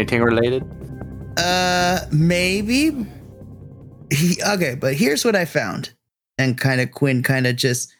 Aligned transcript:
anything 0.00 0.22
related? 0.22 0.64
Uh, 1.36 2.00
maybe. 2.10 3.06
He 4.12 4.36
okay, 4.44 4.74
but 4.74 4.94
here's 4.94 5.24
what 5.24 5.36
I 5.36 5.44
found, 5.44 5.92
and 6.38 6.58
kind 6.58 6.80
of 6.80 6.90
Quinn 6.90 7.22
kind 7.22 7.46
of 7.46 7.54
just 7.54 7.94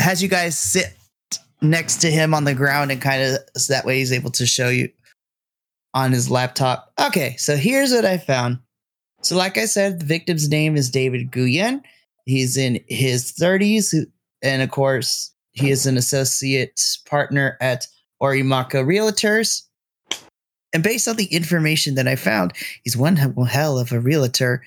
has 0.00 0.22
you 0.22 0.28
guys 0.28 0.58
sit 0.58 0.96
next 1.62 1.96
to 1.98 2.10
him 2.10 2.34
on 2.34 2.44
the 2.44 2.54
ground, 2.54 2.90
and 2.90 3.00
kind 3.00 3.22
of 3.22 3.38
so 3.56 3.72
that 3.72 3.84
way 3.84 3.98
he's 3.98 4.12
able 4.12 4.30
to 4.32 4.46
show 4.46 4.68
you 4.68 4.88
on 5.92 6.10
his 6.10 6.30
laptop. 6.30 6.92
Okay, 6.98 7.36
so 7.36 7.56
here's 7.56 7.92
what 7.92 8.04
I 8.04 8.18
found. 8.18 8.58
So, 9.22 9.36
like 9.36 9.56
I 9.56 9.66
said, 9.66 10.00
the 10.00 10.06
victim's 10.06 10.48
name 10.48 10.76
is 10.76 10.90
David 10.90 11.30
Nguyen. 11.30 11.82
He's 12.26 12.56
in 12.56 12.80
his 12.88 13.32
30s, 13.32 13.94
and 14.42 14.62
of 14.62 14.70
course, 14.70 15.32
he 15.52 15.70
is 15.70 15.86
an 15.86 15.96
associate 15.96 16.80
partner 17.06 17.56
at 17.60 17.86
Orimaka 18.20 18.84
Realtors. 18.84 19.62
And 20.74 20.82
based 20.82 21.06
on 21.06 21.16
the 21.16 21.26
information 21.26 21.94
that 21.94 22.08
I 22.08 22.16
found, 22.16 22.52
he's 22.82 22.96
one 22.96 23.16
hell 23.16 23.78
of 23.78 23.92
a 23.92 24.00
realtor, 24.00 24.62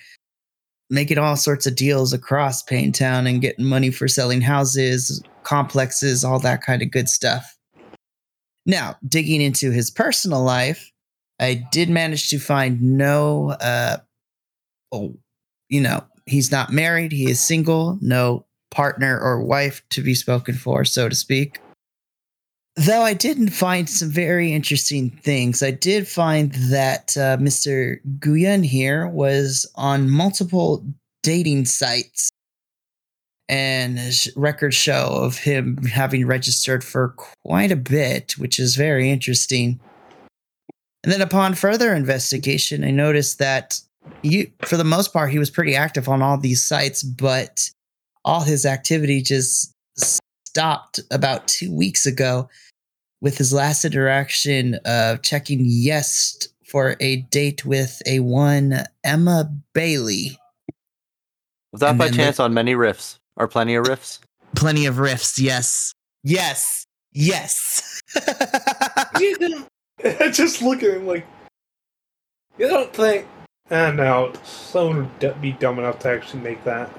making 0.90 1.18
all 1.18 1.36
sorts 1.36 1.68
of 1.68 1.76
deals 1.76 2.14
across 2.14 2.64
Payne 2.64 2.94
Town 2.94 3.28
and 3.28 3.42
getting 3.42 3.66
money 3.66 3.92
for 3.92 4.08
selling 4.08 4.40
houses, 4.40 5.22
complexes, 5.44 6.24
all 6.24 6.40
that 6.40 6.64
kind 6.64 6.82
of 6.82 6.92
good 6.92 7.10
stuff. 7.10 7.58
Now, 8.66 8.96
digging 9.06 9.42
into 9.42 9.72
his 9.72 9.92
personal 9.92 10.42
life, 10.44 10.92
I 11.42 11.66
did 11.72 11.90
manage 11.90 12.30
to 12.30 12.40
find 12.40 12.82
no, 12.82 13.52
uh, 13.62 13.98
oh, 14.94 15.14
you 15.70 15.82
know, 15.82 16.06
he's 16.26 16.52
not 16.52 16.72
married, 16.72 17.12
he 17.12 17.30
is 17.30 17.40
single, 17.42 18.00
no 18.02 18.46
partner 18.72 19.20
or 19.20 19.42
wife 19.42 19.82
to 19.90 20.02
be 20.02 20.16
spoken 20.16 20.56
for, 20.56 20.86
so 20.86 21.10
to 21.10 21.16
speak. 21.16 21.60
Though 22.78 23.02
I 23.02 23.16
didn't 23.16 23.50
find 23.50 23.90
some 23.90 24.12
very 24.12 24.54
interesting 24.54 25.10
things. 25.10 25.64
I 25.64 25.72
did 25.72 26.08
find 26.08 26.52
that 26.70 27.18
uh, 27.18 27.38
Mr. 27.38 27.98
Nguyen 28.20 28.64
here 28.64 29.08
was 29.08 29.66
on 29.74 30.12
multiple 30.12 30.86
dating 31.24 31.66
sites, 31.66 32.30
and 33.50 33.98
his 33.98 34.32
records 34.36 34.76
show 34.76 35.08
of 35.12 35.40
him 35.40 35.78
having 35.88 36.28
registered 36.28 36.84
for 36.84 37.16
quite 37.44 37.72
a 37.72 37.76
bit, 37.76 38.34
which 38.38 38.60
is 38.60 38.76
very 38.76 39.10
interesting. 39.10 39.80
And 41.04 41.12
then, 41.12 41.22
upon 41.22 41.56
further 41.56 41.96
investigation, 41.96 42.84
I 42.84 42.92
noticed 42.92 43.40
that 43.40 43.82
you, 44.22 44.52
for 44.62 44.78
the 44.78 44.84
most 44.84 45.14
part, 45.14 45.32
he 45.32 45.40
was 45.40 45.50
pretty 45.50 45.76
active 45.76 46.08
on 46.08 46.22
all 46.22 46.38
these 46.38 46.64
sites, 46.64 47.02
but 47.02 47.72
all 48.24 48.42
his 48.42 48.68
activity 48.68 49.24
just 49.24 49.74
stopped 50.58 51.00
about 51.10 51.48
two 51.48 51.72
weeks 51.76 52.06
ago 52.06 52.48
with 53.22 53.38
his 53.38 53.52
last 53.54 53.84
interaction 53.86 54.76
of 54.86 55.22
checking 55.22 55.62
yes 55.64 56.38
for 56.66 56.96
a 57.00 57.18
date 57.32 57.66
with 57.66 58.02
a 58.06 58.20
one 58.20 58.84
Emma 59.04 59.52
Bailey. 59.74 60.38
Was 61.72 61.82
that 61.82 61.92
And 61.92 61.98
by 62.00 62.06
then 62.06 62.14
chance 62.14 62.40
on 62.40 62.54
many 62.54 62.74
riffs 62.76 63.18
or 63.36 63.48
plenty 63.48 63.76
of 63.76 63.88
rifts? 63.88 64.20
Plenty 64.56 64.86
of 64.86 65.00
rifts, 65.00 65.40
yes. 65.40 65.94
Yes. 66.24 66.86
Yes. 67.12 68.02
You 69.20 69.36
don't- 69.38 69.68
just 70.34 70.62
look 70.62 70.84
at 70.84 70.92
him 70.98 71.08
like, 71.08 71.26
you 72.60 72.68
don't 72.68 72.94
think. 72.94 73.28
Ah, 73.72 73.92
no, 73.92 74.32
someone 74.44 75.10
would 75.22 75.42
be 75.42 75.52
dumb 75.54 75.80
enough 75.80 76.00
to 76.00 76.10
actually 76.10 76.42
make 76.42 76.64
that. 76.64 76.90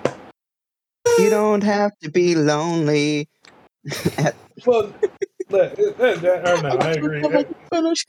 You 1.18 1.30
don't 1.30 1.62
have 1.62 1.92
to 2.02 2.10
be 2.10 2.34
lonely. 2.34 3.28
Well, 4.66 4.92
I 5.52 6.18
know. 6.62 6.78
I 6.80 6.90
agree. 6.96 7.22
Finish. 7.72 8.04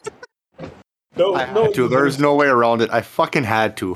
No, 1.17 1.35
I 1.35 1.51
no, 1.53 1.63
had 1.65 1.73
to. 1.75 1.87
There's 1.87 2.19
no 2.19 2.35
way 2.35 2.47
around 2.47 2.81
it. 2.81 2.89
I 2.91 3.01
fucking 3.01 3.43
had 3.43 3.75
to. 3.77 3.95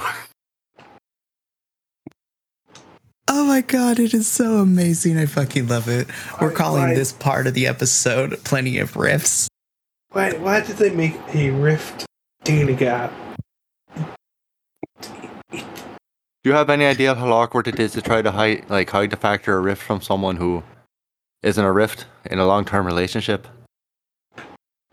oh 3.28 3.46
my 3.46 3.62
god, 3.62 4.00
it 4.00 4.14
is 4.14 4.28
so 4.28 4.58
amazing. 4.58 5.18
I 5.18 5.26
fucking 5.26 5.68
love 5.68 5.88
it. 5.88 6.08
We're 6.42 6.50
Why- 6.50 6.54
calling 6.56 6.84
why- 6.84 6.94
this 6.96 7.12
part 7.14 7.48
of 7.48 7.54
the 7.54 7.68
episode 7.68 8.44
Plenty 8.44 8.78
of 8.78 8.96
Rifts. 8.96 9.48
Why, 10.12 10.32
why 10.34 10.60
did 10.62 10.78
they 10.78 10.92
make 10.92 11.16
a 11.34 11.50
Rift 11.52 12.06
dating 12.44 12.84
app? 12.84 13.12
Do 15.52 16.50
you 16.50 16.54
have 16.54 16.70
any 16.70 16.86
idea 16.86 17.12
of 17.12 17.18
how 17.18 17.32
awkward 17.32 17.68
it 17.70 17.80
is 17.80 17.94
to 17.94 18.02
try 18.02 18.22
to 18.22 18.30
hide, 18.32 18.70
like, 18.70 18.90
hide 18.90 19.12
the 19.12 19.16
fact 19.18 19.48
you're 19.48 19.58
a 19.58 19.62
rift 19.62 19.82
from 19.82 20.02
someone 20.02 20.36
who 20.36 20.62
isn't 21.44 21.64
a 21.64 21.72
rift 21.72 22.06
in 22.26 22.40
a 22.40 22.48
long-term 22.48 22.86
relationship? 22.86 23.48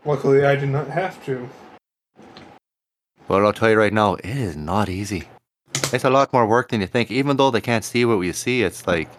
Luckily, 0.05 0.45
I 0.45 0.55
did 0.55 0.69
not 0.69 0.87
have 0.87 1.23
to. 1.25 1.49
Well, 3.27 3.45
I'll 3.45 3.53
tell 3.53 3.69
you 3.69 3.77
right 3.77 3.93
now, 3.93 4.15
it 4.15 4.25
is 4.25 4.55
not 4.57 4.89
easy. 4.89 5.23
It's 5.93 6.03
a 6.03 6.09
lot 6.09 6.33
more 6.33 6.45
work 6.45 6.69
than 6.69 6.81
you 6.81 6.87
think. 6.87 7.11
Even 7.11 7.37
though 7.37 7.51
they 7.51 7.61
can't 7.61 7.83
see 7.83 8.03
what 8.05 8.19
we 8.19 8.31
see, 8.33 8.63
it's 8.63 8.87
like, 8.87 9.09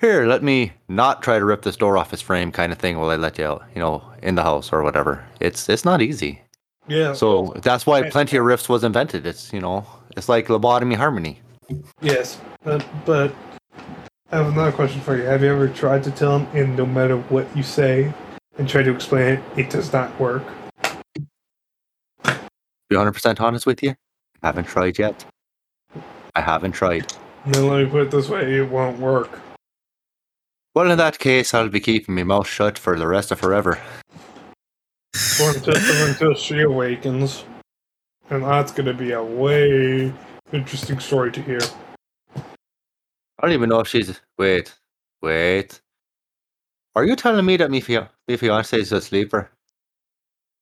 here, 0.00 0.26
let 0.26 0.42
me 0.42 0.72
not 0.88 1.22
try 1.22 1.38
to 1.38 1.44
rip 1.44 1.62
this 1.62 1.76
door 1.76 1.96
off 1.96 2.12
its 2.12 2.22
frame, 2.22 2.52
kind 2.52 2.72
of 2.72 2.78
thing. 2.78 2.98
While 2.98 3.10
I 3.10 3.16
let 3.16 3.38
you 3.38 3.44
out, 3.44 3.64
you 3.74 3.80
know, 3.80 4.02
in 4.22 4.34
the 4.34 4.42
house 4.42 4.72
or 4.72 4.82
whatever. 4.82 5.24
It's 5.40 5.68
it's 5.68 5.84
not 5.84 6.02
easy. 6.02 6.42
Yeah. 6.88 7.12
So 7.12 7.54
that's 7.62 7.86
why 7.86 8.08
plenty 8.08 8.36
of 8.36 8.44
rifts 8.44 8.68
was 8.68 8.82
invented. 8.82 9.26
It's 9.26 9.52
you 9.52 9.60
know, 9.60 9.86
it's 10.16 10.28
like 10.28 10.48
lobotomy 10.48 10.96
harmony. 10.96 11.40
Yes, 12.00 12.40
but, 12.64 12.84
but 13.04 13.32
I 14.32 14.36
have 14.36 14.46
another 14.46 14.70
question 14.70 15.00
for 15.00 15.16
you. 15.16 15.24
Have 15.24 15.42
you 15.42 15.50
ever 15.50 15.66
tried 15.66 16.04
to 16.04 16.12
tell 16.12 16.38
him, 16.38 16.46
and 16.54 16.76
no 16.76 16.86
matter 16.86 17.16
what 17.16 17.48
you 17.56 17.64
say, 17.64 18.12
and 18.58 18.68
try 18.68 18.84
to 18.84 18.94
explain 18.94 19.34
it, 19.34 19.42
it 19.56 19.70
does 19.70 19.92
not 19.92 20.18
work? 20.20 20.44
Be 22.22 22.94
100% 22.96 23.40
honest 23.40 23.66
with 23.66 23.82
you, 23.82 23.96
haven't 24.40 24.68
tried 24.68 25.00
yet. 25.00 25.24
I 26.36 26.42
haven't 26.42 26.72
tried. 26.72 27.12
Then 27.44 27.66
let 27.66 27.84
me 27.84 27.90
put 27.90 28.02
it 28.02 28.10
this 28.12 28.28
way: 28.28 28.54
it 28.54 28.70
won't 28.70 29.00
work. 29.00 29.40
Well, 30.76 30.88
in 30.88 30.98
that 30.98 31.18
case, 31.18 31.52
I'll 31.52 31.68
be 31.68 31.80
keeping 31.80 32.14
my 32.14 32.22
mouth 32.22 32.46
shut 32.46 32.78
for 32.78 32.96
the 32.96 33.08
rest 33.08 33.32
of 33.32 33.40
forever. 33.40 33.80
Or 35.42 35.50
until, 35.50 35.76
or 35.76 36.08
until 36.08 36.34
she 36.34 36.60
awakens, 36.60 37.44
and 38.28 38.44
that's 38.44 38.70
going 38.70 38.86
to 38.86 38.94
be 38.94 39.10
a 39.10 39.22
way 39.22 40.12
interesting 40.52 41.00
story 41.00 41.32
to 41.32 41.42
hear. 41.42 41.58
I 43.40 43.46
don't 43.46 43.54
even 43.54 43.70
know 43.70 43.80
if 43.80 43.88
she's. 43.88 44.20
Wait, 44.36 44.74
wait. 45.22 45.80
Are 46.94 47.04
you 47.04 47.16
telling 47.16 47.46
me 47.46 47.56
that 47.56 47.70
me, 47.70 47.80
fia- 47.80 48.10
me 48.28 48.36
fiance 48.36 48.78
is 48.78 48.92
a 48.92 49.00
sleeper? 49.00 49.50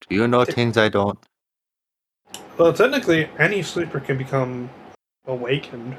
Do 0.09 0.15
you 0.15 0.29
know 0.29 0.45
things 0.45 0.77
I 0.77 0.89
don't? 0.89 1.19
Well, 2.57 2.73
technically, 2.73 3.29
any 3.37 3.63
sleeper 3.63 3.99
can 3.99 4.17
become 4.17 4.71
awakened. 5.27 5.97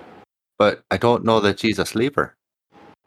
But 0.57 0.83
I 0.89 0.95
don't 0.95 1.25
know 1.25 1.41
that 1.41 1.59
she's 1.59 1.79
a 1.79 1.85
sleeper. 1.85 2.35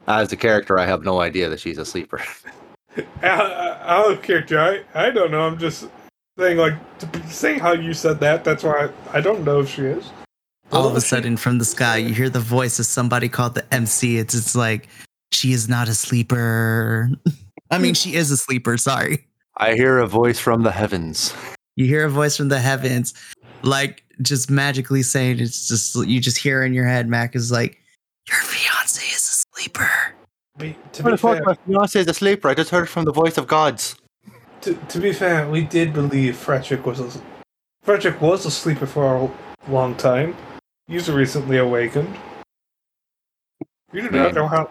As 0.06 0.30
a 0.32 0.36
character, 0.36 0.78
I 0.78 0.84
have 0.84 1.02
no 1.02 1.22
idea 1.22 1.48
that 1.48 1.60
she's 1.60 1.78
a 1.78 1.86
sleeper. 1.86 2.20
Out 3.22 4.12
of 4.12 4.20
character, 4.20 4.60
I, 4.60 4.82
I 4.94 5.10
don't 5.10 5.30
know. 5.30 5.46
I'm 5.46 5.58
just 5.58 5.88
saying, 6.38 6.58
like, 6.58 6.74
saying 7.26 7.60
how 7.60 7.72
you 7.72 7.94
said 7.94 8.20
that. 8.20 8.44
That's 8.44 8.64
why 8.64 8.88
I, 9.12 9.18
I 9.18 9.20
don't 9.22 9.44
know 9.44 9.60
if 9.60 9.70
she 9.70 9.82
is. 9.82 10.10
All 10.72 10.86
of 10.86 10.94
a 10.94 10.96
oh, 10.96 11.00
sudden, 11.00 11.36
from 11.36 11.58
the 11.58 11.66
sky, 11.66 11.98
you 11.98 12.14
hear 12.14 12.30
the 12.30 12.40
voice 12.40 12.78
of 12.78 12.86
somebody 12.86 13.28
called 13.28 13.54
the 13.54 13.74
MC. 13.74 14.16
It's 14.16 14.34
it's 14.34 14.56
like 14.56 14.88
she 15.30 15.52
is 15.52 15.68
not 15.68 15.86
a 15.86 15.94
sleeper. 15.94 17.10
I 17.70 17.78
mean, 17.78 17.92
she 17.92 18.14
is 18.14 18.30
a 18.30 18.38
sleeper. 18.38 18.78
Sorry. 18.78 19.26
I 19.58 19.74
hear 19.74 19.98
a 19.98 20.06
voice 20.06 20.38
from 20.38 20.62
the 20.62 20.70
heavens. 20.70 21.34
You 21.76 21.84
hear 21.84 22.06
a 22.06 22.10
voice 22.10 22.38
from 22.38 22.48
the 22.48 22.58
heavens, 22.58 23.12
like 23.62 24.02
just 24.22 24.50
magically 24.50 25.02
saying 25.02 25.40
it's 25.40 25.68
just 25.68 25.94
you 26.08 26.20
just 26.20 26.38
hear 26.38 26.62
in 26.62 26.72
your 26.72 26.86
head. 26.86 27.06
Mac 27.06 27.36
is 27.36 27.52
like, 27.52 27.78
your 28.26 28.40
fiance 28.40 29.04
is 29.04 29.44
a 29.44 29.60
sleeper. 29.60 29.90
Be, 30.58 30.74
to 30.92 31.02
What 31.02 31.10
be 31.10 31.16
fair, 31.18 31.42
My 31.44 31.54
fiance 31.66 32.00
is 32.00 32.08
a 32.08 32.14
sleeper. 32.14 32.48
I 32.48 32.54
just 32.54 32.70
heard 32.70 32.88
from 32.88 33.04
the 33.04 33.12
voice 33.12 33.36
of 33.36 33.46
gods. 33.46 33.96
to, 34.62 34.72
to 34.74 34.98
be 34.98 35.12
fair, 35.12 35.48
we 35.50 35.64
did 35.64 35.92
believe 35.92 36.34
Fredrich 36.34 36.82
was 36.84 37.00
a 37.00 37.20
Fredrich 37.84 38.18
was 38.22 38.46
a 38.46 38.50
sleeper 38.50 38.86
for 38.86 39.16
a 39.16 39.70
long 39.70 39.94
time. 39.96 40.34
He's 40.92 41.10
recently 41.10 41.56
awakened. 41.56 42.14
You 43.94 44.02
do 44.02 44.10
not 44.10 44.34
know 44.34 44.46
how. 44.46 44.70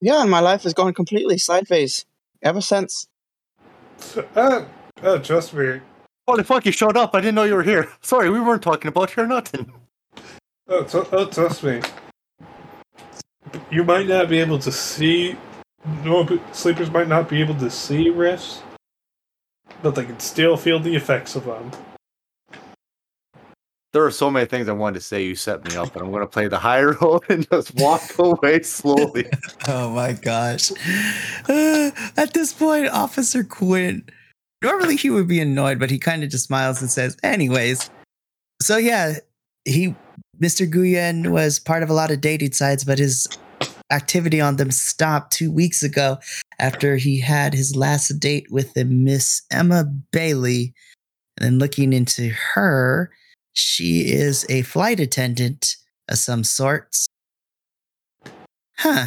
Yeah, 0.00 0.22
and 0.22 0.30
my 0.30 0.38
life 0.38 0.62
has 0.62 0.72
gone 0.72 0.94
completely 0.94 1.36
sideways 1.36 2.06
ever 2.42 2.60
since. 2.60 3.08
Uh, 4.36 4.66
uh, 5.02 5.18
trust 5.18 5.52
me. 5.52 5.80
Holy 6.28 6.44
fuck, 6.44 6.64
you 6.64 6.70
showed 6.70 6.96
up. 6.96 7.12
I 7.12 7.20
didn't 7.20 7.34
know 7.34 7.42
you 7.42 7.56
were 7.56 7.64
here. 7.64 7.90
Sorry, 8.02 8.30
we 8.30 8.40
weren't 8.40 8.62
talking 8.62 8.86
about 8.86 9.16
you 9.16 9.24
or 9.24 9.26
nothing. 9.26 9.72
Oh, 10.68 10.84
tr- 10.84 11.08
oh, 11.10 11.26
trust 11.26 11.64
me. 11.64 11.82
You 13.68 13.82
might 13.82 14.06
not 14.06 14.28
be 14.28 14.38
able 14.38 14.60
to 14.60 14.70
see. 14.70 15.36
No, 16.04 16.38
sleepers 16.52 16.92
might 16.92 17.08
not 17.08 17.28
be 17.28 17.40
able 17.40 17.56
to 17.56 17.68
see 17.68 18.10
rifts, 18.10 18.62
but 19.82 19.96
they 19.96 20.04
can 20.04 20.20
still 20.20 20.56
feel 20.56 20.78
the 20.78 20.94
effects 20.94 21.34
of 21.34 21.46
them. 21.46 21.72
There 23.96 24.04
are 24.04 24.10
so 24.10 24.30
many 24.30 24.44
things 24.44 24.68
I 24.68 24.72
wanted 24.72 24.96
to 24.96 25.00
say. 25.00 25.24
You 25.24 25.34
set 25.34 25.64
me 25.64 25.74
up, 25.74 25.94
but 25.94 26.02
I'm 26.02 26.10
going 26.10 26.20
to 26.20 26.26
play 26.26 26.48
the 26.48 26.58
high 26.58 26.82
road 27.00 27.22
and 27.30 27.48
just 27.50 27.74
walk 27.76 28.02
away 28.18 28.60
slowly. 28.60 29.24
Oh 29.68 29.88
my 29.88 30.12
gosh. 30.12 30.70
At 31.48 32.34
this 32.34 32.52
point, 32.52 32.88
Officer 32.88 33.42
Quinn 33.42 34.04
normally 34.62 34.96
he 34.96 35.08
would 35.08 35.26
be 35.26 35.40
annoyed, 35.40 35.78
but 35.78 35.90
he 35.90 35.98
kind 35.98 36.22
of 36.22 36.28
just 36.28 36.44
smiles 36.44 36.82
and 36.82 36.90
says, 36.90 37.16
anyways. 37.22 37.88
So 38.60 38.76
yeah, 38.76 39.14
he 39.64 39.94
Mr. 40.42 40.70
Nguyen 40.70 41.30
was 41.30 41.58
part 41.58 41.82
of 41.82 41.88
a 41.88 41.94
lot 41.94 42.10
of 42.10 42.20
dating 42.20 42.52
sites, 42.52 42.84
but 42.84 42.98
his 42.98 43.26
activity 43.90 44.42
on 44.42 44.56
them 44.56 44.72
stopped 44.72 45.32
two 45.32 45.50
weeks 45.50 45.82
ago 45.82 46.18
after 46.58 46.98
he 46.98 47.18
had 47.18 47.54
his 47.54 47.74
last 47.74 48.08
date 48.20 48.46
with 48.50 48.74
the 48.74 48.84
Miss 48.84 49.40
Emma 49.50 49.84
Bailey. 50.12 50.74
And 51.38 51.46
then 51.46 51.58
looking 51.58 51.94
into 51.94 52.28
her, 52.28 53.10
she 53.56 54.12
is 54.12 54.44
a 54.50 54.60
flight 54.62 55.00
attendant 55.00 55.76
of 56.08 56.18
some 56.18 56.44
sorts. 56.44 57.06
Huh. 58.76 59.06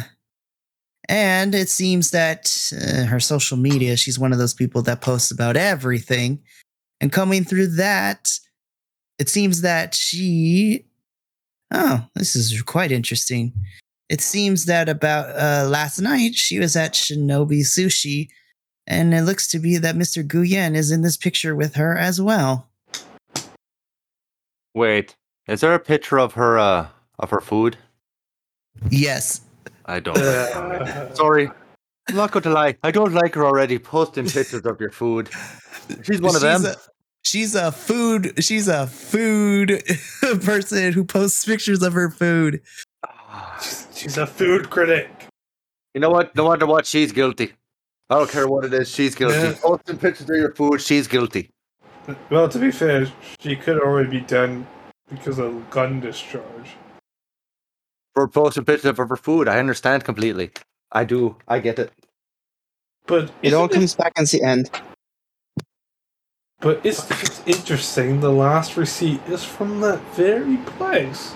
And 1.08 1.54
it 1.54 1.68
seems 1.68 2.10
that 2.10 2.72
uh, 2.72 3.04
her 3.04 3.20
social 3.20 3.56
media, 3.56 3.96
she's 3.96 4.18
one 4.18 4.32
of 4.32 4.38
those 4.38 4.54
people 4.54 4.82
that 4.82 5.00
posts 5.00 5.30
about 5.30 5.56
everything. 5.56 6.40
And 7.00 7.12
coming 7.12 7.44
through 7.44 7.68
that, 7.76 8.30
it 9.20 9.28
seems 9.28 9.60
that 9.62 9.94
she. 9.94 10.86
Oh, 11.72 12.04
this 12.16 12.34
is 12.34 12.60
quite 12.62 12.90
interesting. 12.90 13.52
It 14.08 14.20
seems 14.20 14.64
that 14.64 14.88
about 14.88 15.28
uh, 15.36 15.68
last 15.68 16.00
night 16.00 16.34
she 16.34 16.58
was 16.58 16.74
at 16.74 16.94
Shinobi 16.94 17.60
Sushi, 17.60 18.28
and 18.88 19.14
it 19.14 19.22
looks 19.22 19.46
to 19.48 19.60
be 19.60 19.78
that 19.78 19.94
Mr. 19.94 20.26
Nguyen 20.26 20.74
is 20.74 20.90
in 20.90 21.02
this 21.02 21.16
picture 21.16 21.54
with 21.54 21.76
her 21.76 21.96
as 21.96 22.20
well. 22.20 22.69
Wait, 24.74 25.16
is 25.46 25.60
there 25.60 25.74
a 25.74 25.78
picture 25.80 26.18
of 26.18 26.34
her 26.34 26.58
uh 26.58 26.88
of 27.18 27.30
her 27.30 27.40
food? 27.40 27.76
Yes, 28.90 29.42
I 29.86 30.00
don't. 30.00 30.16
Uh, 30.18 31.12
Sorry. 31.14 31.50
I'm 32.08 32.16
not 32.16 32.32
going 32.32 32.42
to 32.44 32.50
lie. 32.50 32.76
I 32.82 32.90
don't 32.90 33.12
like 33.12 33.34
her 33.34 33.44
already 33.44 33.78
posting 33.78 34.26
pictures 34.28 34.64
of 34.64 34.80
your 34.80 34.90
food. 34.90 35.28
She's 36.02 36.20
one 36.20 36.34
of 36.34 36.40
She's 36.42 36.62
them. 36.62 36.64
a- 36.64 36.76
she's 37.22 37.54
a 37.54 37.70
food. 37.70 38.42
She's 38.42 38.68
a 38.68 38.86
food 38.86 39.82
person 40.42 40.92
who 40.92 41.04
posts 41.04 41.44
pictures 41.44 41.82
of 41.82 41.92
her 41.92 42.10
food. 42.10 42.62
she's 43.94 44.16
a 44.18 44.26
food 44.26 44.70
critic. 44.70 45.08
You 45.94 46.00
know 46.00 46.10
what? 46.10 46.34
No 46.34 46.44
wonder 46.44 46.66
what 46.66 46.86
she's 46.86 47.12
guilty. 47.12 47.52
I 48.08 48.14
don't 48.16 48.30
care 48.30 48.48
what 48.48 48.64
it 48.64 48.72
is. 48.74 48.88
She's 48.88 49.14
guilty. 49.14 49.36
Yeah. 49.36 49.54
Posting 49.62 49.98
pictures 49.98 50.28
of 50.30 50.36
your 50.36 50.54
food. 50.54 50.80
She's 50.80 51.06
guilty. 51.06 51.50
Well, 52.30 52.48
to 52.48 52.58
be 52.58 52.70
fair, 52.70 53.06
she 53.40 53.56
could 53.56 53.80
already 53.80 54.10
be 54.10 54.20
done 54.20 54.66
because 55.08 55.38
of 55.38 55.70
gun 55.70 56.00
discharge. 56.00 56.76
For 58.14 58.28
posting 58.28 58.64
pictures 58.64 58.98
of 58.98 59.08
her 59.08 59.16
food, 59.16 59.48
I 59.48 59.58
understand 59.58 60.04
completely. 60.04 60.50
I 60.92 61.04
do. 61.04 61.36
I 61.46 61.60
get 61.60 61.78
it. 61.78 61.92
But 63.06 63.30
It 63.42 63.52
all 63.52 63.68
isn't 63.68 63.80
comes 63.80 63.94
back 63.94 64.12
in 64.16 64.24
the 64.24 64.42
end. 64.42 64.70
But 66.60 66.84
it's, 66.84 67.10
it's 67.22 67.42
interesting. 67.46 68.20
The 68.20 68.30
last 68.32 68.76
receipt 68.76 69.20
is 69.26 69.42
from 69.44 69.80
that 69.80 70.00
very 70.14 70.58
place. 70.58 71.34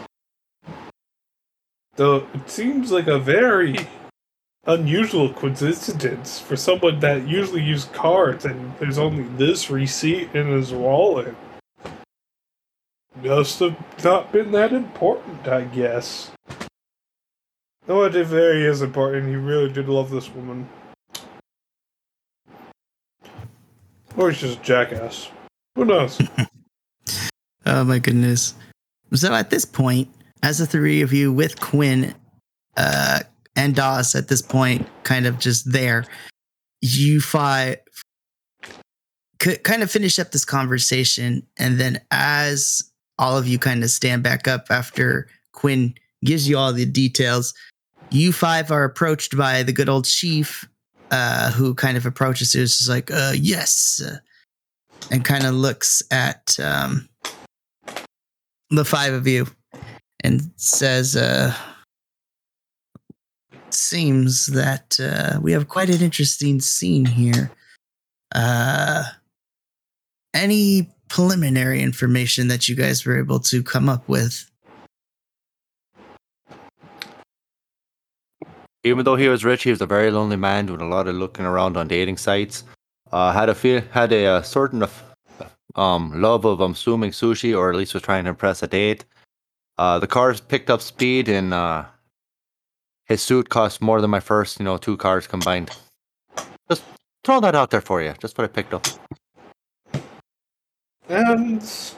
Though 1.96 2.26
it 2.34 2.50
seems 2.50 2.90
like 2.90 3.06
a 3.06 3.18
very 3.18 3.76
unusual 4.66 5.32
coincidence 5.32 6.40
for 6.40 6.56
someone 6.56 7.00
that 7.00 7.26
usually 7.28 7.62
uses 7.62 7.90
cards, 7.90 8.44
and 8.44 8.76
there's 8.78 8.98
only 8.98 9.24
this 9.36 9.70
receipt 9.70 10.34
in 10.34 10.48
his 10.48 10.72
wallet. 10.72 11.34
Must 13.22 13.60
have 13.60 14.04
not 14.04 14.32
been 14.32 14.50
that 14.52 14.72
important, 14.72 15.46
I 15.46 15.62
guess. 15.62 16.30
No, 17.86 18.02
it 18.02 18.12
very 18.12 18.64
is 18.64 18.82
important. 18.82 19.28
He 19.28 19.36
really 19.36 19.70
did 19.70 19.88
love 19.88 20.10
this 20.10 20.30
woman. 20.30 20.68
Or 24.16 24.30
he's 24.30 24.40
just 24.40 24.60
a 24.60 24.62
jackass. 24.62 25.28
Who 25.76 25.84
knows? 25.84 26.20
Oh 27.66 27.82
my 27.82 27.98
goodness. 27.98 28.54
So 29.14 29.32
at 29.32 29.48
this 29.48 29.64
point, 29.64 30.08
as 30.42 30.58
the 30.58 30.66
three 30.66 31.00
of 31.00 31.14
you 31.14 31.32
with 31.32 31.58
Quinn 31.60 32.14
uh, 32.76 33.20
and 33.56 33.74
Dawes 33.74 34.14
at 34.14 34.28
this 34.28 34.42
point, 34.42 34.86
kind 35.04 35.26
of 35.26 35.38
just 35.38 35.70
there, 35.70 36.04
you 36.80 37.20
five 37.20 37.76
could 39.38 39.62
kind 39.62 39.82
of 39.82 39.90
finish 39.90 40.18
up 40.18 40.32
this 40.32 40.44
conversation. 40.44 41.46
And 41.58 41.78
then 41.78 42.00
as 42.10 42.82
all 43.18 43.36
of 43.36 43.46
you 43.46 43.58
kind 43.58 43.84
of 43.84 43.90
stand 43.90 44.22
back 44.22 44.48
up 44.48 44.66
after 44.70 45.28
Quinn 45.52 45.94
gives 46.24 46.48
you 46.48 46.56
all 46.56 46.72
the 46.72 46.86
details, 46.86 47.54
you 48.10 48.32
five 48.32 48.70
are 48.70 48.84
approached 48.84 49.36
by 49.36 49.62
the 49.62 49.72
good 49.72 49.88
old 49.88 50.04
chief, 50.04 50.68
uh, 51.10 51.50
who 51.52 51.74
kind 51.74 51.96
of 51.96 52.06
approaches 52.06 52.54
you. 52.54 52.62
It's 52.62 52.78
just 52.78 52.90
like, 52.90 53.10
uh, 53.10 53.32
yes. 53.36 54.02
And 55.10 55.24
kind 55.24 55.44
of 55.44 55.54
looks 55.54 56.02
at 56.10 56.56
um, 56.58 57.08
the 58.70 58.84
five 58.84 59.12
of 59.12 59.26
you 59.26 59.46
and 60.22 60.50
says, 60.56 61.16
uh, 61.16 61.54
seems 63.74 64.46
that 64.46 64.98
uh, 65.00 65.38
we 65.40 65.52
have 65.52 65.68
quite 65.68 65.90
an 65.90 66.02
interesting 66.02 66.60
scene 66.60 67.04
here. 67.04 67.50
Uh, 68.34 69.04
any 70.34 70.90
preliminary 71.08 71.80
information 71.80 72.48
that 72.48 72.68
you 72.68 72.74
guys 72.74 73.04
were 73.04 73.18
able 73.18 73.38
to 73.40 73.62
come 73.62 73.88
up 73.88 74.08
with? 74.08 74.50
Even 78.82 79.04
though 79.04 79.16
he 79.16 79.28
was 79.28 79.44
rich, 79.44 79.62
he 79.62 79.70
was 79.70 79.80
a 79.80 79.86
very 79.86 80.10
lonely 80.10 80.36
man 80.36 80.66
doing 80.66 80.80
a 80.80 80.88
lot 80.88 81.08
of 81.08 81.14
looking 81.14 81.46
around 81.46 81.76
on 81.76 81.88
dating 81.88 82.18
sites. 82.18 82.64
Uh, 83.12 83.32
had 83.32 83.48
a 83.48 83.54
feel, 83.54 83.80
had 83.92 84.12
a, 84.12 84.26
uh 84.26 84.42
certain 84.42 84.82
of, 84.82 85.02
um 85.76 86.20
love 86.20 86.44
of 86.44 86.60
assuming 86.60 87.10
sushi, 87.10 87.56
or 87.56 87.70
at 87.70 87.76
least 87.76 87.94
was 87.94 88.02
trying 88.02 88.24
to 88.24 88.30
impress 88.30 88.62
a 88.62 88.66
date. 88.66 89.04
Uh, 89.78 89.98
the 89.98 90.06
cars 90.06 90.40
picked 90.40 90.70
up 90.70 90.80
speed, 90.82 91.28
and 91.28 91.54
uh, 91.54 91.84
his 93.06 93.22
suit 93.22 93.48
cost 93.48 93.80
more 93.80 94.00
than 94.00 94.10
my 94.10 94.20
first, 94.20 94.58
you 94.58 94.64
know, 94.64 94.76
two 94.76 94.96
cars 94.96 95.26
combined. 95.26 95.70
Just 96.68 96.84
throw 97.22 97.40
that 97.40 97.54
out 97.54 97.70
there 97.70 97.80
for 97.80 98.02
you. 98.02 98.14
Just 98.20 98.36
what 98.38 98.44
I 98.44 98.48
picked 98.48 98.74
up. 98.74 98.86
And 101.08 101.60
he's 101.60 101.94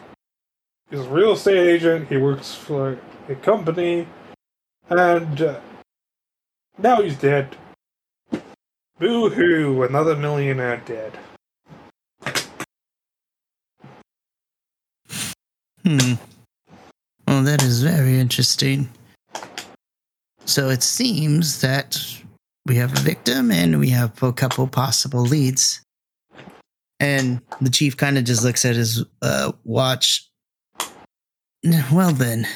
a 0.92 1.02
real 1.02 1.32
estate 1.32 1.56
agent. 1.56 2.08
He 2.08 2.16
works 2.16 2.54
for 2.54 2.98
a 3.28 3.34
company, 3.36 4.06
and 4.88 5.42
uh, 5.42 5.60
now 6.78 7.02
he's 7.02 7.16
dead. 7.16 7.56
Boo 8.98 9.28
hoo! 9.28 9.82
Another 9.82 10.16
millionaire 10.16 10.82
dead. 10.84 11.12
Hmm. 15.84 16.14
Well, 17.28 17.42
that 17.44 17.62
is 17.62 17.82
very 17.82 18.18
interesting. 18.18 18.88
So 20.46 20.70
it 20.70 20.82
seems 20.82 21.60
that 21.60 22.00
we 22.66 22.76
have 22.76 22.92
a 22.96 23.00
victim 23.00 23.50
and 23.50 23.78
we 23.78 23.90
have 23.90 24.22
a 24.22 24.32
couple 24.32 24.66
possible 24.66 25.22
leads. 25.22 25.82
And 26.98 27.42
the 27.60 27.68
chief 27.68 27.96
kind 27.96 28.16
of 28.16 28.24
just 28.24 28.42
looks 28.42 28.64
at 28.64 28.76
his 28.76 29.04
uh, 29.22 29.52
watch. 29.64 30.26
Well, 31.92 32.12
then, 32.12 32.46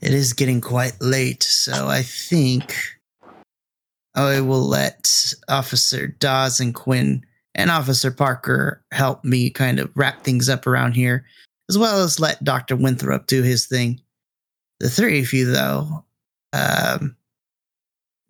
it 0.00 0.14
is 0.14 0.32
getting 0.32 0.60
quite 0.60 0.96
late, 1.00 1.42
so 1.42 1.88
I 1.88 2.02
think 2.02 2.74
I 4.14 4.40
will 4.40 4.62
let 4.62 5.34
Officer 5.48 6.06
Dawes 6.06 6.60
and 6.60 6.74
Quinn 6.74 7.26
and 7.56 7.70
Officer 7.70 8.12
Parker 8.12 8.84
help 8.92 9.24
me 9.24 9.50
kind 9.50 9.80
of 9.80 9.90
wrap 9.96 10.22
things 10.22 10.48
up 10.48 10.66
around 10.66 10.92
here 10.92 11.26
as 11.68 11.76
well 11.76 12.02
as 12.02 12.20
let 12.20 12.44
Dr. 12.44 12.76
Winthrop 12.76 13.26
do 13.26 13.42
his 13.42 13.66
thing. 13.66 14.00
The 14.80 14.88
three 14.88 15.20
of 15.20 15.32
you, 15.32 15.50
though, 15.50 16.04
um, 16.56 17.16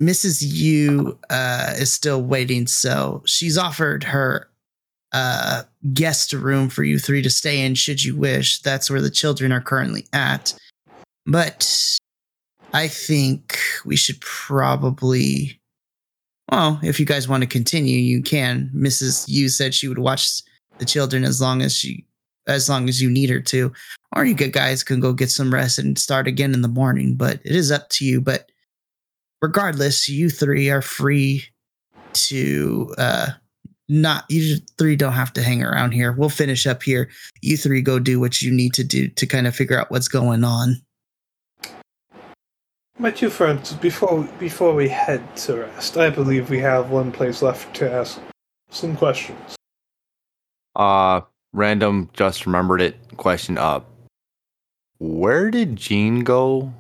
Mrs. 0.03 0.43
Yu 0.43 1.19
uh, 1.31 1.75
is 1.79 1.93
still 1.93 2.23
waiting, 2.23 2.67
so 2.67 3.23
she's 3.25 3.57
offered 3.57 4.05
her 4.05 4.51
uh, 5.13 5.63
guest 5.95 6.33
room 6.33 6.69
for 6.69 6.85
you 6.85 6.99
three 6.99 7.23
to 7.23 7.31
stay 7.31 7.65
in 7.65 7.75
should 7.75 8.05
you 8.05 8.17
wish. 8.17 8.61
That's 8.61 8.91
where 8.91 9.01
the 9.01 9.11
children 9.11 9.53
are 9.53 9.61
currently 9.61 10.07
at. 10.13 10.55
But 11.25 11.97
I 12.75 12.89
think 12.89 13.59
we 13.85 13.97
should 13.97 14.21
probably. 14.21 15.61
Well, 16.51 16.79
if 16.83 17.01
you 17.01 17.07
guys 17.07 17.27
want 17.27 17.43
to 17.43 17.49
continue, 17.49 17.99
you 17.99 18.23
can. 18.23 18.71
Mrs. 18.75 19.25
Yu 19.27 19.49
said 19.49 19.75
she 19.75 19.89
would 19.89 19.99
watch 19.99 20.43
the 20.79 20.85
children 20.85 21.25
as 21.25 21.41
long 21.41 21.63
as 21.63 21.75
she 21.75 22.05
as 22.47 22.69
long 22.69 22.89
as 22.89 23.01
you 23.03 23.11
need 23.11 23.31
her 23.31 23.41
to. 23.41 23.73
Or 24.15 24.25
you 24.25 24.35
get 24.35 24.53
guys 24.53 24.83
can 24.83 25.01
go 25.01 25.13
get 25.13 25.31
some 25.31 25.53
rest 25.53 25.79
and 25.79 25.99
start 25.99 26.27
again 26.27 26.55
in 26.55 26.63
the 26.63 26.69
morning, 26.69 27.17
but 27.17 27.41
it 27.45 27.55
is 27.55 27.71
up 27.71 27.89
to 27.91 28.05
you. 28.05 28.21
But 28.21 28.51
regardless, 29.43 30.09
you 30.09 30.31
three 30.31 30.71
are 30.71 30.83
free 30.83 31.45
to 32.13 32.95
uh 32.97 33.29
not 33.89 34.25
you 34.29 34.57
three 34.79 34.97
don't 34.97 35.13
have 35.13 35.33
to 35.35 35.43
hang 35.43 35.63
around 35.63 35.93
here. 35.93 36.13
We'll 36.13 36.29
finish 36.29 36.67
up 36.67 36.83
here. 36.83 37.09
You 37.43 37.57
three 37.57 37.83
go 37.83 37.99
do 37.99 38.19
what 38.19 38.43
you 38.43 38.51
need 38.51 38.75
to 38.75 38.85
do 38.85 39.09
to 39.09 39.27
kind 39.27 39.47
of 39.47 39.55
figure 39.55 39.79
out 39.79 39.91
what's 39.91 40.09
going 40.09 40.45
on. 40.45 40.81
My 42.99 43.11
two 43.11 43.29
friends, 43.29 43.75
before 43.75 44.25
before 44.39 44.75
we 44.75 44.89
head 44.89 45.37
to 45.39 45.57
rest, 45.57 45.99
I 45.99 46.09
believe 46.09 46.49
we 46.49 46.59
have 46.61 46.91
one 46.91 47.13
place 47.13 47.43
left 47.43 47.77
to 47.77 47.93
ask 47.93 48.19
some 48.71 48.97
questions. 48.97 49.57
Uh, 50.75 51.21
random, 51.53 52.11
just 52.13 52.47
remembered 52.47 52.81
it. 52.81 52.97
Question 53.17 53.59
up. 53.59 53.91
Where 54.99 55.51
did 55.51 55.77
Jean 55.77 56.25
go? 56.25 56.73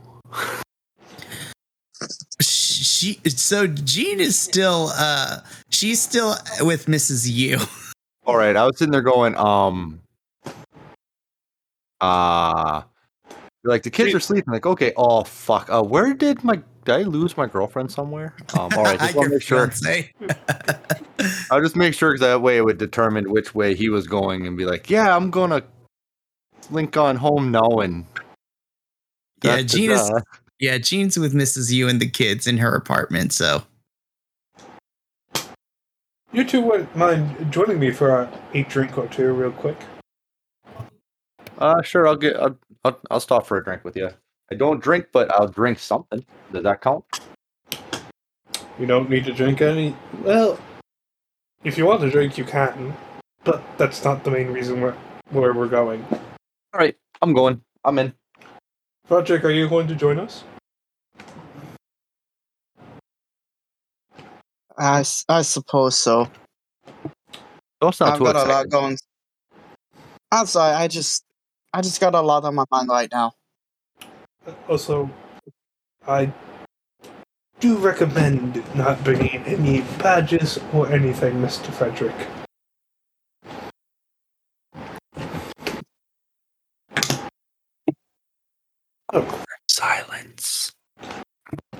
She 2.40 3.20
so 3.26 3.66
Jean 3.66 4.20
is 4.20 4.38
still 4.38 4.90
uh 4.94 5.40
she's 5.70 6.00
still 6.00 6.34
with 6.60 6.86
Mrs. 6.86 7.30
Yu. 7.30 7.58
All 8.26 8.36
right, 8.36 8.56
I 8.56 8.64
was 8.64 8.76
sitting 8.78 8.90
there 8.90 9.02
going, 9.02 9.36
um, 9.36 10.00
uh, 12.00 12.82
like 13.62 13.84
the 13.84 13.90
kids 13.90 14.12
are 14.14 14.20
sleeping. 14.20 14.52
Like, 14.52 14.66
okay, 14.66 14.92
oh 14.96 15.22
fuck, 15.22 15.70
uh, 15.70 15.82
where 15.82 16.12
did 16.12 16.42
my 16.42 16.60
did 16.86 16.94
I 16.94 17.02
lose 17.02 17.36
my 17.36 17.46
girlfriend 17.46 17.90
somewhere? 17.90 18.32
Um, 18.54 18.70
all 18.76 18.84
right, 18.84 18.98
just 19.00 19.14
want 19.14 19.28
to 19.28 19.34
make 19.34 19.42
sure. 19.42 19.70
I'll 21.50 21.60
just 21.60 21.76
make 21.76 21.92
sure 21.94 22.12
because 22.12 22.20
that 22.20 22.40
way 22.40 22.56
it 22.56 22.64
would 22.64 22.78
determine 22.78 23.30
which 23.30 23.54
way 23.54 23.74
he 23.74 23.88
was 23.88 24.06
going 24.06 24.46
and 24.46 24.56
be 24.56 24.64
like, 24.64 24.88
yeah, 24.88 25.14
I'm 25.14 25.30
gonna 25.30 25.62
link 26.70 26.96
on 26.96 27.16
home 27.16 27.50
now 27.50 27.68
and. 27.80 28.06
Yeah, 29.44 29.56
that's- 29.56 29.72
Jean 29.72 29.90
is 29.90 30.00
uh, 30.10 30.20
yeah, 30.58 30.78
Jean's 30.78 31.18
with 31.18 31.34
Mrs. 31.34 31.70
Yu 31.70 31.88
and 31.88 32.00
the 32.00 32.08
kids 32.08 32.46
in 32.46 32.56
her 32.58 32.74
apartment, 32.74 33.32
so 33.32 33.62
You 36.32 36.44
two 36.44 36.62
wouldn't 36.62 36.94
mind 36.96 37.52
joining 37.52 37.78
me 37.78 37.90
for 37.90 38.10
a, 38.22 38.40
a 38.54 38.62
drink 38.62 38.96
or 38.96 39.08
two, 39.08 39.32
real 39.32 39.52
quick. 39.52 39.76
Uh, 41.58 41.82
sure. 41.82 42.06
I'll 42.06 42.16
get. 42.16 42.36
I'll, 42.36 42.58
I'll, 42.84 43.00
I'll 43.10 43.20
stop 43.20 43.46
for 43.46 43.56
a 43.58 43.64
drink 43.64 43.84
with 43.84 43.96
you. 43.96 44.10
I 44.50 44.54
don't 44.54 44.80
drink, 44.80 45.08
but 45.12 45.30
I'll 45.34 45.48
drink 45.48 45.78
something. 45.78 46.24
Does 46.52 46.62
that 46.62 46.80
count? 46.80 47.04
You 48.78 48.86
don't 48.86 49.10
need 49.10 49.24
to 49.24 49.32
drink 49.32 49.60
any. 49.60 49.96
Well, 50.22 50.58
if 51.64 51.76
you 51.76 51.86
want 51.86 52.00
to 52.02 52.10
drink, 52.10 52.38
you 52.38 52.44
can, 52.44 52.94
but 53.42 53.62
that's 53.76 54.04
not 54.04 54.22
the 54.22 54.30
main 54.30 54.48
reason 54.48 54.80
where 54.80 54.94
where 55.30 55.52
we're 55.52 55.68
going. 55.68 56.04
All 56.12 56.20
right, 56.80 56.94
I'm 57.22 57.32
going. 57.32 57.60
I'm 57.84 57.98
in. 57.98 58.12
Roderick, 59.08 59.44
are 59.44 59.50
you 59.50 59.68
going 59.68 59.88
to 59.88 59.94
join 59.94 60.18
us? 60.18 60.44
I, 64.78 65.04
I 65.28 65.42
suppose 65.42 65.98
so. 65.98 66.28
Don't 67.80 67.94
sound 67.94 68.12
I've 68.12 68.18
too 68.18 68.24
got 68.24 68.36
a 68.36 68.44
lot 68.44 68.68
going. 68.68 68.98
I'm 70.30 70.46
sorry. 70.46 70.74
I 70.74 70.88
just 70.88 71.24
I 71.72 71.80
just 71.82 72.00
got 72.00 72.14
a 72.14 72.20
lot 72.20 72.44
on 72.44 72.54
my 72.54 72.64
mind 72.70 72.88
right 72.88 73.10
now. 73.10 73.32
Also, 74.68 75.10
I 76.06 76.32
do 77.60 77.76
recommend 77.78 78.62
not 78.74 79.02
bringing 79.02 79.42
any 79.44 79.80
badges 79.98 80.58
or 80.72 80.90
anything, 80.92 81.40
Mister 81.40 81.72
Fredrich. 81.72 82.14
Oh, 89.12 89.42
Silence. 89.68 90.72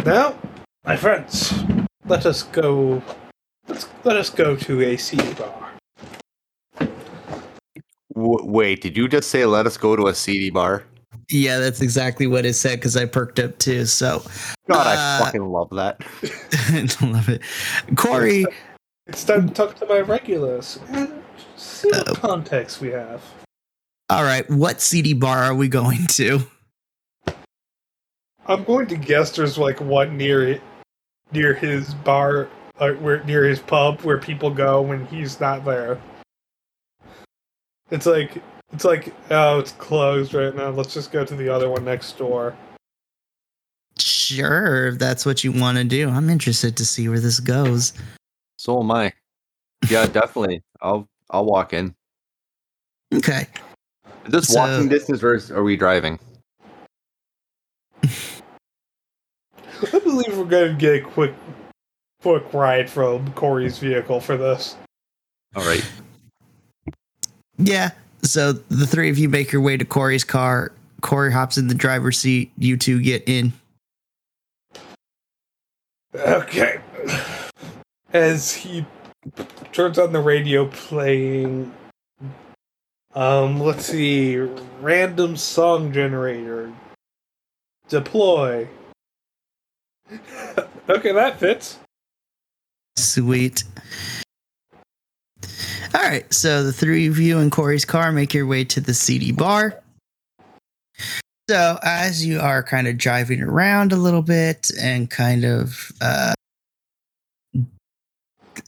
Now, 0.04 0.38
my 0.85 0.96
friends, 0.96 1.52
let 2.06 2.26
us 2.26 2.44
go. 2.44 3.02
Let's 3.68 3.88
let 4.04 4.16
us 4.16 4.30
go 4.30 4.54
to 4.56 4.82
a 4.82 4.96
CD 4.96 5.35
bar. 5.35 5.73
W- 8.14 8.44
wait, 8.46 8.80
did 8.80 8.96
you 8.96 9.08
just 9.08 9.28
say 9.30 9.44
let 9.44 9.66
us 9.66 9.76
go 9.76 9.96
to 9.96 10.06
a 10.06 10.14
CD 10.14 10.50
bar? 10.50 10.85
Yeah, 11.28 11.59
that's 11.59 11.80
exactly 11.80 12.26
what 12.26 12.47
it 12.47 12.54
said 12.54 12.78
because 12.78 12.97
I 12.97 13.04
perked 13.06 13.38
up 13.40 13.59
too. 13.59 13.85
So 13.87 14.23
God, 14.68 14.87
Uh, 14.87 14.90
I 15.21 15.25
fucking 15.25 15.45
love 15.49 15.71
that. 15.71 16.00
I 16.71 16.88
love 17.06 17.28
it. 17.28 17.42
Cory, 17.97 18.47
It's 19.06 19.25
time 19.25 19.49
to 19.49 19.54
talk 19.54 19.75
to 19.76 19.87
my 19.87 20.00
regulars 20.00 20.78
and 20.90 21.23
see 21.56 21.88
what 21.90 22.16
context 22.18 22.80
we 22.80 22.88
have. 22.90 23.23
all 24.09 24.23
right, 24.23 24.49
what 24.50 24.80
CD 24.80 25.14
bar 25.14 25.38
are 25.45 25.54
we 25.54 25.68
going 25.68 26.06
to? 26.09 26.40
I'm 28.47 28.62
going 28.62 28.87
to 28.88 28.97
guess 28.97 29.35
there's 29.35 29.59
like 29.59 29.80
one 29.80 30.16
near 30.16 30.49
it, 30.49 30.62
near 31.33 31.54
his 31.54 31.92
bar, 31.95 32.49
uh, 32.78 32.90
where 32.92 33.25
near 33.25 33.42
his 33.45 33.59
pub 33.59 34.00
where 34.02 34.18
people 34.18 34.50
go 34.50 34.80
when 34.80 35.04
he's 35.06 35.40
not 35.40 35.64
there. 35.64 36.00
It's 37.90 38.06
like 38.06 38.40
it's 38.73 38.85
like 38.85 39.12
oh, 39.30 39.58
it's 39.58 39.73
closed 39.73 40.35
right 40.35 40.54
now. 40.54 40.70
Let's 40.70 40.94
just 40.94 41.12
go 41.12 41.25
to 41.25 41.35
the 41.37 41.49
other 41.49 41.68
one 41.68 41.85
next 41.85 42.18
door. 42.18 42.56
Sure, 43.99 44.88
if 44.88 44.99
that's 44.99 45.25
what 45.25 45.42
you 45.44 45.52
want 45.52 45.78
to 45.78 45.85
do. 45.85 46.08
I'm 46.08 46.28
interested 46.28 46.76
to 46.76 46.85
see 46.85 47.08
where 47.08 47.20
this 47.20 47.40
goes. 47.40 47.92
So 48.58 48.80
am 48.80 48.90
I. 48.90 49.12
Yeah, 49.88 50.06
definitely. 50.12 50.62
I'll 50.80 51.08
I'll 51.30 51.44
walk 51.46 51.73
in. 51.73 51.94
Okay. 53.14 53.46
Is 54.26 54.32
this 54.32 54.49
So- 54.49 54.61
walking 54.61 54.88
distance 54.88 55.23
or 55.23 55.35
is- 55.35 55.50
are 55.50 55.62
we 55.62 55.76
driving? 55.76 56.18
I 59.92 59.99
believe 60.00 60.37
we're 60.37 60.44
going 60.44 60.73
to 60.73 60.78
get 60.78 60.94
a 60.94 61.00
quick, 61.02 61.35
quick 62.23 62.52
ride 62.54 62.88
from 62.88 63.30
Cory's 63.35 63.78
vehicle 63.78 64.20
for 64.20 64.37
this. 64.37 64.75
All 65.54 65.64
right. 65.64 65.85
Yeah. 67.58 67.90
So 68.26 68.52
the 68.52 68.87
three 68.87 69.09
of 69.09 69.18
you 69.18 69.28
make 69.28 69.52
your 69.52 69.62
way 69.62 69.76
to 69.76 69.85
Cory's 69.85 70.25
car. 70.25 70.73
Cory 71.00 71.33
hops 71.33 71.56
in 71.56 71.68
the 71.68 71.75
driver's 71.75 72.18
seat. 72.18 72.50
You 72.59 72.76
two 72.76 73.00
get 73.00 73.23
in. 73.28 73.52
Okay. 76.14 76.78
As 78.12 78.52
he 78.52 78.85
turns 79.73 79.99
on 79.99 80.12
the 80.12 80.21
radio 80.21 80.66
playing 80.66 81.73
um 83.14 83.61
let's 83.61 83.87
see 83.87 84.37
random 84.80 85.37
song 85.37 85.92
generator 85.92 86.73
deploy 87.88 88.66
okay 90.88 91.12
that 91.12 91.38
fits 91.38 91.78
Sweet. 92.97 93.64
All 95.95 96.02
right. 96.02 96.33
So 96.33 96.62
the 96.62 96.73
three 96.73 97.07
of 97.07 97.19
you 97.19 97.38
in 97.38 97.50
Cory's 97.50 97.85
car 97.85 98.12
make 98.12 98.35
your 98.35 98.47
way 98.47 98.64
to 98.64 98.81
the 98.81 98.95
CD 98.95 99.33
bar. 99.33 99.83
So 101.49 101.78
as 101.83 102.25
you 102.26 102.40
are 102.40 102.62
kind 102.62 102.88
of 102.88 102.99
driving 102.99 103.40
around 103.40 103.93
a 103.93 103.97
little 103.97 104.23
bit 104.23 104.71
and 104.81 105.09
kind 105.09 105.45
of, 105.45 105.93
uh, 106.00 106.35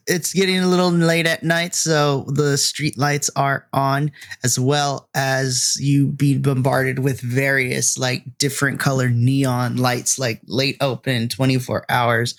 it's 0.07 0.33
getting 0.33 0.59
a 0.59 0.67
little 0.67 0.91
late 0.91 1.27
at 1.27 1.43
night, 1.43 1.75
so 1.75 2.25
the 2.29 2.57
street 2.57 2.97
lights 2.97 3.31
are 3.37 3.67
on, 3.73 4.11
as 4.45 4.59
well 4.59 5.09
as 5.15 5.77
you 5.81 6.09
be 6.09 6.39
bombarded 6.39 7.01
with 7.01 7.21
various 7.21 7.99
like 7.99 8.23
different 8.39 8.81
color 8.81 9.09
neon 9.09 9.77
lights, 9.77 10.19
like 10.19 10.41
late 10.47 10.77
open, 10.81 11.29
twenty 11.29 11.59
four 11.59 11.85
hours 11.89 12.35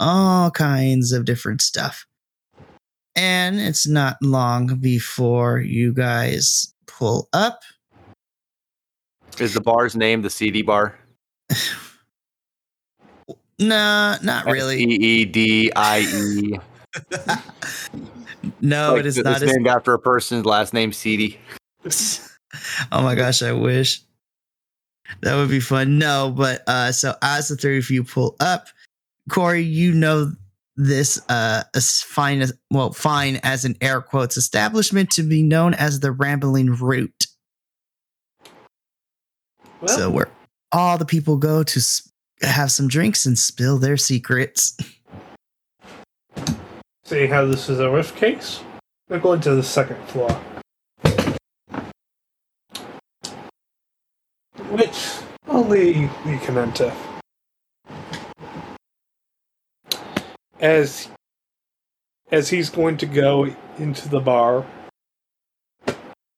all 0.00 0.50
kinds 0.50 1.12
of 1.12 1.26
different 1.26 1.60
stuff. 1.60 2.06
And 3.16 3.60
it's 3.60 3.86
not 3.86 4.16
long 4.22 4.78
before 4.80 5.60
you 5.60 5.92
guys 5.92 6.72
pull 6.86 7.28
up. 7.32 7.60
Is 9.38 9.54
the 9.54 9.60
bar's 9.60 9.96
name 9.96 10.22
the 10.22 10.30
CD 10.30 10.62
bar? 10.62 10.98
no, 13.58 14.16
not 14.22 14.46
E 14.48 14.50
really. 14.50 14.82
E 14.82 15.24
D 15.24 15.72
I 15.74 16.00
E. 16.00 16.58
No, 18.60 18.92
Like, 18.92 19.00
it 19.00 19.06
is 19.06 19.18
it's 19.18 19.24
not. 19.24 19.42
As, 19.42 19.52
named 19.52 19.66
after 19.66 19.92
a 19.92 19.98
person's 19.98 20.46
last 20.46 20.72
name, 20.72 20.92
CD. 20.92 21.38
oh 22.92 23.02
my 23.02 23.14
gosh, 23.14 23.42
I 23.42 23.52
wish. 23.52 24.02
That 25.22 25.36
would 25.36 25.50
be 25.50 25.60
fun. 25.60 25.98
No, 25.98 26.32
but 26.34 26.62
uh 26.68 26.92
so 26.92 27.14
as 27.22 27.48
the 27.48 27.56
three 27.56 27.78
of 27.78 27.90
you 27.90 28.04
pull 28.04 28.36
up, 28.40 28.68
Cory, 29.28 29.62
you 29.62 29.92
know 29.92 30.32
this 30.82 31.20
uh 31.28 31.62
as 31.74 32.00
fine 32.00 32.40
as 32.40 32.52
well, 32.70 32.92
fine 32.92 33.38
as 33.42 33.64
an 33.66 33.76
air 33.80 34.00
quotes 34.00 34.36
establishment 34.36 35.10
to 35.10 35.22
be 35.22 35.42
known 35.42 35.74
as 35.74 36.00
the 36.00 36.10
Rambling 36.10 36.70
Root. 36.74 37.26
well, 39.80 39.96
so 39.96 40.10
where 40.10 40.30
all 40.72 40.96
the 40.96 41.04
people 41.04 41.36
go 41.36 41.62
to 41.62 41.78
s- 41.78 42.10
have 42.42 42.72
some 42.72 42.88
drinks 42.88 43.26
and 43.26 43.38
spill 43.38 43.76
their 43.78 43.96
secrets. 43.98 44.76
see 47.04 47.26
how 47.26 47.44
this 47.44 47.68
is 47.68 47.80
a 47.80 47.90
rift 47.90 48.16
case 48.16 48.60
we're 49.08 49.18
going 49.18 49.40
to 49.40 49.54
the 49.56 49.62
second 49.62 50.00
floor 50.08 50.30
which 54.70 55.10
only 55.48 56.08
we 56.24 56.38
can 56.38 56.56
enter 56.56 56.92
as 60.60 61.08
as 62.30 62.48
he's 62.50 62.70
going 62.70 62.96
to 62.96 63.06
go 63.06 63.54
into 63.78 64.08
the 64.08 64.20
bar 64.20 64.64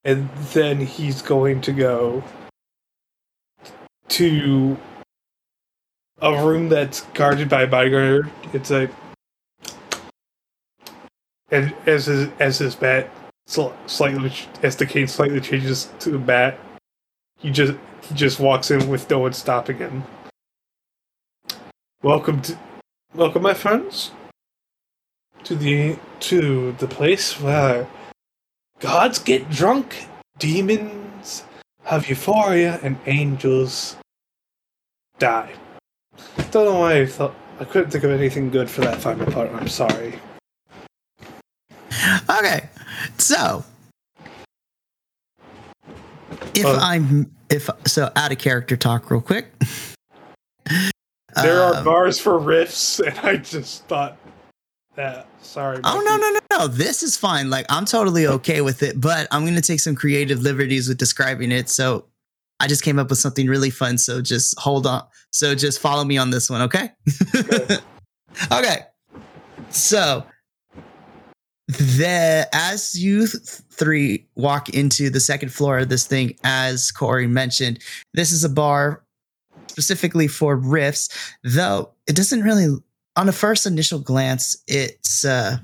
and 0.05 0.29
then 0.52 0.79
he's 0.79 1.23
going 1.23 1.61
to 1.61 1.73
go 1.73 2.25
to 4.09 4.76
a 6.21 6.45
room 6.45 6.69
that's 6.69 7.02
guarded 7.14 7.49
by 7.49 7.62
a 7.62 7.67
bodyguard 7.67 8.31
it's 8.52 8.71
a 8.71 8.88
and 11.50 11.75
as 11.87 12.07
his 12.07 12.29
as 12.38 12.59
his 12.59 12.75
bat 12.75 13.11
slightly 13.87 14.33
as 14.62 14.76
the 14.76 14.87
cane 14.87 15.07
slightly 15.07 15.41
changes 15.41 15.91
to 16.00 16.11
the 16.11 16.19
bat. 16.19 16.59
He 17.38 17.50
just 17.50 17.75
he 18.02 18.14
just 18.14 18.41
walks 18.41 18.71
in 18.71 18.88
with 18.88 19.09
no 19.11 19.21
one 19.21 19.33
stopping 19.33 19.79
him. 19.79 20.05
Welcome 22.02 22.41
to 22.43 22.59
welcome 23.14 23.42
my 23.42 23.54
friends 23.54 24.11
to 25.45 25.54
the 25.54 25.99
to 26.21 26.73
the 26.73 26.87
place 26.87 27.38
where 27.40 27.87
gods 28.81 29.19
get 29.19 29.50
drunk, 29.50 30.07
demons 30.38 31.45
have 31.85 32.09
euphoria, 32.09 32.78
and 32.83 32.97
angels 33.07 33.97
die. 35.19 35.52
Don't 36.50 36.64
know 36.66 36.81
why 36.81 37.00
I 37.00 37.07
thought 37.07 37.35
I 37.61 37.64
couldn't 37.64 37.90
think 37.90 38.04
of 38.04 38.11
anything 38.11 38.50
good 38.50 38.71
for 38.71 38.81
that 38.83 39.00
final 39.00 39.26
part. 39.31 39.50
I'm 39.50 39.69
sorry. 39.69 40.14
Okay, 42.31 42.69
so 43.19 43.64
if 46.54 46.64
Uh, 46.64 46.78
I'm 46.81 47.31
if 47.50 47.69
so 47.87 48.11
out 48.16 48.33
of 48.33 48.38
character 48.38 48.76
talk 48.76 49.11
real 49.11 49.21
quick. 49.21 49.52
There 51.37 51.62
are 51.62 51.77
Um, 51.77 51.85
bars 51.85 52.19
for 52.19 52.39
rifts, 52.39 53.01
and 53.07 53.19
I 53.21 53.37
just 53.37 53.87
thought 53.87 54.19
that. 54.97 55.27
Sorry. 55.41 55.81
Oh 55.85 56.03
no 56.05 56.17
no 56.17 56.31
no 56.31 56.41
no! 56.59 56.67
This 56.69 57.03
is 57.03 57.17
fine. 57.17 57.51
Like 57.51 57.67
I'm 57.69 57.85
totally 57.85 58.27
okay 58.27 58.61
with 58.61 58.83
it, 58.83 59.01
but 59.01 59.27
I'm 59.31 59.45
gonna 59.45 59.61
take 59.61 59.81
some 59.81 59.95
creative 59.95 60.41
liberties 60.43 60.89
with 60.89 60.99
describing 60.99 61.51
it. 61.51 61.69
So 61.69 62.07
I 62.61 62.69
just 62.69 62.85
came 62.85 62.99
up 62.99 63.11
with 63.11 63.19
something 63.19 63.49
really 63.49 63.71
fun. 63.71 63.99
So 63.99 64.23
just 64.23 64.59
hold 64.59 64.87
on. 64.87 65.05
So 65.33 65.55
just 65.55 65.81
follow 65.81 66.05
me 66.05 66.17
on 66.17 66.31
this 66.31 66.49
one, 66.49 66.62
okay? 66.62 66.91
Okay. 67.35 67.77
okay. 68.53 68.77
So 69.71 70.25
the 71.67 72.49
as 72.53 72.99
you 72.99 73.27
th- 73.27 73.43
three 73.71 74.27
walk 74.37 74.69
into 74.69 75.11
the 75.11 75.21
second 75.21 75.49
floor 75.53 75.79
of 75.79 75.89
this 75.89 76.07
thing, 76.07 76.37
as 76.45 76.93
Cory 76.93 77.27
mentioned, 77.27 77.81
this 78.15 78.31
is 78.31 78.45
a 78.45 78.49
bar 78.49 79.02
specifically 79.73 80.29
for 80.29 80.57
rifts, 80.57 81.09
though 81.43 81.91
it 82.07 82.14
doesn't 82.14 82.43
really 82.43 82.76
on 83.17 83.29
a 83.29 83.33
first 83.33 83.67
initial 83.67 83.99
glance, 83.99 84.62
it's 84.67 85.25
uh 85.25 85.57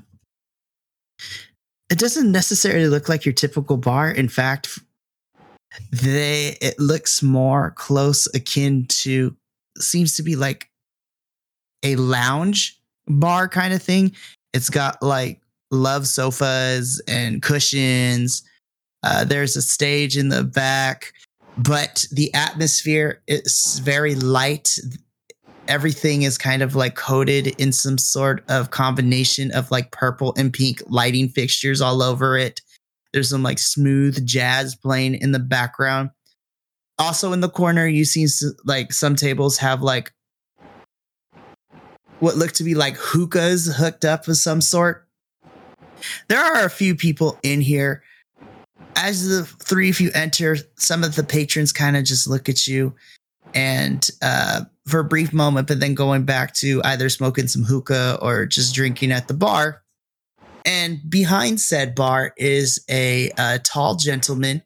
it 1.89 1.97
doesn't 1.97 2.31
necessarily 2.31 2.87
look 2.87 3.09
like 3.09 3.25
your 3.25 3.33
typical 3.33 3.77
bar. 3.77 4.11
In 4.11 4.29
fact, 4.29 4.79
they 5.91 6.57
it 6.61 6.79
looks 6.79 7.21
more 7.23 7.71
close 7.71 8.27
akin 8.33 8.85
to 8.87 9.35
seems 9.77 10.15
to 10.15 10.23
be 10.23 10.35
like 10.35 10.69
a 11.83 11.95
lounge 11.95 12.79
bar 13.07 13.47
kind 13.47 13.73
of 13.73 13.81
thing. 13.81 14.15
It's 14.53 14.69
got 14.69 15.01
like 15.01 15.39
love 15.71 16.07
sofas 16.07 17.01
and 17.07 17.41
cushions. 17.41 18.43
Uh, 19.03 19.23
there's 19.23 19.55
a 19.55 19.61
stage 19.61 20.17
in 20.17 20.29
the 20.29 20.43
back, 20.43 21.13
but 21.59 22.05
the 22.11 22.33
atmosphere 22.33 23.21
is 23.27 23.81
very 23.83 24.15
light. 24.15 24.77
Everything 25.67 26.21
is 26.21 26.37
kind 26.37 26.61
of 26.61 26.73
like 26.73 26.95
coated 26.95 27.47
in 27.59 27.73
some 27.73 27.97
sort 27.97 28.43
of 28.47 28.71
combination 28.71 29.51
of 29.51 29.69
like 29.69 29.91
purple 29.91 30.33
and 30.37 30.53
pink 30.53 30.81
lighting 30.87 31.27
fixtures 31.27 31.81
all 31.81 32.01
over 32.01 32.37
it. 32.37 32.61
There's 33.11 33.29
some 33.29 33.43
like 33.43 33.59
smooth 33.59 34.25
jazz 34.25 34.75
playing 34.75 35.15
in 35.15 35.33
the 35.33 35.39
background. 35.39 36.11
Also 36.97 37.33
in 37.33 37.41
the 37.41 37.49
corner, 37.49 37.87
you 37.87 38.05
see 38.05 38.25
like 38.63 38.93
some 38.93 39.17
tables 39.17 39.57
have 39.57 39.81
like 39.81 40.13
what 42.19 42.37
look 42.37 42.53
to 42.53 42.63
be 42.63 42.73
like 42.73 42.95
hookahs 42.97 43.75
hooked 43.75 44.05
up 44.05 44.27
of 44.29 44.37
some 44.37 44.61
sort. 44.61 45.07
There 46.29 46.39
are 46.39 46.65
a 46.65 46.69
few 46.69 46.95
people 46.95 47.37
in 47.43 47.59
here. 47.59 48.01
As 49.01 49.29
the 49.29 49.45
three 49.45 49.89
of 49.89 50.01
you 50.01 50.11
enter, 50.13 50.57
some 50.77 51.05
of 51.05 51.15
the 51.15 51.23
patrons 51.23 51.71
kind 51.71 51.95
of 51.95 52.03
just 52.03 52.27
look 52.27 52.49
at 52.49 52.67
you 52.67 52.93
and 53.53 54.05
uh, 54.21 54.65
for 54.85 54.99
a 54.99 55.05
brief 55.05 55.31
moment, 55.31 55.69
but 55.69 55.79
then 55.79 55.95
going 55.95 56.23
back 56.23 56.53
to 56.55 56.81
either 56.83 57.07
smoking 57.07 57.47
some 57.47 57.63
hookah 57.63 58.19
or 58.21 58.45
just 58.45 58.75
drinking 58.75 59.13
at 59.13 59.29
the 59.29 59.33
bar. 59.33 59.81
And 60.65 60.99
behind 61.09 61.61
said 61.61 61.95
bar 61.95 62.33
is 62.35 62.83
a, 62.89 63.31
uh 63.37 63.59
tall 63.63 63.95
gentleman, 63.95 64.61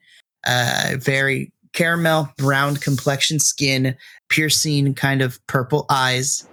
uh, 0.48 0.96
very 0.98 1.52
caramel 1.74 2.34
brown 2.38 2.78
complexion 2.78 3.40
skin, 3.40 3.96
piercing 4.30 4.96
kind 4.96 5.22
of 5.22 5.46
purple 5.46 5.86
eyes. 5.92 6.48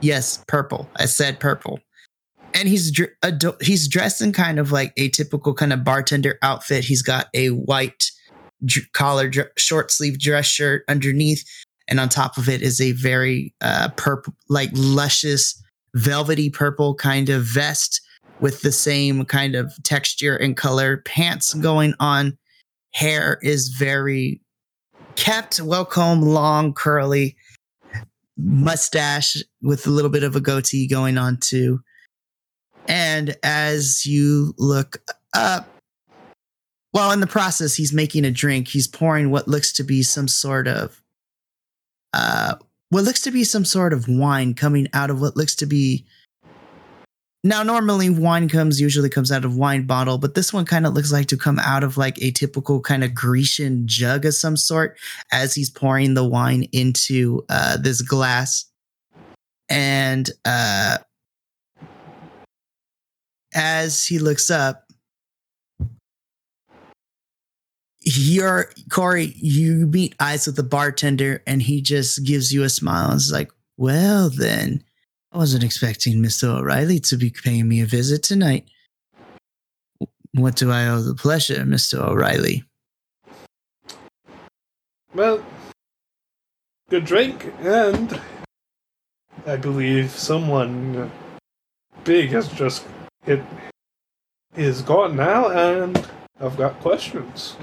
Yes, 0.00 0.42
purple. 0.48 0.88
I 0.96 1.04
said 1.06 1.38
purple. 1.38 1.78
And 2.54 2.68
he's 2.68 2.92
he's 3.60 3.88
dressed 3.88 4.20
in 4.20 4.32
kind 4.32 4.58
of 4.58 4.72
like 4.72 4.92
a 4.96 5.08
typical 5.08 5.54
kind 5.54 5.72
of 5.72 5.84
bartender 5.84 6.38
outfit. 6.42 6.84
He's 6.84 7.02
got 7.02 7.28
a 7.34 7.48
white 7.48 8.10
collar, 8.92 9.30
short 9.56 9.90
sleeve 9.90 10.18
dress 10.18 10.46
shirt 10.46 10.84
underneath, 10.88 11.44
and 11.88 11.98
on 11.98 12.08
top 12.08 12.36
of 12.36 12.48
it 12.48 12.62
is 12.62 12.80
a 12.80 12.92
very 12.92 13.54
uh, 13.60 13.88
purple, 13.96 14.34
like 14.48 14.70
luscious, 14.74 15.60
velvety 15.94 16.50
purple 16.50 16.94
kind 16.94 17.28
of 17.28 17.42
vest 17.44 18.00
with 18.40 18.62
the 18.62 18.72
same 18.72 19.24
kind 19.24 19.54
of 19.54 19.72
texture 19.84 20.36
and 20.36 20.56
color. 20.56 20.98
Pants 21.06 21.54
going 21.54 21.94
on. 22.00 22.36
Hair 22.94 23.38
is 23.42 23.68
very 23.68 24.40
kept, 25.16 25.60
well 25.60 25.84
combed, 25.84 26.24
long, 26.24 26.74
curly. 26.74 27.36
Mustache 28.36 29.36
with 29.62 29.86
a 29.86 29.90
little 29.90 30.10
bit 30.10 30.24
of 30.24 30.34
a 30.34 30.40
goatee 30.40 30.88
going 30.88 31.16
on 31.16 31.38
too. 31.38 31.80
And 32.88 33.36
as 33.42 34.06
you 34.06 34.54
look 34.58 34.98
up, 35.34 35.68
well, 36.92 37.10
in 37.12 37.20
the 37.20 37.26
process, 37.26 37.74
he's 37.74 37.92
making 37.92 38.24
a 38.24 38.30
drink. 38.30 38.68
He's 38.68 38.86
pouring 38.86 39.30
what 39.30 39.48
looks 39.48 39.72
to 39.74 39.84
be 39.84 40.02
some 40.02 40.28
sort 40.28 40.68
of, 40.68 41.00
uh, 42.12 42.56
what 42.90 43.04
looks 43.04 43.22
to 43.22 43.30
be 43.30 43.44
some 43.44 43.64
sort 43.64 43.92
of 43.92 44.08
wine 44.08 44.52
coming 44.52 44.88
out 44.92 45.10
of 45.10 45.20
what 45.20 45.36
looks 45.36 45.54
to 45.56 45.66
be. 45.66 46.04
Now, 47.44 47.62
normally 47.62 48.08
wine 48.10 48.48
comes 48.48 48.80
usually 48.80 49.08
comes 49.08 49.32
out 49.32 49.44
of 49.44 49.56
wine 49.56 49.84
bottle, 49.84 50.18
but 50.18 50.34
this 50.34 50.52
one 50.52 50.64
kind 50.64 50.86
of 50.86 50.92
looks 50.92 51.10
like 51.10 51.26
to 51.28 51.36
come 51.36 51.58
out 51.58 51.82
of 51.82 51.96
like 51.96 52.20
a 52.22 52.30
typical 52.30 52.80
kind 52.80 53.02
of 53.02 53.14
Grecian 53.14 53.88
jug 53.88 54.26
of 54.26 54.34
some 54.34 54.56
sort 54.56 54.96
as 55.32 55.54
he's 55.54 55.70
pouring 55.70 56.14
the 56.14 56.22
wine 56.22 56.68
into 56.72 57.44
uh, 57.48 57.78
this 57.78 58.00
glass. 58.02 58.66
And 59.68 60.30
uh, 60.44 60.98
as 63.54 64.04
he 64.04 64.18
looks 64.18 64.50
up, 64.50 64.84
you're 68.00 68.70
Cory, 68.90 69.32
you 69.36 69.86
meet 69.86 70.14
eyes 70.18 70.46
with 70.46 70.56
the 70.56 70.62
bartender, 70.62 71.42
and 71.46 71.62
he 71.62 71.80
just 71.80 72.24
gives 72.24 72.52
you 72.52 72.64
a 72.64 72.68
smile 72.68 73.10
and 73.10 73.16
is 73.16 73.32
like, 73.32 73.50
Well, 73.76 74.28
then, 74.30 74.82
I 75.30 75.38
wasn't 75.38 75.64
expecting 75.64 76.18
Mr. 76.18 76.58
O'Reilly 76.58 76.98
to 77.00 77.16
be 77.16 77.30
paying 77.30 77.68
me 77.68 77.80
a 77.80 77.86
visit 77.86 78.22
tonight. 78.22 78.68
What 80.32 80.56
do 80.56 80.70
I 80.70 80.88
owe 80.88 81.02
the 81.02 81.14
pleasure, 81.14 81.64
Mr. 81.64 81.98
O'Reilly? 82.00 82.64
Well, 85.14 85.44
good 86.88 87.04
drink, 87.04 87.52
and 87.60 88.18
I 89.46 89.56
believe 89.56 90.10
someone 90.10 91.10
big 92.04 92.30
has 92.30 92.48
just 92.48 92.84
it 93.26 93.42
is 94.56 94.82
gone 94.82 95.16
now, 95.16 95.48
and 95.50 96.08
I've 96.40 96.56
got 96.56 96.78
questions. 96.80 97.56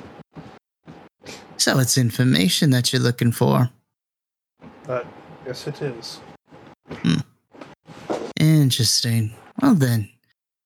So 1.58 1.80
it's 1.80 1.98
information 1.98 2.69
that 2.72 2.93
you're 2.93 3.02
looking 3.02 3.32
for. 3.32 3.69
But 4.86 5.06
yes, 5.45 5.67
it 5.67 5.82
is. 5.82 6.19
Hmm. 6.89 7.19
Interesting. 8.39 9.34
Well, 9.62 9.76
then, 9.76 10.10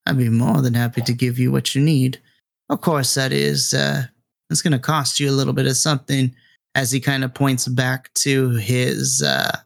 I'd 0.06 0.18
be 0.18 0.30
more 0.30 0.62
than 0.62 0.76
happy 0.76 1.02
to 1.02 1.14
give 1.14 1.40
you 1.40 1.52
what 1.52 1.74
you 1.74 1.82
need. 1.82 2.22
Of 2.70 2.82
course, 2.82 3.16
that 3.16 3.32
is, 3.32 3.74
uh, 3.74 4.04
it's 4.50 4.62
going 4.62 4.74
to 4.74 4.80
cost 4.80 5.20
you 5.20 5.30
a 5.30 5.32
little 5.32 5.54
bit 5.54 5.66
of 5.66 5.76
something 5.76 6.34
as 6.76 6.92
he 6.92 7.00
kind 7.00 7.24
of 7.24 7.34
points 7.34 7.68
back 7.68 8.14
to 8.16 8.52
his 8.52 9.24
uh, 9.24 9.58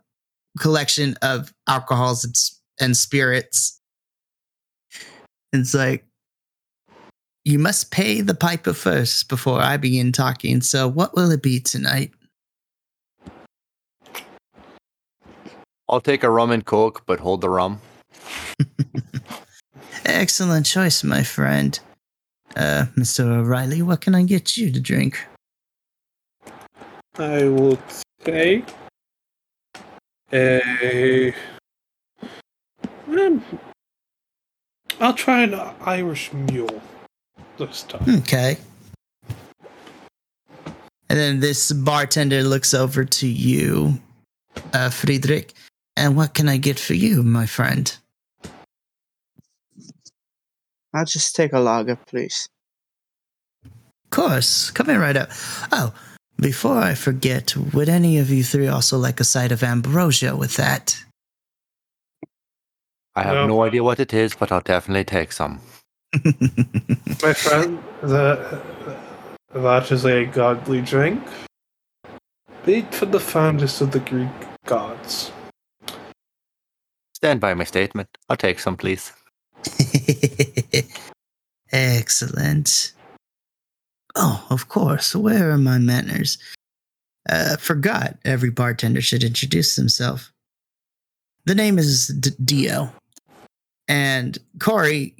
collection 0.59 1.15
of 1.21 1.53
alcohols 1.67 2.23
and, 2.23 2.35
and 2.79 2.97
spirits. 2.97 3.76
It's 5.53 5.73
like, 5.73 6.05
you 7.45 7.59
must 7.59 7.91
pay 7.91 8.21
the 8.21 8.35
piper 8.35 8.73
first 8.73 9.29
before 9.29 9.61
I 9.61 9.77
begin 9.77 10.11
talking. 10.11 10.61
So, 10.61 10.87
what 10.87 11.15
will 11.15 11.31
it 11.31 11.41
be 11.41 11.59
tonight? 11.61 12.11
I'll 15.89 16.01
take 16.01 16.23
a 16.23 16.29
rum 16.29 16.51
and 16.51 16.65
coke, 16.65 17.05
but 17.05 17.19
hold 17.19 17.39
the 17.39 17.49
rum. 17.49 17.79
Excellent 20.05 20.65
choice, 20.65 21.03
my 21.03 21.23
friend. 21.23 21.79
Uh, 22.57 22.85
Mr. 22.97 23.23
O'Reilly, 23.25 23.81
what 23.81 24.01
can 24.01 24.13
I 24.15 24.23
get 24.23 24.57
you 24.57 24.71
to 24.71 24.79
drink? 24.81 25.25
I 27.17 27.47
would 27.47 27.79
say 28.25 28.63
a. 30.33 31.33
Um, 33.07 33.43
I'll 34.99 35.13
try 35.13 35.43
an 35.43 35.53
Irish 35.81 36.33
mule. 36.33 36.81
this 37.57 37.83
time. 37.83 38.17
Okay. 38.19 38.57
And 41.09 41.17
then 41.17 41.39
this 41.39 41.71
bartender 41.71 42.43
looks 42.43 42.73
over 42.73 43.05
to 43.05 43.27
you, 43.27 43.99
uh, 44.73 44.89
Fredrich. 44.89 45.53
And 45.95 46.15
what 46.15 46.33
can 46.33 46.49
I 46.49 46.57
get 46.57 46.79
for 46.79 46.93
you, 46.93 47.23
my 47.23 47.45
friend? 47.45 47.95
I'll 50.93 51.05
just 51.05 51.35
take 51.35 51.53
a 51.53 51.59
lager, 51.59 51.95
please. 51.95 52.47
Of 53.63 54.09
course, 54.09 54.71
coming 54.71 54.97
right 54.97 55.15
up. 55.15 55.29
Oh, 55.71 55.93
before 56.39 56.77
I 56.77 56.93
forget, 56.93 57.55
would 57.73 57.89
any 57.89 58.17
of 58.19 58.29
you 58.29 58.43
three 58.43 58.67
also 58.67 58.97
like 58.97 59.19
a 59.19 59.23
side 59.23 59.51
of 59.51 59.63
ambrosia 59.63 60.35
with 60.35 60.55
that? 60.57 61.03
I 63.17 63.23
have 63.23 63.33
No. 63.33 63.47
no 63.47 63.63
idea 63.63 63.83
what 63.83 63.99
it 63.99 64.13
is, 64.13 64.35
but 64.35 64.51
I'll 64.51 64.61
definitely 64.61 65.03
take 65.03 65.31
some. 65.31 65.59
My 67.23 67.33
friend, 67.33 67.83
that, 68.03 68.61
that 69.55 69.91
is 69.91 70.05
a 70.05 70.25
godly 70.25 70.81
drink. 70.81 71.23
Made 72.67 72.93
for 72.93 73.07
the 73.07 73.19
founders 73.19 73.81
of 73.81 73.91
the 73.91 73.99
Greek 74.01 74.29
gods. 74.65 75.31
Stand 77.15 77.41
by 77.41 77.55
my 77.55 77.63
statement. 77.63 78.09
I'll 78.29 78.37
take 78.37 78.59
some, 78.59 78.77
please. 78.77 79.11
Excellent. 81.71 82.93
Oh, 84.15 84.45
of 84.51 84.69
course. 84.69 85.15
Where 85.15 85.49
are 85.51 85.57
my 85.57 85.79
manners? 85.79 86.37
Uh, 87.27 87.57
forgot 87.57 88.17
every 88.23 88.51
bartender 88.51 89.01
should 89.01 89.23
introduce 89.23 89.75
himself. 89.75 90.31
The 91.45 91.55
name 91.55 91.79
is 91.79 92.07
D- 92.09 92.29
Dio. 92.43 92.91
And 93.87 94.37
Cory, 94.59 95.15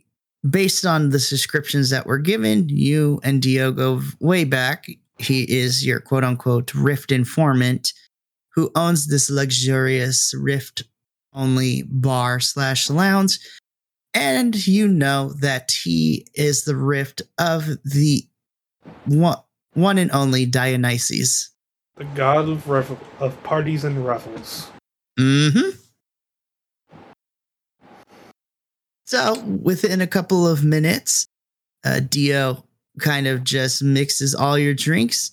based 0.50 0.86
on 0.86 1.10
the 1.10 1.20
descriptions 1.20 1.90
that 1.90 2.06
were 2.06 2.18
given, 2.18 2.70
you 2.70 3.20
and 3.24 3.42
Dio 3.42 3.72
go 3.72 4.02
way 4.20 4.44
back. 4.44 4.88
He 5.20 5.44
is 5.44 5.86
your 5.86 6.00
quote 6.00 6.24
unquote 6.24 6.74
Rift 6.74 7.12
informant 7.12 7.94
who 8.54 8.72
owns 8.76 9.08
this 9.08 9.30
luxurious 9.30 10.34
Rift 10.38 10.84
only 11.34 11.84
bar 11.84 12.40
slash 12.40 12.90
lounge 12.90 13.40
and 14.18 14.66
you 14.66 14.88
know 14.88 15.34
that 15.42 15.72
he 15.72 16.26
is 16.34 16.64
the 16.64 16.76
rift 16.76 17.22
of 17.38 17.68
the 17.84 18.24
one, 19.06 19.38
one 19.74 20.00
and 20.00 20.12
only 20.12 20.46
Dionysus. 20.48 21.52
The 21.98 22.06
god 22.16 22.50
of 22.50 22.68
revel- 22.68 23.00
of 23.20 23.42
parties 23.44 23.84
and 23.84 24.04
revels. 24.04 24.72
Mm-hmm. 25.20 25.78
So 29.08 29.40
within 29.40 30.02
a 30.02 30.08
couple 30.08 30.46
of 30.48 30.64
minutes, 30.66 31.28
uh, 31.86 32.02
Dio 32.02 32.66
kind 33.00 33.26
of 33.26 33.44
just 33.44 33.82
mixes 33.82 34.36
all 34.36 34.58
your 34.58 34.74
drinks, 34.74 35.32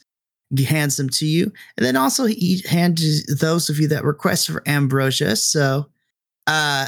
hands 0.57 0.97
them 0.97 1.09
to 1.11 1.27
you, 1.27 1.53
and 1.77 1.85
then 1.85 1.97
also 1.97 2.27
he 2.27 2.63
hands 2.69 3.27
those 3.41 3.69
of 3.69 3.81
you 3.81 3.89
that 3.89 4.05
request 4.05 4.49
for 4.49 4.63
ambrosia. 4.67 5.35
So, 5.35 5.87
uh, 6.47 6.87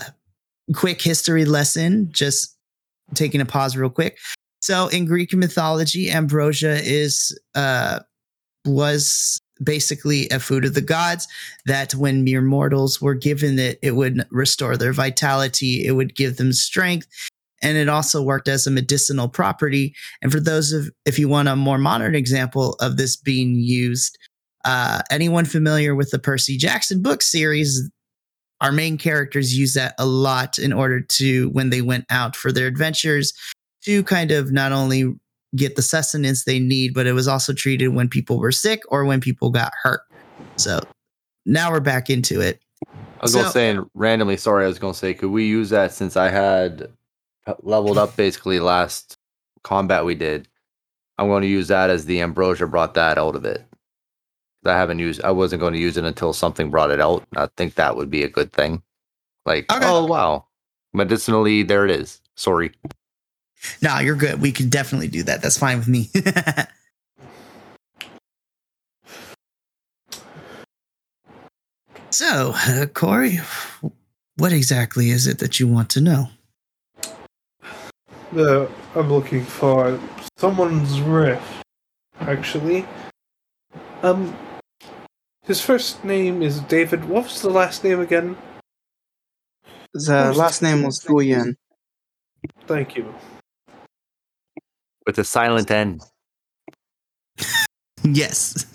quick 0.74 1.02
history 1.02 1.44
lesson, 1.44 2.08
just 2.12 2.56
taking 3.14 3.40
a 3.40 3.46
pause 3.46 3.76
real 3.76 3.90
quick. 3.90 4.18
So 4.60 4.86
in 4.88 5.06
Greek 5.06 5.32
mythology, 5.34 6.10
ambrosia 6.10 6.80
is 6.82 7.36
uh 7.54 8.00
was 8.64 9.40
basically 9.62 10.28
a 10.28 10.38
food 10.38 10.64
of 10.64 10.74
the 10.74 10.80
gods 10.80 11.26
that 11.64 11.94
when 11.94 12.24
mere 12.24 12.42
mortals 12.42 13.00
were 13.00 13.14
given 13.14 13.58
it, 13.58 13.78
it 13.82 13.92
would 13.92 14.26
restore 14.30 14.76
their 14.76 14.92
vitality, 14.92 15.86
it 15.86 15.92
would 15.92 16.14
give 16.14 16.36
them 16.36 16.52
strength, 16.52 17.06
and 17.62 17.78
it 17.78 17.88
also 17.88 18.22
worked 18.22 18.48
as 18.48 18.66
a 18.66 18.70
medicinal 18.70 19.28
property. 19.28 19.94
And 20.20 20.30
for 20.30 20.40
those 20.40 20.72
of, 20.72 20.90
if 21.04 21.18
you 21.18 21.28
want 21.28 21.48
a 21.48 21.56
more 21.56 21.78
modern 21.78 22.14
example 22.14 22.74
of 22.80 22.96
this 22.96 23.16
being 23.16 23.56
used, 23.56 24.18
uh, 24.64 25.00
anyone 25.10 25.44
familiar 25.44 25.94
with 25.94 26.10
the 26.10 26.18
Percy 26.18 26.56
Jackson 26.56 27.02
book 27.02 27.22
series, 27.22 27.90
our 28.60 28.72
main 28.72 28.98
characters 28.98 29.56
use 29.56 29.74
that 29.74 29.94
a 29.98 30.06
lot 30.06 30.58
in 30.58 30.72
order 30.72 31.00
to, 31.00 31.48
when 31.50 31.70
they 31.70 31.82
went 31.82 32.04
out 32.10 32.34
for 32.34 32.52
their 32.52 32.66
adventures, 32.66 33.32
to 33.84 34.02
kind 34.04 34.32
of 34.32 34.50
not 34.50 34.72
only 34.72 35.14
get 35.56 35.76
the 35.76 35.82
sustenance 35.82 36.44
they 36.44 36.58
need, 36.58 36.94
but 36.94 37.06
it 37.06 37.12
was 37.12 37.26
also 37.28 37.52
treated 37.52 37.88
when 37.88 38.08
people 38.08 38.38
were 38.38 38.52
sick 38.52 38.82
or 38.88 39.04
when 39.04 39.20
people 39.20 39.50
got 39.50 39.72
hurt. 39.82 40.00
So 40.56 40.80
now 41.44 41.70
we're 41.72 41.80
back 41.80 42.10
into 42.10 42.40
it. 42.40 42.60
I 42.86 42.92
was 43.22 43.32
So- 43.32 43.40
gonna 43.40 43.50
say 43.52 43.78
randomly. 43.94 44.36
Sorry, 44.36 44.64
I 44.64 44.68
was 44.68 44.78
gonna 44.78 44.94
say, 44.94 45.14
could 45.14 45.30
we 45.30 45.46
use 45.46 45.70
that 45.70 45.92
since 45.92 46.16
I 46.16 46.28
had 46.28 46.90
leveled 47.62 47.98
up 47.98 48.16
basically 48.16 48.60
last 48.60 49.16
combat 49.64 50.04
we 50.04 50.14
did? 50.14 50.48
I'm 51.18 51.28
going 51.28 51.40
to 51.42 51.48
use 51.48 51.68
that 51.68 51.88
as 51.88 52.04
the 52.04 52.20
ambrosia 52.20 52.66
brought 52.66 52.92
that 52.94 53.16
out 53.16 53.36
of 53.36 53.46
it. 53.46 53.64
I 54.66 54.72
haven't 54.72 54.98
used. 54.98 55.22
I 55.22 55.30
wasn't 55.30 55.60
going 55.60 55.72
to 55.72 55.78
use 55.78 55.96
it 55.96 56.04
until 56.04 56.34
something 56.34 56.70
brought 56.70 56.90
it 56.90 57.00
out. 57.00 57.24
I 57.36 57.48
think 57.56 57.76
that 57.76 57.96
would 57.96 58.10
be 58.10 58.22
a 58.22 58.28
good 58.28 58.52
thing. 58.52 58.82
Like, 59.46 59.72
Okay. 59.72 59.86
oh 59.86 60.04
wow, 60.04 60.44
medicinally, 60.92 61.62
there 61.62 61.86
it 61.86 61.90
is. 61.90 62.20
Sorry. 62.34 62.72
No, 63.82 63.98
you're 63.98 64.16
good. 64.16 64.40
We 64.40 64.52
can 64.52 64.68
definitely 64.68 65.08
do 65.08 65.22
that. 65.24 65.42
That's 65.42 65.58
fine 65.58 65.78
with 65.78 65.88
me. 65.88 66.10
so, 72.10 72.52
uh, 72.54 72.86
Cory, 72.86 73.40
what 74.36 74.52
exactly 74.52 75.10
is 75.10 75.26
it 75.26 75.38
that 75.38 75.60
you 75.60 75.68
want 75.68 75.90
to 75.90 76.00
know? 76.00 76.28
The 78.32 78.70
I'm 78.94 79.12
looking 79.12 79.44
for 79.44 80.00
someone's 80.36 81.00
rift. 81.00 81.42
Actually, 82.20 82.86
um, 84.02 84.36
his 85.46 85.60
first 85.60 86.04
name 86.04 86.42
is 86.42 86.60
David. 86.60 87.04
What 87.04 87.24
was 87.24 87.42
the 87.42 87.50
last 87.50 87.84
name 87.84 88.00
again? 88.00 88.36
The 89.92 90.32
last 90.34 90.60
name 90.60 90.82
was 90.82 91.00
Nguyen. 91.00 91.54
Thank 92.66 92.96
you. 92.96 93.14
With 95.06 95.18
a 95.18 95.24
silent 95.24 95.70
N. 95.70 96.00
Yes. 98.02 98.66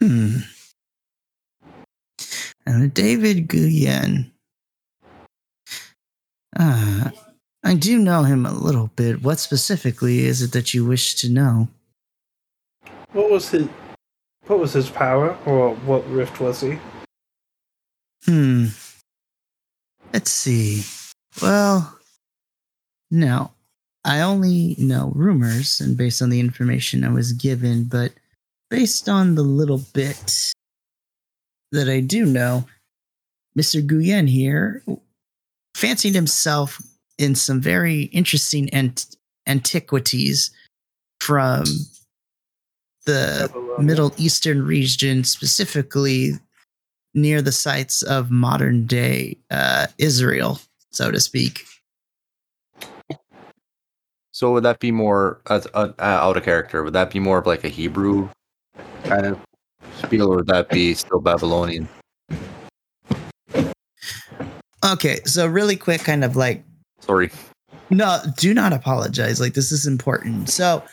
hmm. 0.00 0.36
Uh, 2.66 2.86
David 2.92 3.48
Nguyen. 3.48 4.30
Uh, 6.58 7.10
I 7.64 7.74
do 7.74 7.98
know 7.98 8.22
him 8.22 8.44
a 8.46 8.52
little 8.52 8.90
bit. 8.96 9.22
What 9.22 9.38
specifically 9.38 10.24
is 10.26 10.42
it 10.42 10.52
that 10.52 10.74
you 10.74 10.84
wish 10.84 11.14
to 11.16 11.28
know? 11.30 11.68
What 13.12 13.30
was 13.30 13.50
his? 13.50 13.68
What 14.46 14.58
was 14.60 14.72
his 14.72 14.88
power, 14.90 15.36
or 15.46 15.74
what 15.74 16.08
rift 16.08 16.40
was 16.40 16.60
he? 16.60 16.78
Hmm. 18.24 18.66
Let's 20.12 20.30
see. 20.30 20.84
Well, 21.42 21.95
no. 23.10 23.52
I 24.04 24.20
only 24.20 24.76
know 24.78 25.12
rumors 25.16 25.80
and 25.80 25.96
based 25.96 26.22
on 26.22 26.30
the 26.30 26.38
information 26.38 27.02
I 27.02 27.10
was 27.10 27.32
given, 27.32 27.84
but 27.84 28.12
based 28.70 29.08
on 29.08 29.34
the 29.34 29.42
little 29.42 29.82
bit 29.92 30.52
that 31.72 31.88
I 31.88 32.00
do 32.00 32.24
know, 32.24 32.64
Mr. 33.58 33.84
Nguyen 33.84 34.28
here 34.28 34.82
fancied 35.74 36.14
himself 36.14 36.80
in 37.18 37.34
some 37.34 37.60
very 37.60 38.02
interesting 38.04 38.70
ant- 38.70 39.16
antiquities 39.46 40.50
from 41.20 41.64
the 43.06 43.50
Middle 43.78 44.12
Eastern 44.18 44.64
region, 44.64 45.24
specifically 45.24 46.32
near 47.14 47.40
the 47.40 47.52
sites 47.52 48.02
of 48.02 48.30
modern 48.30 48.86
day 48.86 49.36
uh, 49.50 49.86
Israel, 49.98 50.60
so 50.92 51.10
to 51.10 51.18
speak. 51.20 51.64
So 54.36 54.52
would 54.52 54.64
that 54.64 54.80
be 54.80 54.92
more 54.92 55.40
as 55.48 55.66
uh, 55.72 55.92
uh, 55.98 56.02
out 56.02 56.36
of 56.36 56.44
character? 56.44 56.82
Would 56.84 56.92
that 56.92 57.10
be 57.10 57.18
more 57.18 57.38
of 57.38 57.46
like 57.46 57.64
a 57.64 57.70
Hebrew 57.70 58.28
kind 59.04 59.24
of 59.24 59.40
spiel, 59.96 60.30
or 60.30 60.36
would 60.36 60.46
that 60.48 60.68
be 60.68 60.92
still 60.92 61.20
Babylonian? 61.20 61.88
Okay, 64.84 65.20
so 65.24 65.46
really 65.46 65.74
quick, 65.74 66.02
kind 66.02 66.22
of 66.22 66.36
like 66.36 66.62
Sorry. 67.00 67.30
No, 67.88 68.20
do 68.36 68.52
not 68.52 68.74
apologize. 68.74 69.40
Like 69.40 69.54
this 69.54 69.72
is 69.72 69.86
important. 69.86 70.50
So 70.50 70.84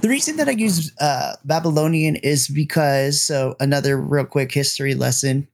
the 0.00 0.08
reason 0.08 0.36
that 0.36 0.46
I 0.46 0.52
use 0.52 0.92
uh, 1.00 1.34
Babylonian 1.44 2.14
is 2.22 2.46
because 2.46 3.20
so 3.20 3.56
another 3.58 4.00
real 4.00 4.26
quick 4.26 4.52
history 4.52 4.94
lesson. 4.94 5.48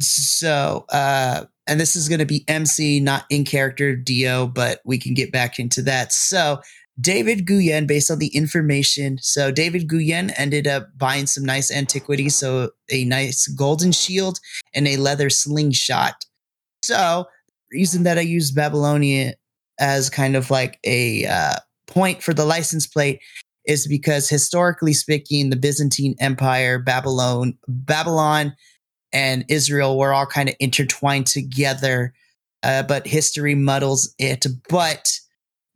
So 0.00 0.84
uh, 0.88 1.44
and 1.66 1.80
this 1.80 1.96
is 1.96 2.08
going 2.08 2.20
to 2.20 2.26
be 2.26 2.44
MC, 2.48 3.00
not 3.00 3.24
in 3.30 3.44
character 3.44 3.96
Dio, 3.96 4.46
but 4.46 4.80
we 4.84 4.98
can 4.98 5.14
get 5.14 5.32
back 5.32 5.58
into 5.58 5.82
that. 5.82 6.12
So 6.12 6.60
David 7.00 7.46
Nguyen, 7.46 7.86
based 7.86 8.10
on 8.10 8.18
the 8.18 8.28
information, 8.28 9.18
so 9.20 9.50
David 9.50 9.88
Nguyen 9.88 10.32
ended 10.36 10.66
up 10.66 10.88
buying 10.96 11.26
some 11.26 11.44
nice 11.44 11.70
antiquities, 11.70 12.36
so 12.36 12.70
a 12.90 13.04
nice 13.04 13.46
golden 13.48 13.92
shield 13.92 14.38
and 14.74 14.88
a 14.88 14.96
leather 14.96 15.28
slingshot. 15.28 16.24
So 16.82 17.26
the 17.70 17.78
reason 17.78 18.04
that 18.04 18.16
I 18.16 18.22
use 18.22 18.50
Babylonian 18.50 19.34
as 19.78 20.08
kind 20.08 20.36
of 20.36 20.50
like 20.50 20.78
a 20.84 21.26
uh, 21.26 21.56
point 21.86 22.22
for 22.22 22.32
the 22.32 22.46
license 22.46 22.86
plate 22.86 23.20
is 23.66 23.86
because 23.86 24.28
historically 24.28 24.94
speaking, 24.94 25.50
the 25.50 25.56
Byzantine 25.56 26.14
Empire, 26.20 26.78
Babylon, 26.78 27.58
Babylon, 27.66 28.54
and 29.12 29.44
Israel 29.48 29.98
were 29.98 30.12
all 30.12 30.26
kind 30.26 30.48
of 30.48 30.54
intertwined 30.60 31.26
together. 31.26 32.12
Uh, 32.62 32.82
but 32.82 33.06
history 33.06 33.54
muddles 33.54 34.12
it. 34.18 34.46
But 34.68 35.20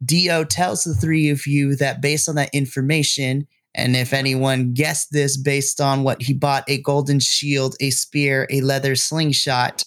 Dio 0.04 0.44
tells 0.44 0.84
the 0.84 0.94
three 0.94 1.28
of 1.28 1.46
you 1.46 1.76
that 1.76 2.00
based 2.00 2.28
on 2.28 2.34
that 2.36 2.54
information, 2.54 3.46
and 3.74 3.94
if 3.94 4.12
anyone 4.12 4.72
guessed 4.72 5.12
this 5.12 5.36
based 5.36 5.80
on 5.80 6.02
what 6.02 6.22
he 6.22 6.32
bought 6.32 6.64
a 6.68 6.82
golden 6.82 7.20
shield, 7.20 7.76
a 7.80 7.90
spear, 7.90 8.46
a 8.50 8.60
leather 8.62 8.96
slingshot 8.96 9.84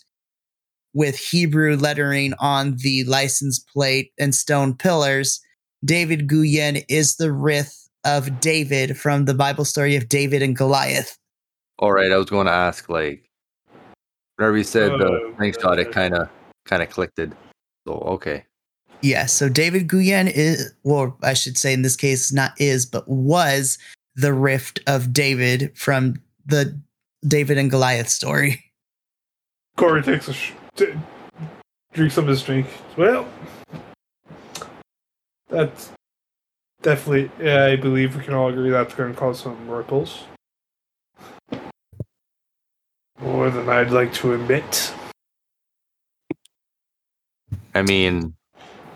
with 0.93 1.17
Hebrew 1.17 1.75
lettering 1.75 2.33
on 2.39 2.77
the 2.77 3.03
license 3.05 3.59
plate 3.59 4.11
and 4.19 4.33
stone 4.33 4.75
pillars, 4.75 5.41
David 5.83 6.29
Nguyen 6.29 6.85
is 6.87 7.15
the 7.15 7.31
Rift 7.31 7.75
of 8.05 8.39
David 8.39 8.97
from 8.97 9.25
the 9.25 9.33
Bible 9.33 9.65
story 9.65 9.95
of 9.95 10.07
David 10.07 10.41
and 10.41 10.55
Goliath. 10.55 11.17
All 11.79 11.91
right, 11.91 12.11
I 12.11 12.17
was 12.17 12.29
going 12.29 12.45
to 12.45 12.53
ask 12.53 12.87
like 12.87 13.29
whenever 14.37 14.57
you 14.57 14.63
said 14.63 14.91
the 14.99 15.05
Oh, 15.07 15.33
slingshot, 15.37 15.79
it 15.79 15.91
kind 15.91 16.13
of 16.13 16.29
kind 16.65 16.81
of 16.81 16.89
clicked 16.89 17.19
it. 17.19 17.31
So 17.87 17.93
okay, 17.95 18.45
Yeah, 19.01 19.25
so 19.25 19.49
David 19.49 19.87
Nguyen 19.89 20.31
is, 20.33 20.73
well, 20.83 21.17
I 21.21 21.33
should 21.33 21.57
say 21.57 21.73
in 21.73 21.81
this 21.81 21.95
case, 21.95 22.31
not 22.31 22.53
is, 22.59 22.85
but 22.85 23.07
was 23.07 23.77
the 24.15 24.33
rift 24.33 24.79
of 24.87 25.11
David 25.11 25.77
from 25.77 26.15
the 26.45 26.79
David 27.27 27.57
and 27.57 27.69
Goliath 27.69 28.09
story. 28.09 28.63
Cory 29.77 30.01
takes 30.03 30.27
a 30.27 30.33
sh- 30.33 30.51
t- 30.75 30.93
drinks 31.93 32.17
up 32.17 32.25
his 32.25 32.43
drink. 32.43 32.67
Well, 32.95 33.27
that's 35.49 35.91
definitely. 36.81 37.31
Yeah, 37.43 37.65
I 37.65 37.75
believe 37.75 38.15
we 38.15 38.23
can 38.23 38.33
all 38.33 38.49
agree 38.49 38.69
that's 38.69 38.93
going 38.93 39.11
to 39.13 39.19
cause 39.19 39.39
some 39.41 39.67
ripples. 39.67 40.25
More 43.23 43.49
than 43.49 43.69
I'd 43.69 43.91
like 43.91 44.13
to 44.15 44.33
admit. 44.33 44.93
I 47.73 47.81
mean, 47.81 48.35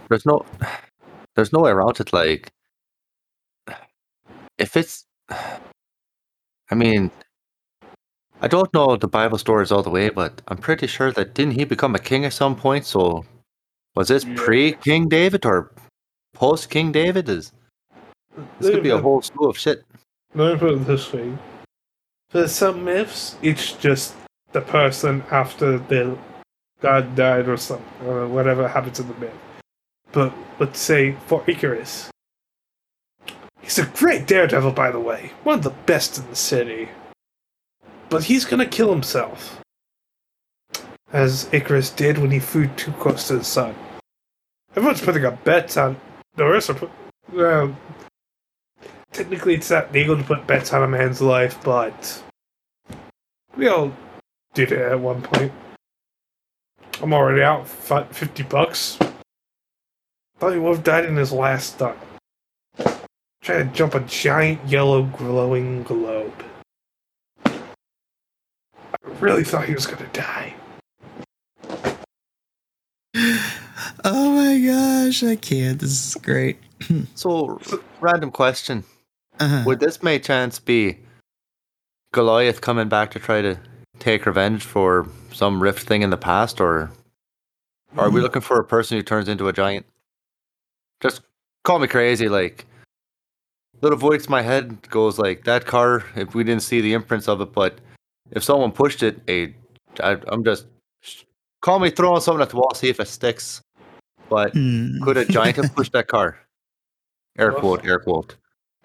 there's 0.09 0.25
no 0.25 0.45
there's 1.35 1.53
no 1.53 1.59
way 1.59 1.71
around 1.71 1.99
it. 1.99 2.11
Like, 2.11 2.51
if 4.57 4.75
it's, 4.75 5.05
I 5.29 6.75
mean, 6.75 7.09
I 8.41 8.47
don't 8.47 8.73
know 8.73 8.97
the 8.97 9.07
Bible 9.07 9.37
stories 9.37 9.71
all 9.71 9.81
the 9.81 9.89
way, 9.89 10.09
but 10.09 10.41
I'm 10.47 10.57
pretty 10.57 10.87
sure 10.87 11.11
that 11.13 11.33
didn't 11.33 11.53
he 11.53 11.63
become 11.63 11.95
a 11.95 11.99
king 11.99 12.25
at 12.25 12.33
some 12.33 12.55
point? 12.55 12.85
So, 12.85 13.23
was 13.95 14.09
this 14.09 14.25
Yeah. 14.25 14.35
pre 14.35 14.73
King 14.73 15.07
David 15.07 15.45
or 15.45 15.71
post 16.33 16.69
King 16.69 16.91
David? 16.91 17.29
Is 17.29 17.53
this 18.59 18.71
could 18.71 18.83
be 18.83 18.89
a 18.89 18.97
whole 18.99 19.21
slew 19.21 19.49
of 19.49 19.57
shit. 19.57 19.83
Let 20.35 20.53
me 20.53 20.59
put 20.59 20.73
it 20.73 20.85
this 20.85 21.11
way. 21.13 21.33
For 22.29 22.47
some 22.49 22.83
myths, 22.83 23.37
it's 23.41 23.71
just 23.71 24.13
the 24.51 24.59
person 24.59 25.23
after 25.31 25.77
their 25.77 26.17
god 26.81 27.15
died 27.15 27.47
or 27.47 27.55
something, 27.55 28.05
or 28.05 28.27
whatever 28.27 28.67
happens 28.67 28.99
in 28.99 29.07
the 29.07 29.13
myth. 29.15 29.33
But 30.11 30.33
let's 30.59 30.79
say 30.79 31.13
for 31.27 31.43
Icarus, 31.47 32.09
he's 33.61 33.79
a 33.79 33.85
great 33.85 34.27
daredevil, 34.27 34.73
by 34.73 34.91
the 34.91 34.99
way, 34.99 35.31
one 35.43 35.59
of 35.59 35.63
the 35.63 35.69
best 35.69 36.17
in 36.17 36.29
the 36.29 36.35
city. 36.35 36.89
But 38.09 38.25
he's 38.25 38.43
gonna 38.43 38.65
kill 38.65 38.91
himself, 38.91 39.61
as 41.13 41.47
Icarus 41.53 41.89
did 41.91 42.17
when 42.17 42.31
he 42.31 42.39
flew 42.39 42.67
too 42.67 42.91
close 42.93 43.27
to 43.29 43.37
the 43.37 43.43
sun. 43.43 43.73
Everyone's 44.75 45.01
putting 45.01 45.25
up 45.25 45.43
bets 45.45 45.77
on. 45.77 45.99
The 46.35 46.75
put, 46.77 46.91
well, 47.31 47.75
technically 49.11 49.55
it's 49.55 49.69
not 49.69 49.91
legal 49.91 50.17
to 50.17 50.23
put 50.23 50.47
bets 50.47 50.73
on 50.73 50.83
a 50.83 50.87
man's 50.87 51.21
life, 51.21 51.57
but 51.63 52.23
we 53.55 53.67
all 53.67 53.91
did 54.53 54.71
it 54.71 54.79
at 54.79 54.99
one 54.99 55.21
point. 55.21 55.51
I'm 57.01 57.13
already 57.13 57.41
out 57.43 57.67
50 57.67 58.43
bucks. 58.43 58.97
Thought 60.39 60.53
he 60.53 60.59
would 60.59 60.75
have 60.75 60.83
died 60.83 61.05
in 61.05 61.15
his 61.15 61.31
last 61.31 61.75
stunt. 61.75 61.97
Trying 63.41 63.69
to 63.69 63.73
jump 63.73 63.95
a 63.95 63.99
giant 64.01 64.65
yellow 64.67 65.03
glowing 65.03 65.83
globe. 65.83 66.43
I 67.45 67.59
really 69.19 69.43
thought 69.43 69.65
he 69.65 69.73
was 69.73 69.85
gonna 69.87 70.09
die. 70.13 70.53
Oh 74.03 74.31
my 74.31 74.59
gosh, 74.65 75.23
I 75.23 75.35
can't. 75.35 75.79
This 75.79 75.91
is 75.91 76.15
great. 76.21 76.59
So, 77.15 77.59
random 77.99 78.31
question: 78.31 78.83
Uh-huh. 79.39 79.63
Would 79.65 79.79
this 79.79 80.01
may 80.01 80.19
chance 80.19 80.59
be 80.59 80.97
Goliath 82.11 82.61
coming 82.61 82.89
back 82.89 83.11
to 83.11 83.19
try 83.19 83.41
to 83.41 83.57
take 83.99 84.25
revenge 84.25 84.63
for 84.63 85.07
some 85.31 85.61
rift 85.61 85.87
thing 85.87 86.01
in 86.01 86.09
the 86.09 86.17
past, 86.17 86.59
or 86.61 86.91
are 87.97 88.09
we 88.09 88.21
looking 88.21 88.41
for 88.41 88.59
a 88.59 88.63
person 88.65 88.97
who 88.97 89.03
turns 89.03 89.27
into 89.27 89.47
a 89.47 89.53
giant? 89.53 89.85
Just 91.01 91.21
call 91.63 91.79
me 91.79 91.87
crazy, 91.87 92.29
like 92.29 92.65
little 93.81 93.97
voice 93.97 94.25
in 94.25 94.31
my 94.31 94.41
head 94.41 94.89
goes 94.89 95.19
like 95.19 95.43
that 95.43 95.65
car. 95.65 96.03
If 96.15 96.33
we 96.33 96.43
didn't 96.43 96.63
see 96.63 96.81
the 96.81 96.93
imprints 96.93 97.27
of 97.27 97.41
it, 97.41 97.53
but 97.53 97.79
if 98.31 98.43
someone 98.43 98.71
pushed 98.71 99.03
it, 99.03 99.21
a 99.27 99.53
I, 100.01 100.17
I'm 100.27 100.43
just 100.43 100.65
call 101.61 101.79
me 101.79 101.89
throwing 101.89 102.21
something 102.21 102.41
at 102.41 102.49
the 102.49 102.55
wall, 102.57 102.73
see 102.73 102.89
if 102.89 102.99
it 102.99 103.07
sticks. 103.07 103.61
But 104.29 104.53
Hmm. 104.53 105.01
could 105.03 105.17
a 105.17 105.25
giant 105.25 105.57
have 105.57 105.73
pushed 105.75 105.93
that 105.93 106.07
car? 106.07 106.37
Air 107.37 107.51
quote, 107.53 107.85
air 107.85 107.99
quote. 107.99 108.35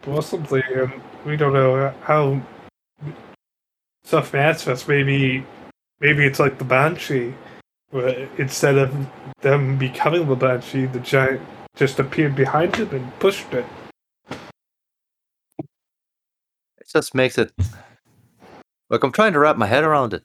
Possibly, 0.03 0.63
and 0.75 0.93
we 1.25 1.37
don't 1.37 1.53
know 1.53 1.95
how 2.03 2.41
stuff 4.05 4.33
manifests. 4.33 4.89
Maybe, 4.89 5.47
maybe 6.01 6.27
it's 6.27 6.41
like 6.41 6.59
the 6.59 6.65
Banshee, 6.65 7.35
where 7.91 8.29
instead 8.37 8.77
of 8.79 8.93
them 9.41 9.79
becoming 9.79 10.29
the 10.29 10.35
Banshee, 10.35 10.87
the 10.87 10.99
giant 11.01 11.41
just 11.77 12.01
appeared 12.01 12.35
behind 12.35 12.77
him 12.77 12.91
and 12.91 13.19
pushed 13.21 13.53
it. 13.55 13.65
It 15.59 16.89
just 16.89 17.15
makes 17.15 17.39
it. 17.39 17.53
Look, 18.91 19.05
I'm 19.05 19.13
trying 19.13 19.33
to 19.35 19.39
wrap 19.39 19.57
my 19.57 19.67
head 19.67 19.85
around 19.85 20.15
it. 20.15 20.25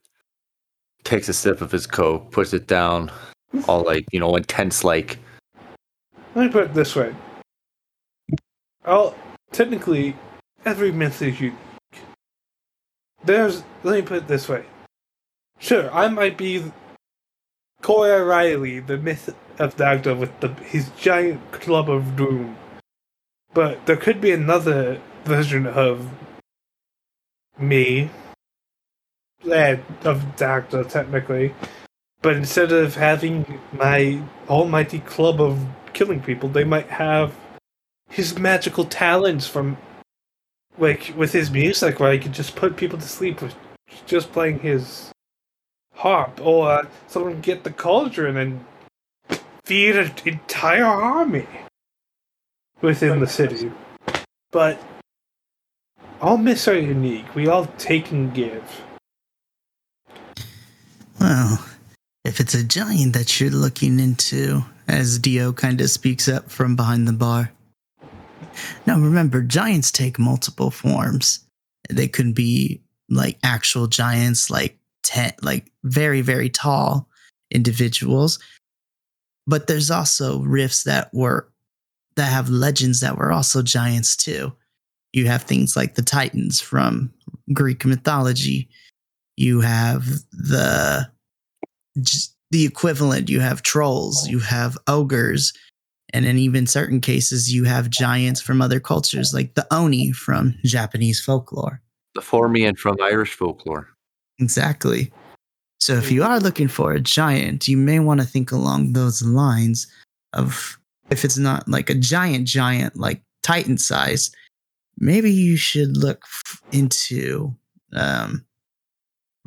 Takes 1.03 1.29
a 1.29 1.33
sip 1.33 1.61
of 1.61 1.71
his 1.71 1.87
coke, 1.87 2.31
puts 2.31 2.51
it 2.51 2.67
down, 2.67 3.11
all 3.67 3.83
like 3.83 4.05
you 4.11 4.19
know, 4.19 4.35
intense. 4.35 4.83
Like, 4.83 5.19
Let 6.35 6.47
me 6.47 6.51
put 6.51 6.63
it 6.65 6.73
this 6.73 6.95
way. 6.95 7.15
I'll 8.83 9.15
technically 9.51 10.15
every 10.65 10.91
is 10.91 11.21
unique. 11.41 11.55
There's 13.23 13.63
let 13.83 13.95
me 13.95 14.01
put 14.03 14.17
it 14.17 14.27
this 14.27 14.49
way. 14.49 14.65
Sure, 15.59 15.91
I 15.93 16.07
might 16.09 16.37
be 16.37 16.71
Cory 17.81 18.11
O'Reilly, 18.11 18.79
the 18.79 18.97
myth 18.97 19.35
of 19.59 19.75
Dagda 19.77 20.15
with 20.15 20.39
the 20.39 20.49
his 20.65 20.89
giant 20.91 21.51
club 21.51 21.89
of 21.89 22.15
doom. 22.15 22.57
But 23.53 23.85
there 23.85 23.97
could 23.97 24.21
be 24.21 24.31
another 24.31 25.01
version 25.25 25.67
of 25.67 26.09
me. 27.59 28.09
eh, 29.51 29.77
of 30.03 30.35
Dagda 30.35 30.85
technically. 30.85 31.53
But 32.21 32.35
instead 32.37 32.71
of 32.71 32.95
having 32.95 33.59
my 33.73 34.21
almighty 34.49 34.99
club 34.99 35.41
of 35.41 35.65
killing 35.93 36.21
people, 36.21 36.49
they 36.49 36.63
might 36.65 36.89
have 36.89 37.35
his 38.09 38.37
magical 38.37 38.85
talents 38.85 39.47
from 39.47 39.77
like 40.77 41.13
with 41.15 41.33
his 41.33 41.51
music 41.51 41.99
where 41.99 42.13
he 42.13 42.19
could 42.19 42.33
just 42.33 42.55
put 42.55 42.77
people 42.77 42.99
to 42.99 43.07
sleep 43.07 43.41
with 43.41 43.55
just 44.05 44.31
playing 44.31 44.59
his 44.59 45.11
harp 45.93 46.39
or 46.41 46.71
uh, 46.71 46.85
someone 47.07 47.41
get 47.41 47.63
the 47.63 47.71
cauldron 47.71 48.37
and 48.37 48.65
feed 49.65 49.95
an 49.95 50.11
entire 50.25 50.85
army 50.85 51.47
within 52.81 53.19
the 53.19 53.27
city. 53.27 53.71
But 54.51 54.81
all 56.21 56.37
myths 56.37 56.67
are 56.67 56.79
unique. 56.79 57.35
We 57.35 57.47
all 57.47 57.65
take 57.77 58.11
and 58.11 58.33
give. 58.33 58.81
Well, 61.19 61.65
if 62.23 62.39
it's 62.39 62.53
a 62.53 62.63
giant 62.63 63.13
that 63.13 63.39
you're 63.39 63.49
looking 63.49 63.99
into, 63.99 64.63
as 64.87 65.19
Dio 65.19 65.51
kind 65.51 65.81
of 65.81 65.89
speaks 65.89 66.27
up 66.27 66.49
from 66.49 66.75
behind 66.75 67.07
the 67.07 67.13
bar. 67.13 67.51
Now, 68.85 68.97
remember, 68.99 69.41
giants 69.41 69.91
take 69.91 70.19
multiple 70.19 70.71
forms. 70.71 71.39
They 71.89 72.07
could 72.07 72.33
be 72.33 72.81
like 73.09 73.37
actual 73.43 73.87
giants, 73.87 74.49
like 74.49 74.77
ten, 75.03 75.31
like 75.41 75.71
very, 75.83 76.21
very 76.21 76.49
tall 76.49 77.09
individuals. 77.51 78.39
But 79.45 79.67
there's 79.67 79.89
also 79.91 80.39
rifts 80.41 80.83
that 80.83 81.09
were 81.13 81.49
that 82.15 82.31
have 82.31 82.49
legends 82.49 82.99
that 82.99 83.17
were 83.17 83.31
also 83.31 83.61
giants 83.61 84.15
too. 84.15 84.51
You 85.13 85.27
have 85.27 85.43
things 85.43 85.75
like 85.75 85.95
the 85.95 86.01
Titans 86.01 86.59
from 86.59 87.13
Greek 87.53 87.85
mythology. 87.85 88.69
You 89.37 89.61
have 89.61 90.05
the 90.31 91.09
the 92.51 92.65
equivalent. 92.65 93.29
You 93.29 93.39
have 93.39 93.61
trolls, 93.61 94.27
you 94.27 94.39
have 94.39 94.77
ogres, 94.87 95.53
And 96.13 96.25
in 96.25 96.37
even 96.37 96.67
certain 96.67 97.01
cases, 97.01 97.53
you 97.53 97.65
have 97.65 97.89
giants 97.89 98.41
from 98.41 98.61
other 98.61 98.79
cultures, 98.79 99.33
like 99.33 99.55
the 99.55 99.67
Oni 99.71 100.11
from 100.11 100.55
Japanese 100.63 101.19
folklore. 101.19 101.81
The 102.15 102.21
Fomorian 102.21 102.77
from 102.77 102.97
Irish 103.01 103.33
folklore. 103.33 103.89
Exactly. 104.39 105.11
So 105.79 105.93
if 105.93 106.11
you 106.11 106.23
are 106.23 106.39
looking 106.39 106.67
for 106.67 106.93
a 106.93 106.99
giant, 106.99 107.67
you 107.67 107.77
may 107.77 107.99
want 107.99 108.21
to 108.21 108.25
think 108.25 108.51
along 108.51 108.93
those 108.93 109.21
lines 109.21 109.87
of 110.33 110.77
if 111.09 111.23
it's 111.23 111.37
not 111.37 111.67
like 111.67 111.89
a 111.89 111.95
giant 111.95 112.47
giant 112.47 112.95
like 112.97 113.21
Titan 113.43 113.77
size, 113.77 114.31
maybe 114.97 115.31
you 115.31 115.57
should 115.57 115.95
look 115.95 116.23
f- 116.23 116.61
into 116.71 117.55
um 117.93 118.45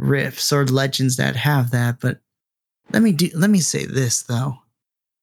riffs 0.01 0.53
or 0.53 0.67
legends 0.67 1.17
that 1.17 1.37
have 1.37 1.71
that, 1.73 2.01
but 2.01 2.21
let 2.93 3.03
me 3.03 3.13
do 3.13 3.29
let 3.35 3.51
me 3.51 3.61
say 3.61 3.85
this 3.85 4.23
though. 4.23 4.55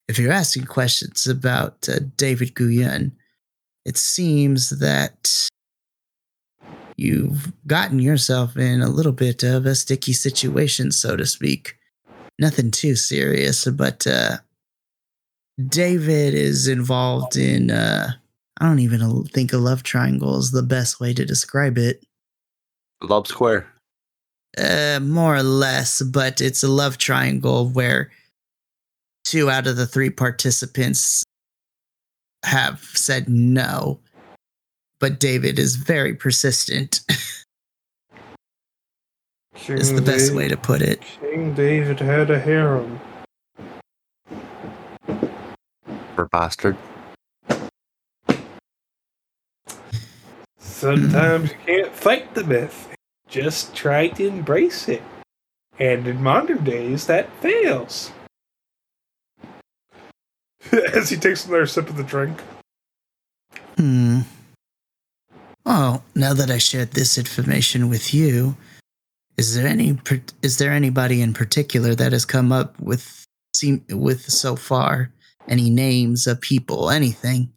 If 0.08 0.18
you're 0.18 0.32
asking 0.32 0.64
questions 0.64 1.26
about 1.26 1.88
uh, 1.88 2.00
David 2.16 2.54
Guyon, 2.54 3.12
it 3.84 3.96
seems 3.96 4.70
that 4.78 5.48
you've 6.96 7.52
gotten 7.66 7.98
yourself 7.98 8.56
in 8.56 8.80
a 8.80 8.88
little 8.88 9.12
bit 9.12 9.42
of 9.42 9.66
a 9.66 9.74
sticky 9.74 10.14
situation, 10.14 10.92
so 10.92 11.16
to 11.16 11.26
speak. 11.26 11.76
Nothing 12.38 12.70
too 12.70 12.96
serious, 12.96 13.66
but 13.66 14.06
uh, 14.06 14.38
David 15.66 16.34
is 16.34 16.68
involved 16.68 17.36
in. 17.36 17.70
Uh, 17.70 18.12
I 18.60 18.66
don't 18.66 18.78
even 18.80 19.24
think 19.26 19.52
a 19.52 19.58
love 19.58 19.82
triangle 19.82 20.38
is 20.38 20.50
the 20.50 20.62
best 20.62 21.00
way 21.00 21.12
to 21.14 21.24
describe 21.24 21.78
it. 21.78 22.02
Love 23.02 23.26
Square. 23.26 23.66
Uh, 24.56 24.98
more 25.02 25.36
or 25.36 25.42
less, 25.42 26.02
but 26.02 26.40
it's 26.40 26.62
a 26.62 26.68
love 26.68 26.98
triangle 26.98 27.68
where 27.68 28.10
two 29.28 29.50
out 29.50 29.66
of 29.66 29.76
the 29.76 29.86
three 29.86 30.08
participants 30.08 31.22
have 32.44 32.80
said 32.94 33.28
no, 33.28 34.00
but 35.00 35.20
David 35.20 35.58
is 35.58 35.76
very 35.76 36.14
persistent. 36.14 37.00
King 39.54 39.76
is 39.78 39.92
the 39.92 40.00
best 40.00 40.28
David- 40.28 40.36
way 40.36 40.48
to 40.48 40.56
put 40.56 40.80
it. 40.80 41.02
King 41.20 41.52
David 41.54 42.00
had 42.00 42.30
a 42.30 42.38
harem. 42.38 43.00
For 46.14 46.26
bastard. 46.32 46.76
Sometimes 50.58 51.50
you 51.50 51.56
can't 51.66 51.92
fight 51.92 52.34
the 52.34 52.44
myth. 52.44 52.88
Just 53.28 53.74
try 53.74 54.08
to 54.08 54.26
embrace 54.26 54.88
it. 54.88 55.02
And 55.78 56.06
in 56.06 56.22
modern 56.22 56.64
days, 56.64 57.06
that 57.06 57.30
fails. 57.42 58.12
As 60.94 61.08
he 61.08 61.16
takes 61.16 61.46
another 61.46 61.66
sip 61.66 61.88
of 61.88 61.96
the 61.96 62.02
drink. 62.02 62.40
Hmm. 63.76 64.20
Well, 65.64 66.02
now 66.14 66.34
that 66.34 66.50
I 66.50 66.58
shared 66.58 66.92
this 66.92 67.18
information 67.18 67.88
with 67.88 68.14
you, 68.14 68.56
is 69.36 69.54
there 69.54 69.66
any 69.66 69.98
is 70.42 70.58
there 70.58 70.72
anybody 70.72 71.22
in 71.22 71.32
particular 71.32 71.94
that 71.94 72.12
has 72.12 72.24
come 72.24 72.50
up 72.50 72.78
with 72.80 73.24
seem 73.54 73.84
with 73.90 74.22
so 74.22 74.56
far 74.56 75.12
any 75.46 75.70
names 75.70 76.26
of 76.26 76.40
people, 76.40 76.90
anything? 76.90 77.52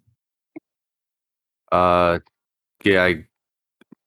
Uh, 1.72 2.20
yeah, 2.84 3.04
I, 3.04 3.26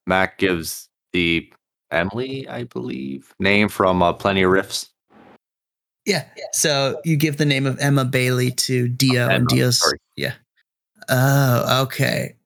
Mac 0.07 0.38
gives 0.38 0.88
the 1.12 1.50
Emily, 1.90 2.48
I 2.48 2.64
believe, 2.64 3.35
name 3.38 3.68
from 3.68 4.02
uh, 4.02 4.12
Plenty 4.12 4.42
of 4.42 4.50
Rifts. 4.50 4.90
Yeah. 6.06 6.24
So 6.52 7.00
you 7.04 7.16
give 7.16 7.36
the 7.38 7.46
name 7.46 7.66
of 7.66 7.78
Emma 7.78 8.04
Bailey 8.04 8.50
to 8.52 8.88
Dio, 8.88 9.24
Emma, 9.24 9.34
and 9.34 9.48
Dio's 9.48 9.78
sorry. 9.78 9.98
yeah. 10.16 10.34
Oh, 11.08 11.82
okay. 11.84 12.36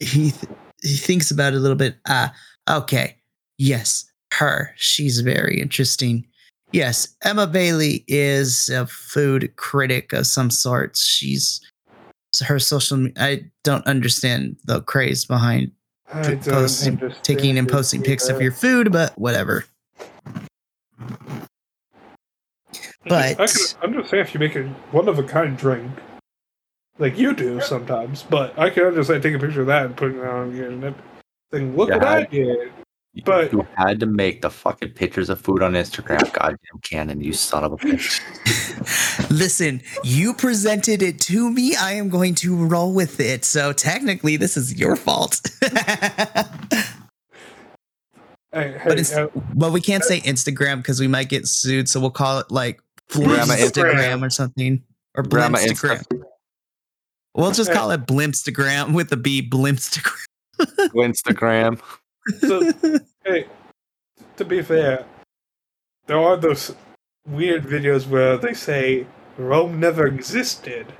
He 0.00 0.30
th- 0.30 0.52
he 0.82 0.96
thinks 0.96 1.30
about 1.30 1.54
it 1.54 1.56
a 1.56 1.60
little 1.60 1.76
bit. 1.76 1.96
Ah, 2.06 2.32
okay. 2.68 3.16
Yes, 3.58 4.04
her. 4.32 4.72
She's 4.76 5.20
very 5.20 5.60
interesting. 5.60 6.26
Yes, 6.72 7.16
Emma 7.24 7.46
Bailey 7.46 8.04
is 8.06 8.68
a 8.68 8.86
food 8.86 9.54
critic 9.56 10.12
of 10.12 10.26
some 10.26 10.50
sort. 10.50 10.96
She's 10.96 11.60
her 12.44 12.58
social. 12.58 12.98
me- 12.98 13.12
I 13.16 13.44
don't 13.64 13.86
understand 13.86 14.56
the 14.64 14.82
craze 14.82 15.24
behind 15.24 15.72
I 16.12 16.34
p- 16.34 16.50
posting, 16.50 17.00
taking 17.22 17.58
and 17.58 17.68
posting 17.68 18.02
pics 18.02 18.28
of 18.28 18.40
your 18.40 18.52
food, 18.52 18.92
but 18.92 19.18
whatever. 19.18 19.64
But 23.08 23.40
I 23.40 23.46
can 23.46 23.82
understand 23.82 24.28
if 24.28 24.34
you 24.34 24.40
make 24.40 24.56
a 24.56 24.64
one 24.92 25.08
of 25.08 25.18
a 25.18 25.22
kind 25.22 25.56
drink, 25.56 25.90
like 26.98 27.18
you 27.18 27.34
do 27.34 27.60
sometimes. 27.60 28.22
But 28.22 28.58
I 28.58 28.70
can 28.70 28.84
understand 28.84 29.22
taking 29.22 29.36
a 29.36 29.40
picture 29.40 29.62
of 29.62 29.66
that 29.68 29.86
and 29.86 29.96
putting 29.96 30.18
it 30.18 30.26
on 30.26 30.54
your 30.54 30.70
and 30.70 30.94
saying, 31.52 31.76
"Look 31.76 31.90
what 31.90 32.04
I 32.04 32.24
did." 32.24 32.72
But- 33.24 33.52
you 33.52 33.66
had 33.76 33.98
to 34.00 34.06
make 34.06 34.42
the 34.42 34.50
fucking 34.50 34.90
pictures 34.90 35.28
of 35.28 35.40
food 35.40 35.62
on 35.62 35.72
Instagram. 35.72 36.32
Goddamn 36.32 36.58
Canon, 36.82 37.20
you 37.20 37.32
son 37.32 37.64
of 37.64 37.72
a 37.72 37.76
bitch. 37.76 38.20
Listen, 39.30 39.82
you 40.04 40.34
presented 40.34 41.02
it 41.02 41.20
to 41.22 41.50
me. 41.50 41.74
I 41.74 41.92
am 41.94 42.10
going 42.10 42.36
to 42.36 42.54
roll 42.54 42.92
with 42.92 43.18
it. 43.18 43.44
So 43.44 43.72
technically, 43.72 44.36
this 44.36 44.56
is 44.56 44.78
your 44.78 44.94
fault. 44.94 45.40
Hey, 48.50 48.72
hey, 48.72 48.88
but 48.88 48.98
it's 48.98 49.12
uh, 49.12 49.26
but 49.54 49.72
we 49.72 49.80
can't 49.82 50.02
say 50.02 50.20
Instagram 50.20 50.78
because 50.78 51.00
we 51.00 51.06
might 51.06 51.28
get 51.28 51.46
sued. 51.46 51.86
So 51.86 52.00
we'll 52.00 52.10
call 52.10 52.38
it 52.38 52.50
like 52.50 52.80
Grandma 53.10 53.54
Instagram 53.54 53.94
Instagram. 53.94 54.26
or 54.26 54.30
something 54.30 54.82
or 55.14 55.22
Grandma 55.22 55.58
Blimpstagram. 55.58 56.06
Insta, 56.06 56.22
We'll 57.34 57.52
just 57.52 57.72
call 57.72 57.90
it 57.92 58.06
Blimpstagram 58.06 58.94
with 58.94 59.10
the 59.10 59.16
B. 59.16 59.48
Blimpstagram. 59.48 60.16
Instagram. 60.58 61.80
so, 62.40 62.72
hey, 63.24 63.46
to 64.36 64.44
be 64.44 64.60
fair, 64.60 65.04
there 66.06 66.18
are 66.18 66.36
those 66.36 66.74
weird 67.26 67.64
videos 67.64 68.08
where 68.08 68.36
they 68.36 68.54
say 68.54 69.06
Rome 69.36 69.78
never 69.78 70.06
existed. 70.06 70.92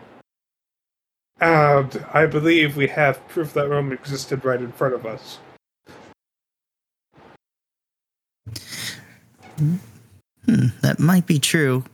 And 1.41 2.05
I 2.13 2.27
believe 2.27 2.77
we 2.77 2.89
have 2.89 3.27
proof 3.29 3.53
that 3.55 3.69
Rome 3.69 3.93
existed 3.93 4.45
right 4.45 4.61
in 4.61 4.73
front 4.73 4.95
of 4.95 5.07
us. 5.07 5.39
Hmm, 9.57 9.77
that 10.83 10.99
might 10.99 11.27
be 11.27 11.39
true. 11.39 11.85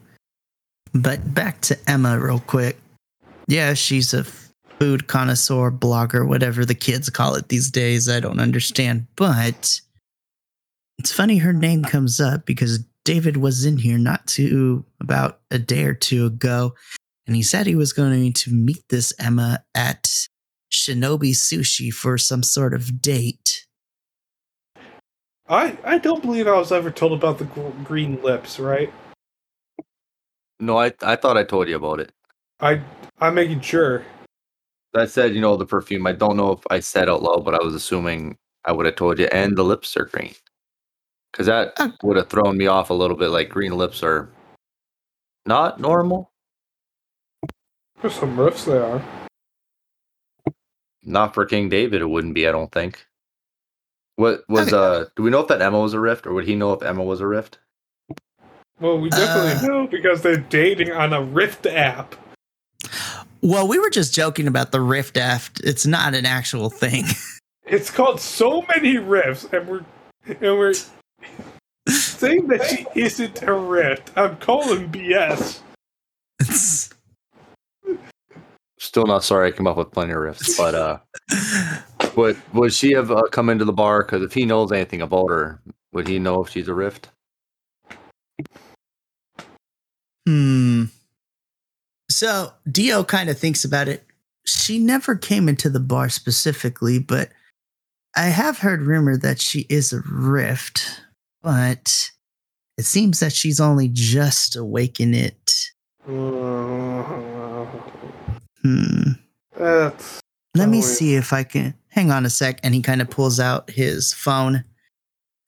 But 0.95 1.35
back 1.35 1.61
to 1.63 1.79
Emma, 1.91 2.19
real 2.19 2.41
quick. 2.41 2.79
Yeah, 3.49 3.75
she's 3.75 4.15
a 4.15 4.25
food 4.79 5.07
connoisseur, 5.07 5.71
blogger, 5.71 6.27
whatever 6.27 6.65
the 6.65 6.75
kids 6.75 7.11
call 7.11 7.35
it 7.35 7.49
these 7.49 7.71
days. 7.71 8.09
I 8.09 8.21
don't 8.21 8.41
understand. 8.41 9.07
But 9.17 9.81
it's 10.99 11.13
funny 11.13 11.39
her 11.39 11.53
name 11.53 11.83
comes 11.83 12.21
up 12.21 12.47
because 12.47 12.79
David 13.05 13.37
was 13.37 13.65
in 13.65 13.77
here 13.77 13.99
not 13.99 14.27
too 14.27 14.85
about 15.01 15.41
a 15.51 15.59
day 15.59 15.85
or 15.85 15.95
two 15.95 16.27
ago. 16.27 16.75
And 17.27 17.35
he 17.35 17.43
said 17.43 17.67
he 17.67 17.75
was 17.75 17.93
going 17.93 18.33
to 18.33 18.51
meet 18.51 18.83
this 18.89 19.13
Emma 19.19 19.65
at 19.75 20.29
Shinobi 20.71 21.31
Sushi 21.31 21.93
for 21.93 22.19
some 22.19 22.43
sort 22.43 22.75
of 22.75 23.01
date. 23.01 23.67
I, 25.49 25.77
I 25.85 25.99
don't 25.99 26.23
believe 26.23 26.47
I 26.47 26.57
was 26.57 26.73
ever 26.73 26.91
told 26.91 27.13
about 27.13 27.39
the 27.39 27.45
green 27.85 28.23
lips, 28.23 28.59
right? 28.59 28.93
No, 30.65 30.79
I 30.79 30.93
I 31.03 31.17
thought 31.17 31.37
I 31.37 31.45
told 31.45 31.69
you 31.69 31.77
about 31.77 32.01
it. 32.01 32.11
I 32.61 32.81
I'm 33.21 33.35
making 33.35 33.61
sure. 33.61 34.03
I 34.95 35.05
said, 35.07 35.35
you 35.35 35.41
know, 35.41 35.57
the 35.57 35.67
perfume. 35.67 36.07
I 36.07 36.13
don't 36.13 36.37
know 36.37 36.53
if 36.53 36.61
I 36.71 36.81
said 36.81 37.09
out 37.09 37.23
loud, 37.23 37.45
but 37.45 37.55
I 37.55 37.63
was 37.63 37.75
assuming 37.75 38.39
I 38.65 38.73
would 38.73 38.87
have 38.87 38.97
told 38.97 39.19
you. 39.19 39.27
And 39.27 39.57
the 39.59 39.65
lips 39.65 39.97
are 39.97 40.07
green, 40.07 40.35
because 41.33 41.47
that 41.47 41.75
Oh. 41.79 41.93
would 42.03 42.17
have 42.17 42.31
thrown 42.31 42.57
me 42.57 42.67
off 42.67 42.89
a 42.91 42.95
little 42.95 43.17
bit. 43.17 43.29
Like 43.29 43.51
green 43.51 43.73
lips 43.73 44.03
are 44.03 44.31
not 45.45 45.81
normal. 45.81 46.31
For 47.99 48.09
some 48.09 48.39
rifts, 48.41 48.65
they 48.65 48.79
are. 48.79 49.03
Not 51.03 51.35
for 51.35 51.45
King 51.45 51.69
David, 51.69 52.01
it 52.01 52.07
wouldn't 52.09 52.35
be. 52.35 52.49
I 52.49 52.53
don't 52.53 52.73
think. 52.73 53.05
What 54.17 54.49
was 54.49 54.73
uh? 54.73 55.07
Do 55.17 55.23
we 55.25 55.31
know 55.31 55.41
if 55.41 55.49
that 55.49 55.61
Emma 55.61 55.81
was 55.81 55.93
a 55.93 56.01
rift, 56.01 56.27
or 56.27 56.33
would 56.33 56.47
he 56.47 56.55
know 56.55 56.73
if 56.73 56.83
Emma 56.83 57.03
was 57.03 57.21
a 57.21 57.27
rift? 57.27 57.59
Well, 58.81 58.99
we 58.99 59.09
definitely 59.11 59.69
Uh. 59.69 59.73
know 59.73 59.87
because 59.87 60.23
they're 60.23 60.37
dating 60.37 60.93
on 60.93 61.13
a 61.13 61.23
Rift 61.23 61.67
app. 61.67 62.15
Well, 63.41 63.69
we 63.69 63.79
were 63.79 63.91
just 63.91 64.15
joking 64.15 64.47
about 64.49 64.73
the 64.73 64.81
Rift 64.81 65.17
app. 65.17 65.43
It's 65.63 65.87
not 65.87 66.15
an 66.15 66.27
actual 66.27 66.71
thing. 66.71 67.05
It's 67.67 67.91
called 67.91 68.21
so 68.21 68.61
many 68.69 68.99
rifts, 68.99 69.47
and 69.51 69.67
we're 69.67 69.85
and 70.27 70.39
we're 70.59 70.75
saying 71.89 72.47
that 72.49 72.63
she 72.67 72.87
isn't 72.95 73.43
a 73.43 73.55
rift. 73.55 74.11
I'm 74.17 74.37
calling 74.37 74.93
BS. 74.93 75.61
Still 78.79 79.07
not 79.07 79.25
sorry. 79.25 79.49
I 79.49 79.53
came 79.53 79.67
up 79.67 79.79
with 79.79 79.91
plenty 79.93 80.13
of 80.13 80.19
rifts, 80.19 80.59
but 80.59 80.75
uh, 80.75 80.99
would 82.17 82.37
would 82.53 82.75
she 82.75 82.93
have 82.93 83.11
uh, 83.11 83.23
come 83.33 83.49
into 83.49 83.65
the 83.65 83.73
bar? 83.73 84.03
Because 84.03 84.23
if 84.23 84.35
he 84.35 84.45
knows 84.45 84.71
anything 84.71 85.01
about 85.01 85.31
her, 85.31 85.59
would 85.95 86.07
he 86.07 86.19
know 86.19 86.45
if 86.45 86.51
she's 86.51 86.69
a 86.69 86.75
rift? 86.75 87.09
Hmm. 90.27 90.85
So 92.11 92.53
Dio 92.71 93.03
kind 93.05 93.31
of 93.31 93.39
thinks 93.39 93.65
about 93.65 93.89
it. 93.89 94.05
She 94.47 94.79
never 94.79 95.17
came 95.17 95.49
into 95.49 95.71
the 95.71 95.81
bar 95.81 96.09
specifically, 96.09 96.99
but 96.99 97.31
I 98.17 98.27
have 98.27 98.59
heard 98.59 98.83
rumor 98.83 99.17
that 99.17 99.41
she 99.41 99.67
is 99.69 99.93
a 99.93 100.03
rift, 100.09 101.01
but 101.43 102.11
it 102.77 102.85
seems 102.85 103.21
that 103.21 103.33
she's 103.33 103.61
only 103.61 103.89
just 103.89 104.55
awakened 104.57 105.17
it. 105.17 105.53
Hmm. 108.63 109.13
that's 109.57 110.21
Let 110.55 110.69
me 110.69 110.83
see 110.83 111.15
if 111.15 111.33
I 111.33 111.43
can 111.45 111.75
hang 111.89 112.11
on 112.11 112.27
a 112.27 112.31
sec. 112.31 112.61
And 112.63 112.75
he 112.75 112.83
kind 112.83 113.01
of 113.01 113.11
pulls 113.11 113.41
out 113.41 113.71
his 113.71 114.13
phone 114.13 114.65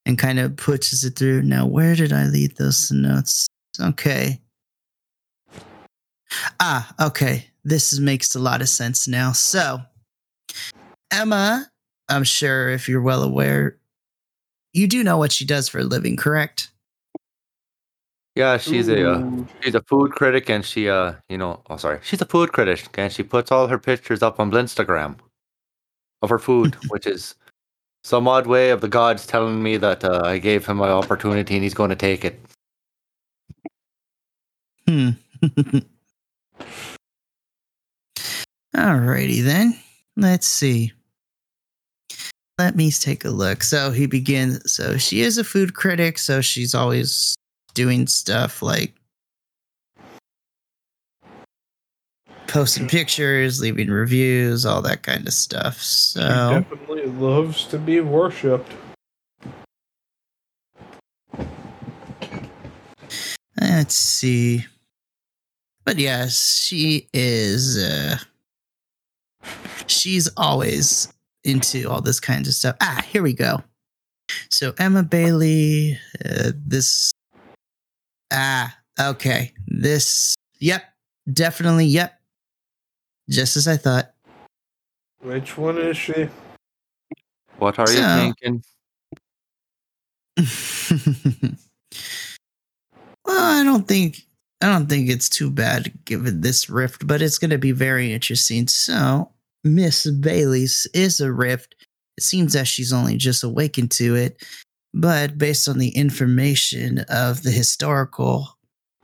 and 0.05 0.19
kind 0.19 0.39
of 0.39 0.57
pushes 0.57 1.05
it 1.05 1.17
through. 1.17 1.43
Now, 1.43 1.67
where 1.67 1.95
did 1.95 2.13
I 2.13 2.25
leave 2.25 2.57
those 2.57 2.91
notes? 2.91 3.47
Okay. 3.81 4.41
Ah, 6.61 6.95
okay. 7.01 7.47
This 7.65 7.99
makes 7.99 8.35
a 8.35 8.39
lot 8.39 8.61
of 8.61 8.69
sense 8.69 9.09
now. 9.09 9.33
So, 9.33 9.81
Emma, 11.11 11.71
I'm 12.09 12.25
sure 12.25 12.69
if 12.71 12.89
you're 12.89 13.03
well 13.03 13.23
aware, 13.23 13.79
you 14.73 14.87
do 14.87 15.03
know 15.03 15.19
what 15.19 15.33
she 15.33 15.45
does 15.45 15.69
for 15.69 15.79
a 15.79 15.85
living, 15.85 16.17
correct? 16.17 16.71
Yeah, 18.35 18.59
she's 18.59 18.89
a 18.89 19.13
uh, 19.13 19.31
she's 19.63 19.75
a 19.75 19.83
food 19.83 20.13
critic, 20.13 20.51
and 20.51 20.63
she 20.63 20.91
uh 20.91 21.15
you 21.31 21.39
know 21.39 21.63
oh 21.71 21.79
sorry 21.79 22.01
she's 22.03 22.21
a 22.21 22.27
food 22.27 22.53
critic, 22.53 22.87
and 22.99 23.11
she 23.11 23.23
puts 23.23 23.51
all 23.51 23.67
her 23.67 23.79
pictures 23.79 24.23
up 24.23 24.39
on 24.39 24.51
Blinstagram 24.51 25.17
of 26.21 26.29
her 26.29 26.39
food, 26.39 26.75
which 26.89 27.07
is 27.07 27.35
some 28.05 28.29
odd 28.29 28.47
way 28.47 28.71
of 28.71 28.83
the 28.83 28.89
gods 28.89 29.27
telling 29.27 29.63
me 29.63 29.77
that 29.79 30.05
uh, 30.05 30.21
I 30.25 30.39
gave 30.39 30.67
him 30.67 30.77
my 30.77 30.91
opportunity 30.91 31.55
and 31.55 31.65
he's 31.65 31.75
going 31.75 31.91
to 31.91 31.97
take 31.97 32.25
it. 32.25 32.41
Hmm. 34.87 35.11
Alrighty 38.75 39.43
then. 39.43 39.77
Let's 40.17 40.47
see. 40.47 40.93
Let 42.59 42.77
me 42.77 42.91
take 42.91 43.25
a 43.25 43.31
look. 43.31 43.63
So 43.63 43.91
he 43.91 44.07
begins. 44.07 44.73
So 44.73 44.97
she 44.97 45.21
is 45.21 45.39
a 45.39 45.45
food 45.45 45.75
critic. 45.75 46.19
So 46.19 46.41
she's 46.41 46.75
always 46.75 47.35
doing 47.75 48.07
stuff 48.07 48.63
like 48.63 48.95
posting 52.47 52.89
pictures, 52.89 53.61
leaving 53.61 53.89
reviews, 53.89 54.65
all 54.65 54.81
that 54.83 55.03
kind 55.03 55.27
of 55.27 55.35
stuff. 55.35 55.79
She 55.81 56.19
So 56.19 56.65
definitely 56.71 57.07
loves 57.07 57.65
to 57.67 57.79
be 57.79 58.01
worshipped. 58.01 58.73
let's 63.61 63.95
see. 63.95 64.65
But 65.87 65.99
yes, 65.99 66.65
she 66.67 67.09
is. 67.15 67.79
uh 67.79 68.19
She's 69.87 70.29
always 70.37 71.13
into 71.45 71.89
all 71.89 72.01
this 72.01 72.19
kinds 72.19 72.49
of 72.49 72.55
stuff. 72.55 72.75
Ah, 72.81 73.05
here 73.09 73.23
we 73.23 73.33
go. 73.33 73.63
So 74.51 74.75
Emma 74.79 75.05
Bailey, 75.05 75.97
uh, 76.25 76.51
this. 76.67 77.13
Ah, 78.33 78.77
okay. 79.01 79.53
This. 79.69 80.35
Yep, 80.59 80.83
definitely. 81.33 81.87
Yep. 81.87 82.13
Just 83.31 83.57
as 83.57 83.69
I 83.69 83.77
thought. 83.77 84.13
Which 85.21 85.57
one 85.57 85.79
is 85.79 85.97
she? 85.97 86.29
What 87.59 87.79
are 87.79 87.89
you 87.89 88.33
thinking? 88.43 88.65
well, 93.25 93.61
I 93.61 93.63
don't 93.63 93.87
think 93.87 94.27
I 94.61 94.67
don't 94.67 94.89
think 94.89 95.11
it's 95.11 95.29
too 95.29 95.51
bad 95.51 95.93
given 96.05 96.41
this 96.41 96.71
rift, 96.71 97.07
but 97.07 97.21
it's 97.21 97.39
going 97.39 97.51
to 97.51 97.59
be 97.59 97.73
very 97.73 98.13
interesting. 98.13 98.69
So, 98.69 99.31
Miss 99.65 100.11
Bailey's 100.11 100.87
is 100.95 101.21
a 101.21 101.33
rift. 101.33 101.75
It 102.17 102.25
seems 102.25 102.55
that 102.55 102.67
she's 102.67 102.93
only 102.93 103.17
just 103.17 103.45
awakened 103.45 103.91
to 103.93 104.15
it, 104.15 104.43
but 104.95 105.37
based 105.37 105.69
on 105.69 105.79
the 105.79 105.91
information 105.91 107.05
of 107.11 107.43
the 107.43 107.51
historical 107.51 108.57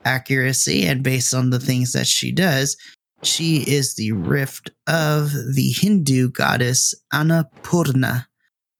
accuracy 0.05 0.86
and 0.86 1.03
based 1.03 1.34
on 1.34 1.50
the 1.50 1.61
things 1.61 1.92
that 1.92 2.07
she 2.07 2.32
does, 2.32 2.76
she 3.22 3.59
is 3.59 3.94
the 3.94 4.12
rift 4.12 4.70
of 4.86 5.32
the 5.32 5.74
Hindu 5.76 6.30
goddess 6.30 6.94
Annapurna, 7.12 8.26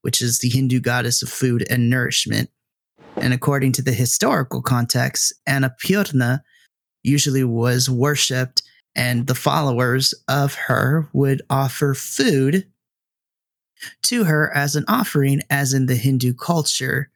which 0.01 0.23
is 0.23 0.39
the 0.39 0.49
Hindu 0.49 0.81
goddess 0.81 1.23
of 1.23 1.29
food 1.29 1.67
and 1.71 1.91
nourishment. 1.91 2.51
And 3.17 3.35
according 3.35 3.73
to 3.73 3.83
the 3.83 3.93
historical 3.93 4.63
context, 4.63 5.35
Annapurna 5.49 6.41
usually 7.03 7.45
was 7.45 7.89
worshipped, 7.89 8.63
and 8.95 9.27
the 9.27 9.35
followers 9.35 10.15
of 10.29 10.55
her 10.55 11.09
would 11.13 11.43
offer 11.51 11.95
food 11.95 12.67
to 14.03 14.25
her 14.25 14.55
as 14.55 14.77
an 14.77 14.85
offering, 14.89 15.41
as 15.51 15.73
in 15.73 15.87
the 15.87 15.97
Hindu 15.97 16.35
culture. 16.35 17.11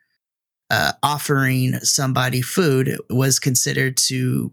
Uh, 0.69 0.93
offering 1.03 1.75
somebody 1.75 2.43
food 2.43 2.99
was 3.09 3.39
considered 3.39 3.97
to, 3.97 4.51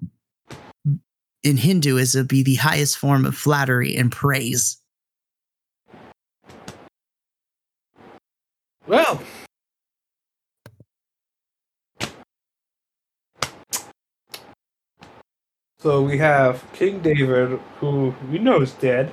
in 1.42 1.58
Hinduism, 1.58 2.28
be 2.28 2.44
the 2.44 2.56
highest 2.56 3.00
form 3.00 3.26
of 3.26 3.36
flattery 3.36 3.96
and 3.96 4.12
praise. 4.12 4.80
Well. 8.86 9.24
So 15.84 16.02
we 16.02 16.18
have 16.20 16.64
King 16.72 17.02
David, 17.02 17.60
who 17.82 18.16
we 18.32 18.40
know 18.40 18.62
is 18.62 18.72
dead, 18.72 19.12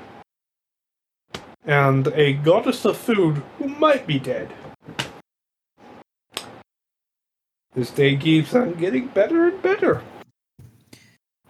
and 1.64 2.06
a 2.14 2.34
goddess 2.34 2.84
of 2.84 2.96
food 2.96 3.42
who 3.58 3.66
might 3.66 4.06
be 4.06 4.20
dead. 4.20 4.52
This 7.74 7.90
day 7.90 8.16
keeps 8.16 8.54
on 8.54 8.74
getting 8.74 9.08
better 9.08 9.48
and 9.48 9.60
better. 9.60 10.00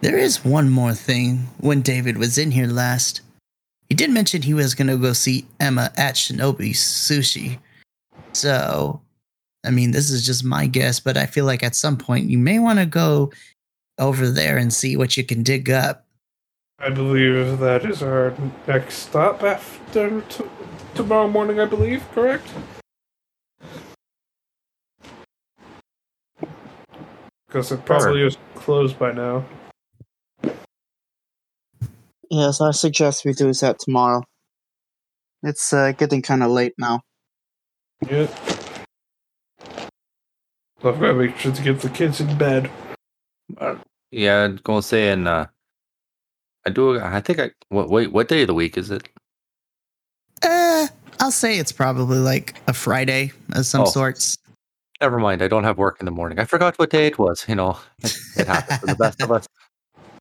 There 0.01 0.17
is 0.17 0.43
one 0.43 0.71
more 0.71 0.95
thing. 0.95 1.49
When 1.59 1.83
David 1.83 2.17
was 2.17 2.39
in 2.39 2.53
here 2.53 2.67
last, 2.67 3.21
he 3.91 3.95
did 3.95 4.09
mention 4.09 4.41
he 4.41 4.55
was 4.55 4.75
going 4.75 4.89
to 4.89 4.97
go 4.97 5.13
see 5.13 5.47
Emma 5.61 5.93
at 5.99 6.15
Shinobi 6.15 6.71
Sushi. 6.71 7.59
So, 8.33 9.03
I 9.67 9.71
mean, 9.71 9.91
this 9.91 10.11
is 10.11 10.25
just 10.25 10.45
my 10.45 10.67
guess, 10.67 10.99
but 10.99 11.19
I 11.19 11.27
feel 11.27 11.45
like 11.45 11.63
at 11.63 11.77
some 11.77 11.99
point 11.99 12.31
you 12.31 12.39
may 12.39 12.59
want 12.59 12.79
to 12.79 12.87
go 12.87 13.31
over 14.01 14.29
there 14.29 14.57
and 14.57 14.73
see 14.73 14.97
what 14.97 15.17
you 15.17 15.25
can 15.25 15.45
dig 15.45 15.71
up. 15.71 16.07
I 16.79 16.89
believe 16.89 17.59
that 17.59 17.85
is 17.85 18.03
our 18.03 18.35
next 18.67 18.95
stop 18.95 19.43
after 19.43 20.23
t- 20.23 20.45
tomorrow 20.95 21.29
morning, 21.29 21.61
I 21.61 21.67
believe, 21.67 22.03
correct? 22.13 22.49
Because 27.47 27.71
it 27.71 27.85
probably 27.85 28.23
is 28.23 28.39
closed 28.55 28.99
by 28.99 29.13
now. 29.13 29.45
Yes, 32.31 32.61
I 32.61 32.71
suggest 32.71 33.25
we 33.25 33.33
do 33.33 33.53
that 33.53 33.79
tomorrow. 33.81 34.23
It's 35.43 35.73
uh, 35.73 35.93
getting 35.93 36.23
kind 36.23 36.43
of 36.43 36.51
late 36.51 36.75
now. 36.79 37.01
Yeah. 38.09 38.29
I've 40.83 40.99
got 40.99 41.01
to 41.01 41.15
make 41.15 41.37
sure 41.37 41.53
to 41.53 41.63
get 41.63 41.81
the 41.81 41.91
kids 41.91 42.21
in 42.21 42.39
bed. 42.39 42.71
Yeah, 44.11 44.45
I'm 44.45 44.57
gonna 44.65 44.83
say, 44.83 45.11
and 45.11 45.29
uh, 45.29 45.47
I 46.67 46.71
do. 46.71 46.99
I 47.01 47.21
think 47.21 47.39
I. 47.41 47.51
What? 47.69 47.89
Wait, 47.91 48.13
what 48.13 48.29
day 48.29 48.43
of 48.43 48.49
the 48.49 48.55
week 48.55 48.77
is 48.77 48.91
it? 48.91 49.09
Uh, 50.43 50.89
I'll 51.21 51.31
say 51.31 51.59
it's 51.59 51.73
probably 51.73 52.19
like 52.19 52.55
a 52.67 52.73
Friday 52.73 53.33
of 53.53 53.67
some 53.67 53.83
Oh. 53.83 53.85
sorts. 53.87 54.37
Never 55.01 55.19
mind. 55.19 55.41
I 55.43 55.49
don't 55.49 55.65
have 55.65 55.79
work 55.79 55.97
in 56.01 56.05
the 56.07 56.11
morning. 56.13 56.39
I 56.39 56.45
forgot 56.45 56.79
what 56.79 56.91
day 56.91 57.07
it 57.07 57.19
was. 57.19 57.45
You 57.49 57.55
know, 57.55 57.79
it, 58.03 58.15
it 58.37 58.47
happens 58.47 58.81
for 58.81 58.87
the 58.87 58.95
best 58.97 59.23
of 59.23 59.31
us. 59.33 59.47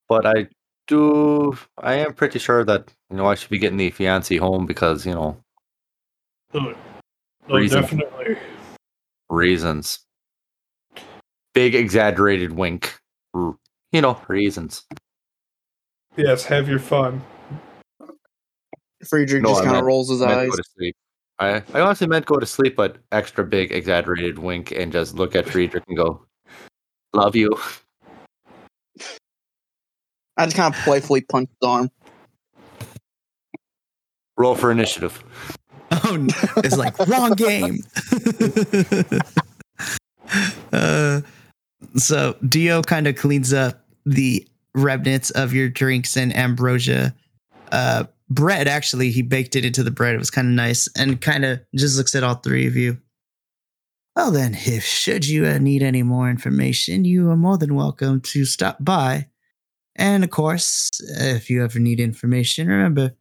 But 0.07 0.25
I 0.25 0.47
do. 0.87 1.57
I 1.79 1.95
am 1.95 2.13
pretty 2.13 2.39
sure 2.39 2.63
that 2.63 2.91
you 3.09 3.17
know 3.17 3.25
I 3.25 3.35
should 3.35 3.49
be 3.49 3.57
getting 3.59 3.77
the 3.77 3.89
fiance 3.91 4.35
home 4.37 4.65
because 4.65 5.05
you 5.05 5.13
know 5.13 5.37
Oh, 6.53 6.73
oh 7.49 7.55
Reason. 7.55 7.81
definitely. 7.81 8.37
reasons. 9.29 9.99
Big 11.53 11.75
exaggerated 11.75 12.53
wink. 12.53 12.97
R- 13.91 13.95
You 13.97 14.01
know 14.01 14.19
reasons. 14.27 14.83
Yes, 16.17 16.43
have 16.45 16.67
your 16.67 16.79
fun. 16.79 17.21
Fredrich 19.03 19.41
No, 19.41 19.49
just 19.49 19.63
kind 19.63 19.77
of 19.77 19.83
rolls 19.85 20.09
his 20.09 20.21
I 20.21 20.41
eyes. 20.41 20.49
go 20.49 20.55
to 20.57 20.63
sleep. 20.75 20.95
I 21.39 21.63
I 21.73 21.79
honestly 21.79 22.07
meant 22.07 22.25
go 22.25 22.35
to 22.37 22.45
sleep, 22.45 22.75
but 22.75 22.97
extra 23.11 23.43
big 23.45 23.71
exaggerated 23.71 24.39
wink 24.39 24.71
and 24.71 24.91
just 24.91 25.15
look 25.15 25.35
at 25.35 25.45
Fredrich 25.45 25.83
and 25.87 25.95
go, 25.95 26.25
"Love 27.13 27.35
you." 27.35 27.49
I 30.35 30.45
just 30.45 30.55
kind 30.57 30.73
of 30.73 30.81
playfully 30.81 31.21
punched 31.21 31.53
his 31.61 31.67
arm. 31.67 31.89
Roll 34.37 34.55
for 34.55 34.71
initiative. 34.71 35.23
Oh, 35.91 36.13
n- 36.15 36.27
it's 36.57 36.77
like 36.77 36.97
wrong 37.07 37.31
game. 37.33 37.83
uh, 40.73 41.21
so 41.95 42.36
Dio 42.47 42.82
kind 42.82 43.07
of 43.07 43.15
cleans 43.15 43.53
up 43.53 43.86
the 44.05 44.47
remnants 44.75 45.30
of 45.32 45.53
your 45.53 45.69
drinks 45.69 46.17
and 46.17 46.36
ambrosia 46.36 47.13
uh, 47.71 48.05
bread. 48.30 48.67
Actually, 48.67 49.11
he 49.11 49.21
baked 49.21 49.55
it 49.55 49.65
into 49.65 49.84
the 49.84 49.91
bread. 49.91 50.15
It 50.15 50.19
was 50.19 50.32
kind 50.32 50.47
of 50.47 50.53
nice 50.53 50.88
and 50.95 51.19
kind 51.19 51.45
of 51.45 51.59
just 51.75 51.97
looks 51.97 52.15
at 52.15 52.23
all 52.23 52.36
three 52.36 52.67
of 52.67 52.75
you. 52.75 52.97
Well, 54.15 54.32
then, 54.32 54.55
if 54.55 54.84
should 54.84 55.27
you 55.27 55.45
uh, 55.45 55.59
need 55.59 55.82
any 55.82 56.03
more 56.03 56.30
information, 56.30 57.05
you 57.05 57.30
are 57.30 57.38
more 57.38 57.57
than 57.57 57.75
welcome 57.75 58.19
to 58.21 58.43
stop 58.43 58.77
by. 58.80 59.27
And 59.95 60.23
of 60.23 60.30
course, 60.30 60.89
if 61.19 61.49
you 61.49 61.63
ever 61.63 61.80
need 61.80 61.99
information, 61.99 62.67
remember, 62.67 63.13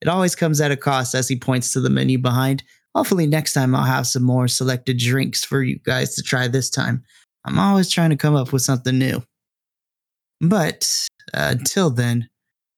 it 0.00 0.08
always 0.08 0.34
comes 0.34 0.60
at 0.60 0.72
a 0.72 0.76
cost 0.76 1.14
as 1.14 1.28
he 1.28 1.36
points 1.36 1.72
to 1.72 1.80
the 1.80 1.90
menu 1.90 2.18
behind. 2.18 2.64
Hopefully, 2.94 3.26
next 3.26 3.54
time 3.54 3.74
I'll 3.74 3.84
have 3.84 4.06
some 4.06 4.24
more 4.24 4.48
selected 4.48 4.98
drinks 4.98 5.44
for 5.44 5.62
you 5.62 5.78
guys 5.84 6.14
to 6.16 6.22
try 6.22 6.48
this 6.48 6.68
time. 6.68 7.04
I'm 7.44 7.58
always 7.58 7.90
trying 7.90 8.10
to 8.10 8.16
come 8.16 8.34
up 8.34 8.52
with 8.52 8.62
something 8.62 8.98
new. 8.98 9.22
But 10.40 10.88
uh, 11.34 11.54
until 11.58 11.90
then, 11.90 12.28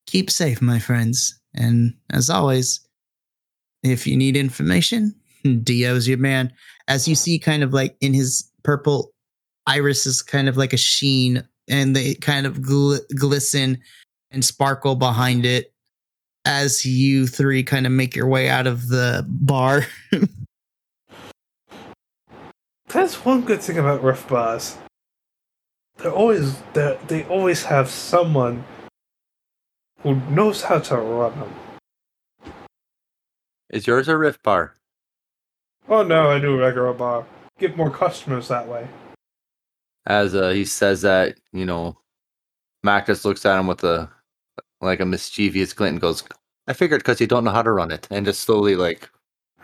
keep 0.07 0.31
safe, 0.31 0.61
my 0.61 0.79
friends. 0.79 1.39
And 1.55 1.95
as 2.11 2.31
always, 2.31 2.81
if 3.83 4.07
you 4.07 4.17
need 4.17 4.37
information, 4.37 5.15
Dio's 5.63 6.09
your 6.09 6.19
man. 6.19 6.53
As 6.89 7.09
you 7.09 7.15
see, 7.15 7.39
kind 7.39 7.63
of 7.63 7.73
like 7.73 7.97
in 8.01 8.13
his 8.13 8.51
purple 8.63 9.13
iris 9.67 10.07
is 10.07 10.23
kind 10.23 10.49
of 10.49 10.57
like 10.57 10.73
a 10.73 10.79
sheen, 10.79 11.47
and 11.69 11.97
they 11.97 12.15
kind 12.15 12.47
of 12.47 12.59
gl- 12.59 13.01
glisten 13.17 13.79
and 14.31 14.45
sparkle 14.45 14.95
behind 14.97 15.47
it 15.47 15.73
as 16.45 16.85
you 16.85 17.27
three 17.27 17.63
kind 17.63 17.87
of 17.87 17.93
make 17.93 18.15
your 18.15 18.29
way 18.29 18.49
out 18.49 18.67
of 18.67 18.89
the 18.89 19.25
bar. 19.29 19.87
That's 22.95 23.25
one 23.25 23.41
good 23.41 23.61
thing 23.61 23.77
about 23.77 24.05
Rift 24.05 24.29
Bars. 24.29 24.79
They're 25.99 26.13
always 26.13 26.63
they 26.75 26.97
they 27.09 27.25
always 27.25 27.65
have 27.65 27.91
someone 27.91 28.65
who 30.03 30.15
knows 30.31 30.63
how 30.63 30.79
to 30.79 30.97
run 30.99 31.37
them. 31.41 32.55
Is 33.69 33.89
yours 33.89 34.07
a 34.07 34.17
rift 34.17 34.45
bar? 34.45 34.75
Oh 35.89 36.05
no, 36.05 36.31
I 36.31 36.39
do 36.39 36.55
a 36.55 36.59
regular 36.59 36.93
bar. 36.93 37.27
Get 37.59 37.77
more 37.77 37.91
customers 37.91 38.47
that 38.47 38.69
way. 38.69 38.87
As 40.07 40.37
uh, 40.37 40.51
he 40.51 40.65
says 40.65 41.03
that, 41.03 41.37
you 41.53 41.65
know, 41.65 41.99
Mac 42.85 43.07
just 43.07 43.25
looks 43.25 43.45
at 43.45 43.59
him 43.59 43.67
with 43.67 43.83
a 43.83 44.09
like 44.81 45.01
a 45.01 45.05
mischievous 45.05 45.73
glint 45.73 45.95
and 45.95 46.01
goes, 46.01 46.23
"I 46.69 46.75
figured 46.75 47.01
because 47.01 47.21
you 47.21 47.27
don't 47.27 47.43
know 47.43 47.51
how 47.51 47.63
to 47.63 47.73
run 47.73 47.91
it," 47.91 48.07
and 48.13 48.25
just 48.25 48.43
slowly 48.43 48.77
like 48.77 49.11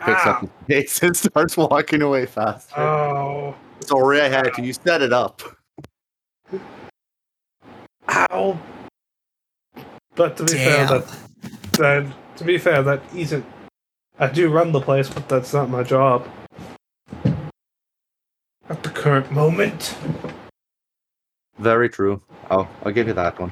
picks 0.01 0.25
up 0.25 0.37
Ah, 0.37 0.39
his 0.41 0.49
pace 0.67 1.03
and 1.03 1.15
starts 1.25 1.57
walking 1.57 2.01
away 2.01 2.25
faster. 2.25 2.79
oh, 2.79 3.55
Sorry, 3.81 4.21
I 4.21 4.27
had 4.29 4.53
to. 4.55 4.61
You 4.61 4.73
set 4.73 5.01
it 5.01 5.13
up. 5.13 5.41
ow! 8.09 8.59
But 10.15 10.37
to 10.37 10.43
be 10.43 10.53
fair, 10.53 10.87
Damn. 10.87 11.01
that, 11.01 11.17
that 11.73 12.37
to 12.37 12.43
be 12.43 12.57
fair, 12.57 12.83
that 12.83 13.01
isn't. 13.15 13.45
I 14.19 14.27
do 14.27 14.49
run 14.51 14.71
the 14.71 14.81
place, 14.81 15.09
but 15.09 15.27
that's 15.29 15.53
not 15.53 15.69
my 15.69 15.83
job. 15.83 16.27
At 18.69 18.83
the 18.83 18.89
current 18.89 19.31
moment. 19.31 19.97
Very 21.57 21.89
true. 21.89 22.21
I'll 22.49 22.69
I'll 22.83 22.91
give 22.91 23.07
you 23.07 23.13
that 23.13 23.39
one. 23.39 23.51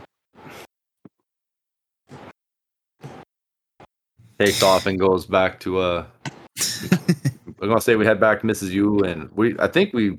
Takes 4.38 4.64
off 4.64 4.86
and 4.86 5.00
goes 5.00 5.26
back 5.26 5.60
to 5.62 5.80
uh. 5.80 6.06
I'm 7.62 7.68
gonna 7.68 7.82
say 7.82 7.96
we 7.96 8.06
head 8.06 8.20
back 8.20 8.42
to 8.42 8.48
Mrs. 8.48 8.70
Yu 8.72 9.00
and 9.00 9.30
we. 9.32 9.56
I 9.60 9.68
think 9.68 9.94
we. 9.94 10.18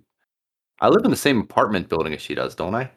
I 0.81 0.89
live 0.89 1.05
in 1.05 1.11
the 1.11 1.17
same 1.17 1.41
apartment 1.41 1.89
building 1.89 2.15
as 2.15 2.23
she 2.23 2.35
does, 2.35 2.55
don't 2.55 2.75
I? 2.75 2.91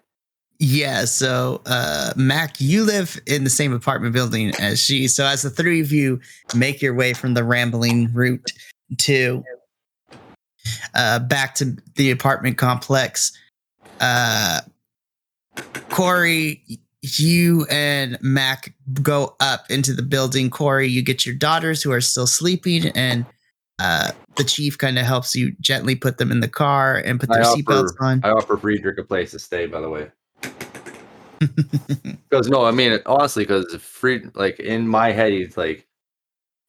Yeah, 0.59 1.05
so 1.05 1.61
uh 1.65 2.13
Mac, 2.15 2.55
you 2.59 2.83
live 2.83 3.19
in 3.25 3.43
the 3.43 3.49
same 3.49 3.73
apartment 3.73 4.13
building 4.13 4.53
as 4.59 4.79
she. 4.79 5.07
So 5.07 5.25
as 5.25 5.41
the 5.41 5.49
three 5.49 5.81
of 5.81 5.91
you 5.91 6.19
make 6.55 6.81
your 6.81 6.93
way 6.93 7.13
from 7.13 7.33
the 7.33 7.43
rambling 7.43 8.13
route 8.13 8.51
to 8.99 9.43
uh 10.93 11.19
back 11.19 11.55
to 11.55 11.75
the 11.95 12.11
apartment 12.11 12.57
complex, 12.57 13.37
uh 13.99 14.61
Cory, 15.89 16.63
you 17.03 17.67
and 17.69 18.17
Mac 18.21 18.73
go 19.01 19.35
up 19.39 19.69
into 19.69 19.93
the 19.93 20.01
building. 20.01 20.49
Cory, 20.49 20.87
you 20.87 21.01
get 21.03 21.25
your 21.25 21.35
daughters 21.35 21.83
who 21.83 21.91
are 21.91 22.01
still 22.01 22.27
sleeping 22.27 22.87
and 22.95 23.25
uh 23.79 24.11
the 24.35 24.43
chief 24.43 24.77
kind 24.77 24.97
of 24.97 25.05
helps 25.05 25.35
you 25.35 25.51
gently 25.59 25.95
put 25.95 26.17
them 26.17 26.31
in 26.31 26.39
the 26.39 26.47
car 26.47 26.97
and 26.97 27.19
put 27.19 27.29
their 27.29 27.43
seatbelts 27.43 27.93
on. 27.99 28.21
I 28.23 28.29
offer 28.29 28.55
Fredrich 28.55 28.97
a 28.97 29.03
place 29.03 29.31
to 29.31 29.39
stay, 29.39 29.65
by 29.65 29.81
the 29.81 29.89
way. 29.89 30.11
Because 32.29 32.49
no, 32.49 32.65
I 32.65 32.71
mean 32.71 32.99
honestly, 33.05 33.43
because 33.43 33.75
Fried, 33.75 34.35
like 34.35 34.59
in 34.59 34.87
my 34.87 35.11
head, 35.11 35.33
he's 35.33 35.55
like, 35.55 35.85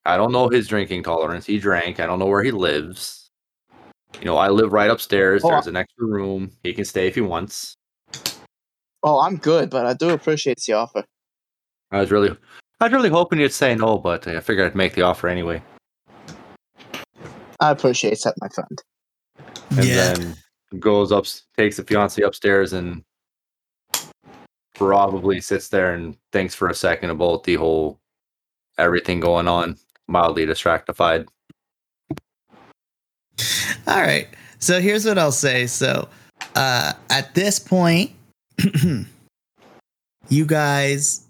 I 0.04 0.18
don't 0.18 0.32
know 0.32 0.48
his 0.48 0.68
drinking 0.68 1.04
tolerance. 1.04 1.46
He 1.46 1.58
drank. 1.58 2.00
I 2.00 2.06
don't 2.06 2.18
know 2.18 2.26
where 2.26 2.42
he 2.42 2.50
lives. 2.50 3.30
You 4.18 4.26
know, 4.26 4.36
I 4.36 4.48
live 4.48 4.72
right 4.72 4.90
upstairs. 4.90 5.42
Oh, 5.42 5.48
There's 5.48 5.68
an 5.68 5.76
extra 5.76 6.04
room. 6.04 6.50
He 6.62 6.74
can 6.74 6.84
stay 6.84 7.06
if 7.06 7.14
he 7.14 7.22
wants. 7.22 7.76
Oh, 9.06 9.20
I'm 9.20 9.36
good, 9.36 9.68
but 9.68 9.84
I 9.84 9.92
do 9.92 10.08
appreciate 10.10 10.60
the 10.66 10.72
offer. 10.72 11.04
I 11.90 12.00
was 12.00 12.10
really, 12.10 12.34
I 12.80 12.84
was 12.84 12.92
really 12.92 13.10
hoping 13.10 13.38
you'd 13.38 13.52
say 13.52 13.74
no, 13.74 13.98
but 13.98 14.26
I 14.26 14.40
figured 14.40 14.66
I'd 14.66 14.74
make 14.74 14.94
the 14.94 15.02
offer 15.02 15.28
anyway. 15.28 15.62
I 17.60 17.70
appreciate 17.70 18.18
that, 18.24 18.34
my 18.40 18.48
friend. 18.48 18.82
And 19.76 19.86
yeah. 19.86 20.14
then 20.14 20.36
goes 20.80 21.12
up, 21.12 21.26
takes 21.56 21.76
the 21.76 21.84
fiance 21.84 22.20
upstairs, 22.22 22.72
and 22.72 23.04
probably 24.74 25.40
sits 25.40 25.68
there 25.68 25.92
and 25.92 26.16
thinks 26.32 26.54
for 26.54 26.68
a 26.68 26.74
second 26.74 27.10
about 27.10 27.44
the 27.44 27.56
whole 27.56 28.00
everything 28.78 29.20
going 29.20 29.48
on, 29.48 29.76
mildly 30.08 30.46
distractified. 30.46 31.28
All 33.86 34.00
right. 34.00 34.28
So 34.58 34.80
here's 34.80 35.04
what 35.04 35.18
I'll 35.18 35.30
say. 35.30 35.66
So 35.66 36.08
uh, 36.56 36.94
at 37.10 37.34
this 37.34 37.58
point, 37.58 38.12
you 40.28 40.46
guys 40.46 41.26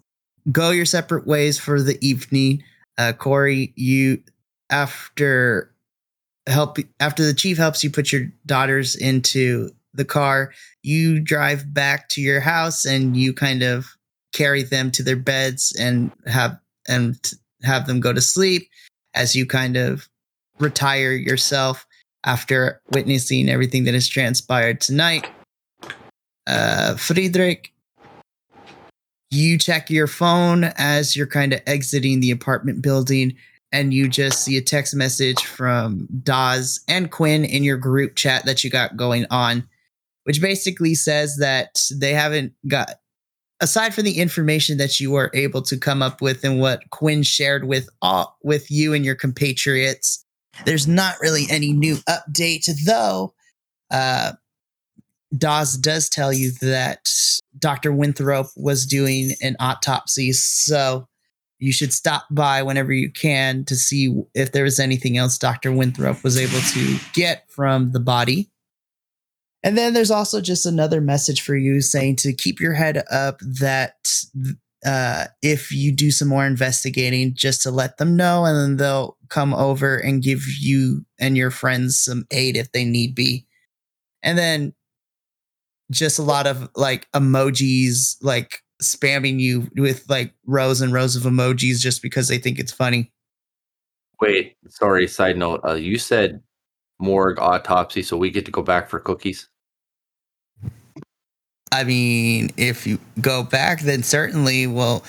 go 0.50 0.70
your 0.70 0.84
separate 0.84 1.26
ways 1.26 1.58
for 1.58 1.80
the 1.80 1.98
evening. 2.06 2.62
Uh, 2.98 3.12
Cory, 3.12 3.72
you 3.76 4.22
after 4.70 5.70
help 6.46 6.78
after 7.00 7.24
the 7.24 7.34
chief 7.34 7.56
helps 7.56 7.82
you 7.82 7.90
put 7.90 8.12
your 8.12 8.30
daughters 8.46 8.96
into 8.96 9.70
the 9.94 10.04
car, 10.04 10.52
you 10.82 11.20
drive 11.20 11.72
back 11.72 12.08
to 12.10 12.20
your 12.20 12.40
house 12.40 12.84
and 12.84 13.16
you 13.16 13.32
kind 13.32 13.62
of 13.62 13.86
carry 14.32 14.62
them 14.62 14.90
to 14.90 15.02
their 15.02 15.16
beds 15.16 15.74
and 15.78 16.10
have 16.26 16.58
and 16.88 17.32
have 17.62 17.86
them 17.86 18.00
go 18.00 18.12
to 18.12 18.20
sleep 18.20 18.68
as 19.14 19.34
you 19.34 19.46
kind 19.46 19.76
of 19.76 20.08
retire 20.58 21.12
yourself 21.12 21.86
after 22.24 22.80
witnessing 22.92 23.48
everything 23.48 23.84
that 23.84 23.94
has 23.94 24.08
transpired 24.08 24.80
tonight. 24.80 25.30
Uh, 26.46 26.94
Fredrich, 26.96 27.68
you 29.30 29.58
check 29.58 29.90
your 29.90 30.06
phone 30.06 30.64
as 30.76 31.16
you're 31.16 31.26
kind 31.26 31.52
of 31.52 31.60
exiting 31.66 32.20
the 32.20 32.30
apartment 32.30 32.82
building, 32.82 33.34
and 33.72 33.92
you 33.92 34.08
just 34.08 34.44
see 34.44 34.56
a 34.56 34.62
text 34.62 34.94
message 34.94 35.44
from 35.44 36.06
Daz 36.22 36.80
and 36.88 37.10
Quinn 37.10 37.44
in 37.44 37.64
your 37.64 37.76
group 37.76 38.14
chat 38.14 38.44
that 38.44 38.62
you 38.62 38.70
got 38.70 38.96
going 38.96 39.26
on, 39.30 39.66
which 40.24 40.40
basically 40.40 40.94
says 40.94 41.36
that 41.38 41.82
they 41.92 42.12
haven't 42.12 42.52
got, 42.68 43.00
aside 43.60 43.94
from 43.94 44.04
the 44.04 44.18
information 44.18 44.78
that 44.78 45.00
you 45.00 45.10
were 45.10 45.30
able 45.34 45.62
to 45.62 45.76
come 45.76 46.02
up 46.02 46.22
with 46.22 46.44
and 46.44 46.60
what 46.60 46.88
Quinn 46.90 47.22
shared 47.22 47.64
with 47.64 47.88
all, 48.02 48.38
with 48.44 48.70
you 48.70 48.94
and 48.94 49.04
your 49.04 49.16
compatriots 49.16 50.24
there's 50.64 50.86
not 50.86 51.16
really 51.20 51.44
any 51.50 51.72
new 51.72 51.96
update, 52.08 52.68
though. 52.86 53.34
Uh, 53.90 54.32
Dawes 55.36 55.76
does 55.76 56.08
tell 56.08 56.32
you 56.32 56.52
that 56.60 57.08
Dr. 57.58 57.92
Winthrop 57.92 58.48
was 58.56 58.86
doing 58.86 59.32
an 59.42 59.56
autopsy, 59.60 60.32
so 60.32 61.08
you 61.58 61.72
should 61.72 61.92
stop 61.92 62.26
by 62.30 62.62
whenever 62.62 62.92
you 62.92 63.10
can 63.10 63.64
to 63.64 63.76
see 63.76 64.14
if 64.34 64.52
there 64.52 64.64
was 64.64 64.78
anything 64.78 65.16
else 65.16 65.38
Dr. 65.38 65.72
Winthrop 65.72 66.22
was 66.22 66.38
able 66.38 66.60
to 66.72 66.98
get 67.14 67.50
from 67.50 67.92
the 67.92 68.00
body. 68.00 68.50
And 69.62 69.78
then 69.78 69.94
there's 69.94 70.10
also 70.10 70.42
just 70.42 70.66
another 70.66 71.00
message 71.00 71.40
for 71.40 71.56
you 71.56 71.80
saying 71.80 72.16
to 72.16 72.34
keep 72.34 72.60
your 72.60 72.74
head 72.74 73.02
up 73.10 73.38
that 73.40 73.94
uh, 74.84 75.26
if 75.40 75.72
you 75.72 75.90
do 75.90 76.10
some 76.10 76.28
more 76.28 76.44
investigating, 76.44 77.34
just 77.34 77.62
to 77.62 77.70
let 77.70 77.96
them 77.96 78.14
know, 78.16 78.44
and 78.44 78.56
then 78.58 78.76
they'll 78.76 79.16
come 79.30 79.54
over 79.54 79.96
and 79.96 80.22
give 80.22 80.42
you 80.60 81.06
and 81.18 81.36
your 81.36 81.50
friends 81.50 81.98
some 81.98 82.26
aid 82.30 82.56
if 82.56 82.72
they 82.72 82.84
need 82.84 83.14
be. 83.14 83.46
And 84.22 84.36
then 84.36 84.74
just 85.90 86.18
a 86.18 86.22
lot 86.22 86.46
of 86.46 86.68
like 86.76 87.10
emojis, 87.12 88.16
like 88.22 88.62
spamming 88.82 89.38
you 89.40 89.68
with 89.76 90.04
like 90.08 90.32
rows 90.46 90.80
and 90.80 90.92
rows 90.92 91.16
of 91.16 91.22
emojis 91.22 91.80
just 91.80 92.02
because 92.02 92.28
they 92.28 92.38
think 92.38 92.58
it's 92.58 92.72
funny. 92.72 93.12
Wait, 94.20 94.56
sorry. 94.68 95.06
Side 95.06 95.36
note. 95.36 95.60
Uh, 95.64 95.74
you 95.74 95.98
said 95.98 96.42
morgue 96.98 97.38
autopsy, 97.38 98.02
so 98.02 98.16
we 98.16 98.30
get 98.30 98.44
to 98.46 98.50
go 98.50 98.62
back 98.62 98.88
for 98.88 98.98
cookies. 98.98 99.48
I 101.72 101.82
mean, 101.82 102.50
if 102.56 102.86
you 102.86 103.00
go 103.20 103.42
back, 103.42 103.80
then 103.80 104.04
certainly, 104.04 104.68
well, 104.68 105.04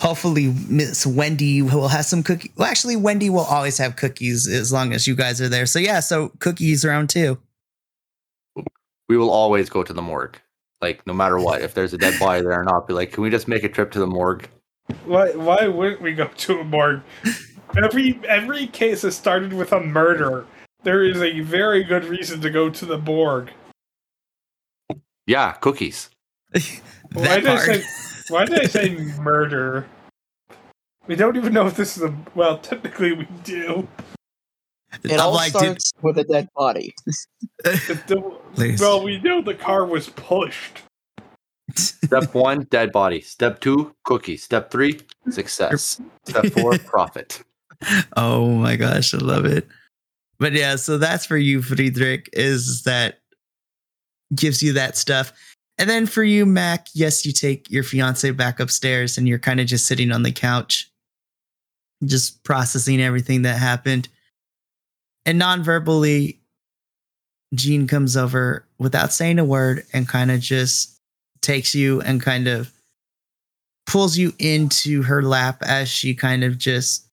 hopefully 0.00 0.54
Miss 0.68 1.06
Wendy 1.06 1.60
will 1.60 1.88
have 1.88 2.06
some 2.06 2.22
cookies. 2.22 2.50
Well, 2.56 2.68
actually, 2.68 2.96
Wendy 2.96 3.28
will 3.28 3.40
always 3.40 3.76
have 3.78 3.96
cookies 3.96 4.48
as 4.48 4.72
long 4.72 4.92
as 4.92 5.06
you 5.06 5.14
guys 5.14 5.40
are 5.40 5.48
there. 5.48 5.66
So 5.66 5.78
yeah, 5.78 6.00
so 6.00 6.30
cookies 6.38 6.84
around 6.84 7.10
too. 7.10 7.38
We 9.08 9.16
will 9.16 9.30
always 9.30 9.68
go 9.70 9.82
to 9.82 9.92
the 9.92 10.02
morgue. 10.02 10.38
Like 10.80 11.06
no 11.06 11.12
matter 11.12 11.38
what, 11.38 11.62
if 11.62 11.74
there's 11.74 11.92
a 11.92 11.98
dead 11.98 12.18
body 12.20 12.42
there 12.42 12.60
or 12.60 12.64
not, 12.64 12.86
be 12.86 12.94
like, 12.94 13.12
can 13.12 13.22
we 13.22 13.30
just 13.30 13.48
make 13.48 13.64
a 13.64 13.68
trip 13.68 13.90
to 13.92 13.98
the 13.98 14.06
morgue? 14.06 14.48
Why 15.04 15.32
why 15.32 15.66
wouldn't 15.68 16.00
we 16.00 16.14
go 16.14 16.28
to 16.28 16.60
a 16.60 16.64
morgue? 16.64 17.02
Every 17.76 18.20
every 18.26 18.66
case 18.66 19.02
has 19.02 19.16
started 19.16 19.52
with 19.52 19.72
a 19.72 19.80
murder. 19.80 20.46
There 20.84 21.04
is 21.04 21.20
a 21.20 21.40
very 21.40 21.82
good 21.82 22.04
reason 22.04 22.40
to 22.42 22.50
go 22.50 22.70
to 22.70 22.86
the 22.86 22.98
morgue. 22.98 23.50
Yeah, 25.26 25.52
cookies. 25.52 26.08
Why 27.12 27.40
did 27.40 27.48
I 27.48 27.58
say 27.58 27.84
why 28.28 28.44
did 28.44 28.60
I 28.60 28.64
say 28.64 28.94
murder? 29.20 29.86
We 31.06 31.16
don't 31.16 31.36
even 31.36 31.54
know 31.54 31.66
if 31.66 31.76
this 31.76 31.96
is 31.96 32.02
a 32.02 32.14
well, 32.34 32.58
technically 32.58 33.12
we 33.12 33.26
do. 33.42 33.88
It 35.04 35.12
I'm 35.12 35.20
all 35.20 35.32
like, 35.34 35.52
dude, 35.52 35.80
starts 35.80 35.92
with 36.02 36.18
a 36.18 36.24
dead 36.24 36.48
body. 36.56 36.94
If 37.64 38.06
the- 38.06 38.20
Please. 38.54 38.80
well, 38.80 39.02
we 39.02 39.20
know 39.20 39.40
the 39.42 39.54
car 39.54 39.84
was 39.84 40.08
pushed. 40.10 40.82
Step 41.76 42.34
one, 42.34 42.66
dead 42.70 42.92
body. 42.92 43.20
Step 43.20 43.60
two, 43.60 43.94
cookie. 44.04 44.36
Step 44.36 44.70
three, 44.70 45.00
success. 45.30 46.00
Step 46.26 46.46
four, 46.46 46.78
profit. 46.86 47.42
oh 48.16 48.48
my 48.48 48.74
gosh, 48.76 49.14
I 49.14 49.18
love 49.18 49.44
it. 49.44 49.68
But 50.38 50.52
yeah, 50.52 50.76
so 50.76 50.98
that's 50.98 51.26
for 51.26 51.36
you, 51.36 51.60
Fredrich, 51.60 52.28
is 52.32 52.82
that 52.84 53.18
gives 54.34 54.62
you 54.62 54.72
that 54.74 54.96
stuff. 54.96 55.32
And 55.78 55.88
then 55.88 56.06
for 56.06 56.24
you, 56.24 56.44
Mac, 56.46 56.88
yes, 56.94 57.24
you 57.26 57.32
take 57.32 57.70
your 57.70 57.82
fiance 57.84 58.30
back 58.32 58.58
upstairs 58.60 59.18
and 59.18 59.28
you're 59.28 59.38
kind 59.38 59.60
of 59.60 59.66
just 59.66 59.86
sitting 59.86 60.10
on 60.10 60.22
the 60.22 60.32
couch, 60.32 60.90
just 62.04 62.42
processing 62.44 63.00
everything 63.00 63.42
that 63.42 63.58
happened. 63.58 64.08
And 65.28 65.38
non-verbally, 65.38 66.40
Jean 67.54 67.86
comes 67.86 68.16
over 68.16 68.64
without 68.78 69.12
saying 69.12 69.38
a 69.38 69.44
word 69.44 69.84
and 69.92 70.08
kind 70.08 70.30
of 70.30 70.40
just 70.40 70.96
takes 71.42 71.74
you 71.74 72.00
and 72.00 72.22
kind 72.22 72.48
of 72.48 72.72
pulls 73.86 74.16
you 74.16 74.32
into 74.38 75.02
her 75.02 75.20
lap 75.22 75.62
as 75.66 75.90
she 75.90 76.14
kind 76.14 76.44
of 76.44 76.56
just 76.56 77.06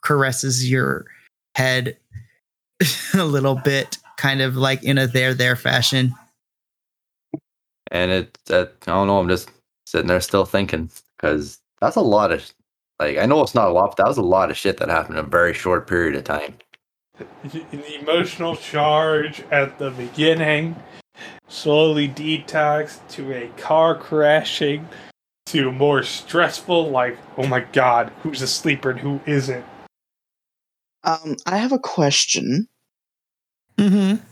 caresses 0.00 0.70
your 0.70 1.04
head 1.54 1.98
a 3.14 3.26
little 3.26 3.56
bit, 3.56 3.98
kind 4.16 4.40
of 4.40 4.56
like 4.56 4.82
in 4.82 4.96
a 4.96 5.06
there 5.06 5.34
there 5.34 5.54
fashion. 5.54 6.14
And 7.90 8.10
it, 8.10 8.38
that, 8.46 8.72
I 8.86 8.92
don't 8.92 9.06
know, 9.06 9.18
I'm 9.18 9.28
just 9.28 9.50
sitting 9.84 10.06
there 10.06 10.22
still 10.22 10.46
thinking 10.46 10.88
because 11.18 11.60
that's 11.78 11.96
a 11.96 12.00
lot 12.00 12.32
of, 12.32 12.50
like, 12.98 13.18
I 13.18 13.26
know 13.26 13.42
it's 13.42 13.54
not 13.54 13.68
a 13.68 13.72
lot, 13.72 13.90
but 13.90 13.98
that 13.98 14.08
was 14.08 14.16
a 14.16 14.22
lot 14.22 14.50
of 14.50 14.56
shit 14.56 14.78
that 14.78 14.88
happened 14.88 15.18
in 15.18 15.24
a 15.26 15.28
very 15.28 15.52
short 15.52 15.86
period 15.86 16.16
of 16.16 16.24
time. 16.24 16.54
The 17.18 17.98
emotional 18.00 18.56
charge 18.56 19.42
at 19.50 19.78
the 19.78 19.90
beginning 19.90 20.76
slowly 21.48 22.08
detox 22.08 23.06
to 23.10 23.32
a 23.32 23.48
car 23.58 23.94
crashing 23.94 24.88
to 25.46 25.70
more 25.70 26.02
stressful 26.02 26.90
like 26.90 27.18
oh 27.36 27.46
my 27.46 27.60
god 27.60 28.10
who's 28.22 28.40
a 28.40 28.46
sleeper 28.46 28.90
and 28.90 29.00
who 29.00 29.20
isn't 29.26 29.64
Um, 31.04 31.36
I 31.44 31.58
have 31.58 31.72
a 31.72 31.78
question. 31.78 32.68
Mm-hmm. 33.76 34.24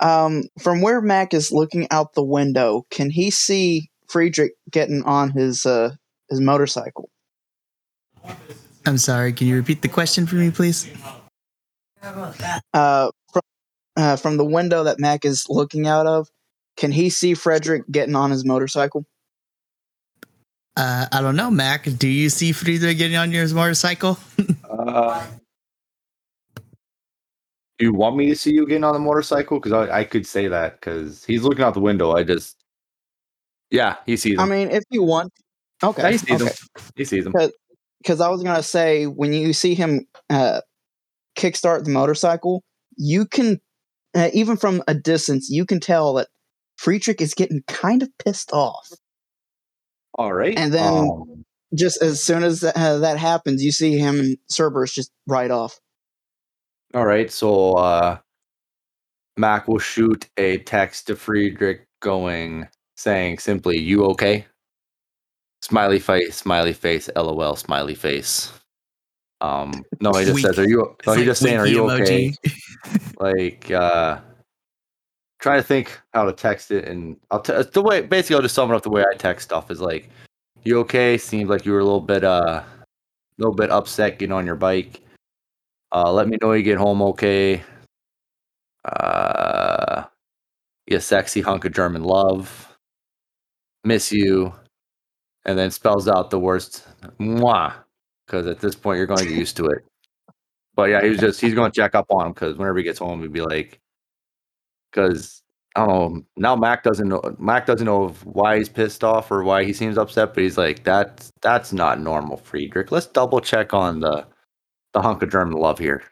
Um, 0.00 0.44
from 0.60 0.82
where 0.82 1.00
Mac 1.00 1.34
is 1.34 1.50
looking 1.50 1.88
out 1.90 2.14
the 2.14 2.22
window, 2.22 2.86
can 2.90 3.10
he 3.10 3.30
see 3.30 3.90
Fredrich 4.06 4.50
getting 4.70 5.02
on 5.04 5.30
his 5.30 5.66
uh 5.66 5.90
his 6.30 6.40
motorcycle? 6.40 7.10
I'm 8.86 8.98
sorry. 8.98 9.32
Can 9.32 9.46
you 9.48 9.56
repeat 9.56 9.82
the 9.82 9.88
question 9.88 10.26
for 10.26 10.36
me, 10.36 10.50
please? 10.50 10.88
Uh, 12.04 13.10
from 13.32 13.42
uh, 13.96 14.16
from 14.16 14.36
the 14.36 14.44
window 14.44 14.84
that 14.84 15.00
Mac 15.00 15.24
is 15.24 15.46
looking 15.48 15.86
out 15.86 16.06
of, 16.06 16.28
can 16.76 16.92
he 16.92 17.08
see 17.10 17.34
Fredrich 17.34 17.82
getting 17.90 18.14
on 18.14 18.30
his 18.30 18.44
motorcycle? 18.44 19.06
Uh, 20.76 21.06
I 21.12 21.20
don't 21.20 21.36
know, 21.36 21.50
Mac. 21.50 21.84
Do 21.98 22.08
you 22.08 22.28
see 22.28 22.52
Fredrich 22.52 22.98
getting 22.98 23.16
on 23.16 23.32
your 23.32 23.48
motorcycle? 23.54 24.18
Uh, 24.74 25.24
do 27.78 27.86
you 27.86 27.92
want 27.92 28.16
me 28.16 28.28
to 28.28 28.34
see 28.34 28.52
you 28.52 28.66
getting 28.66 28.82
on 28.82 28.92
the 28.92 28.98
motorcycle? 28.98 29.58
Because 29.60 29.72
I, 29.72 30.00
I 30.00 30.04
could 30.04 30.26
say 30.26 30.48
that 30.48 30.80
because 30.80 31.24
he's 31.24 31.42
looking 31.42 31.64
out 31.64 31.74
the 31.74 31.80
window. 31.80 32.12
I 32.12 32.24
just, 32.24 32.56
yeah, 33.70 33.96
he 34.04 34.16
sees 34.16 34.34
him. 34.34 34.40
I 34.40 34.46
mean, 34.46 34.70
if 34.70 34.82
you 34.90 35.04
want, 35.04 35.32
okay, 35.82 36.02
Yeah, 36.02 36.10
he 36.10 36.18
sees 36.18 36.42
okay. 36.42 36.50
him. 36.50 36.82
He 36.96 37.04
sees 37.04 37.26
him. 37.26 37.32
because 37.98 38.20
I 38.20 38.28
was 38.28 38.42
gonna 38.42 38.64
say 38.64 39.06
when 39.06 39.32
you 39.32 39.52
see 39.52 39.74
him 39.74 40.06
uh, 40.28 40.60
kickstart 41.36 41.84
the 41.84 41.90
motorcycle, 41.90 42.62
you 42.96 43.26
can 43.26 43.60
uh, 44.14 44.30
even 44.32 44.56
from 44.56 44.82
a 44.86 44.94
distance 44.94 45.48
you 45.50 45.66
can 45.66 45.80
tell 45.80 46.14
that 46.14 46.28
Fredrich 46.80 47.20
is 47.20 47.34
getting 47.34 47.62
kind 47.66 48.02
of 48.02 48.08
pissed 48.18 48.52
off. 48.52 48.88
All 50.14 50.32
right. 50.32 50.56
And 50.58 50.72
then- 50.72 50.82
Um, 50.94 51.44
Just 51.74 52.00
as 52.02 52.22
soon 52.22 52.44
as 52.44 52.60
that, 52.60 52.76
uh, 52.76 52.98
that 52.98 53.18
happens, 53.18 53.60
you 53.64 53.72
see 53.72 53.98
him 53.98 54.20
and 54.20 54.36
Cerberus 54.48 54.92
just 54.94 55.10
ride 55.26 55.50
off. 55.50 55.80
all 56.94 57.04
right. 57.04 57.28
So 57.32 57.72
uh, 57.72 58.18
Mac 59.36 59.66
will 59.66 59.80
shoot 59.80 60.28
a 60.36 60.58
text 60.58 61.08
to 61.08 61.16
Fredrich 61.16 61.80
going, 62.00 62.68
saying 62.96 63.38
simply, 63.40 63.80
You 63.80 64.04
okay? 64.10 64.46
Smiley 65.62 65.98
face, 65.98 66.36
smiley 66.36 66.74
face, 66.74 67.10
lol, 67.16 67.56
smiley 67.56 67.96
face. 67.96 68.52
Um, 69.44 69.84
no, 70.00 70.12
he 70.12 70.24
just 70.24 70.34
Wink. 70.34 70.46
says, 70.46 70.58
Are 70.58 70.68
you, 70.68 70.76
no, 70.78 70.96
It's 70.98 71.04
he 71.06 71.10
like 71.10 71.24
just 71.24 71.42
saying, 71.42 71.58
Are 71.58 71.66
you 71.66 71.90
okay? 71.90 72.34
like 73.18 73.70
uh 73.70 74.20
trying 75.40 75.60
to 75.60 75.66
think 75.66 76.00
how 76.14 76.24
to 76.24 76.32
text 76.32 76.70
it 76.70 76.88
and 76.88 77.16
i'll 77.30 77.40
t- 77.40 77.52
the 77.52 77.82
way 77.82 78.00
basically 78.00 78.34
i'll 78.34 78.42
just 78.42 78.54
sum 78.54 78.70
it 78.70 78.74
up 78.74 78.82
the 78.82 78.90
way 78.90 79.04
i 79.12 79.14
text 79.16 79.44
stuff 79.44 79.70
is 79.70 79.80
like 79.80 80.08
you 80.64 80.78
okay? 80.80 81.18
Seems 81.18 81.50
like 81.50 81.66
you 81.66 81.72
were 81.72 81.80
a 81.80 81.84
little 81.84 82.00
bit 82.00 82.24
uh 82.24 82.62
a 82.62 82.66
little 83.38 83.54
bit 83.54 83.70
upset 83.70 84.18
getting 84.18 84.32
on 84.32 84.46
your 84.46 84.56
bike. 84.56 85.00
Uh 85.92 86.10
let 86.10 86.26
me 86.28 86.38
know 86.40 86.52
you 86.52 86.62
get 86.62 86.78
home 86.78 87.02
okay. 87.02 87.62
Uh 88.84 90.04
you 90.86 91.00
sexy 91.00 91.40
hunk 91.40 91.64
of 91.64 91.72
german 91.72 92.02
love. 92.02 92.76
Miss 93.84 94.10
you. 94.10 94.54
And 95.44 95.58
then 95.58 95.70
spells 95.70 96.08
out 96.08 96.30
the 96.30 96.40
worst. 96.40 96.86
Moi 97.18 97.70
because 98.26 98.46
at 98.46 98.60
this 98.60 98.74
point 98.74 98.98
you're 98.98 99.06
going 99.06 99.20
to 99.20 99.26
get 99.26 99.38
used 99.38 99.56
to 99.56 99.66
it 99.66 99.84
but 100.74 100.90
yeah, 100.90 101.02
he 101.02 101.10
was 101.10 101.18
just 101.18 101.40
he's 101.40 101.54
going 101.54 101.70
to 101.70 101.80
check 101.80 101.94
up 101.94 102.06
on 102.10 102.26
him 102.26 102.32
because 102.32 102.56
whenever 102.56 102.78
he 102.78 102.84
gets 102.84 102.98
home, 102.98 103.22
he'd 103.22 103.32
be 103.32 103.40
like, 103.40 103.80
because 104.90 105.42
I 105.76 105.86
don't 105.86 106.14
know. 106.14 106.24
Now 106.36 106.56
Mac 106.56 106.82
doesn't 106.82 107.08
know. 107.08 107.22
Mac 107.38 107.66
doesn't 107.66 107.86
know 107.86 108.04
of 108.04 108.24
why 108.26 108.58
he's 108.58 108.68
pissed 108.68 109.04
off 109.04 109.30
or 109.30 109.44
why 109.44 109.64
he 109.64 109.72
seems 109.72 109.98
upset, 109.98 110.34
but 110.34 110.42
he's 110.42 110.58
like, 110.58 110.84
that's 110.84 111.32
that's 111.42 111.72
not 111.72 112.00
normal, 112.00 112.38
Fredrich. 112.38 112.90
Let's 112.90 113.06
double 113.06 113.40
check 113.40 113.72
on 113.72 114.00
the 114.00 114.26
the 114.94 115.02
hunk 115.02 115.22
of 115.22 115.30
German 115.30 115.58
love 115.58 115.78
here. 115.78 116.02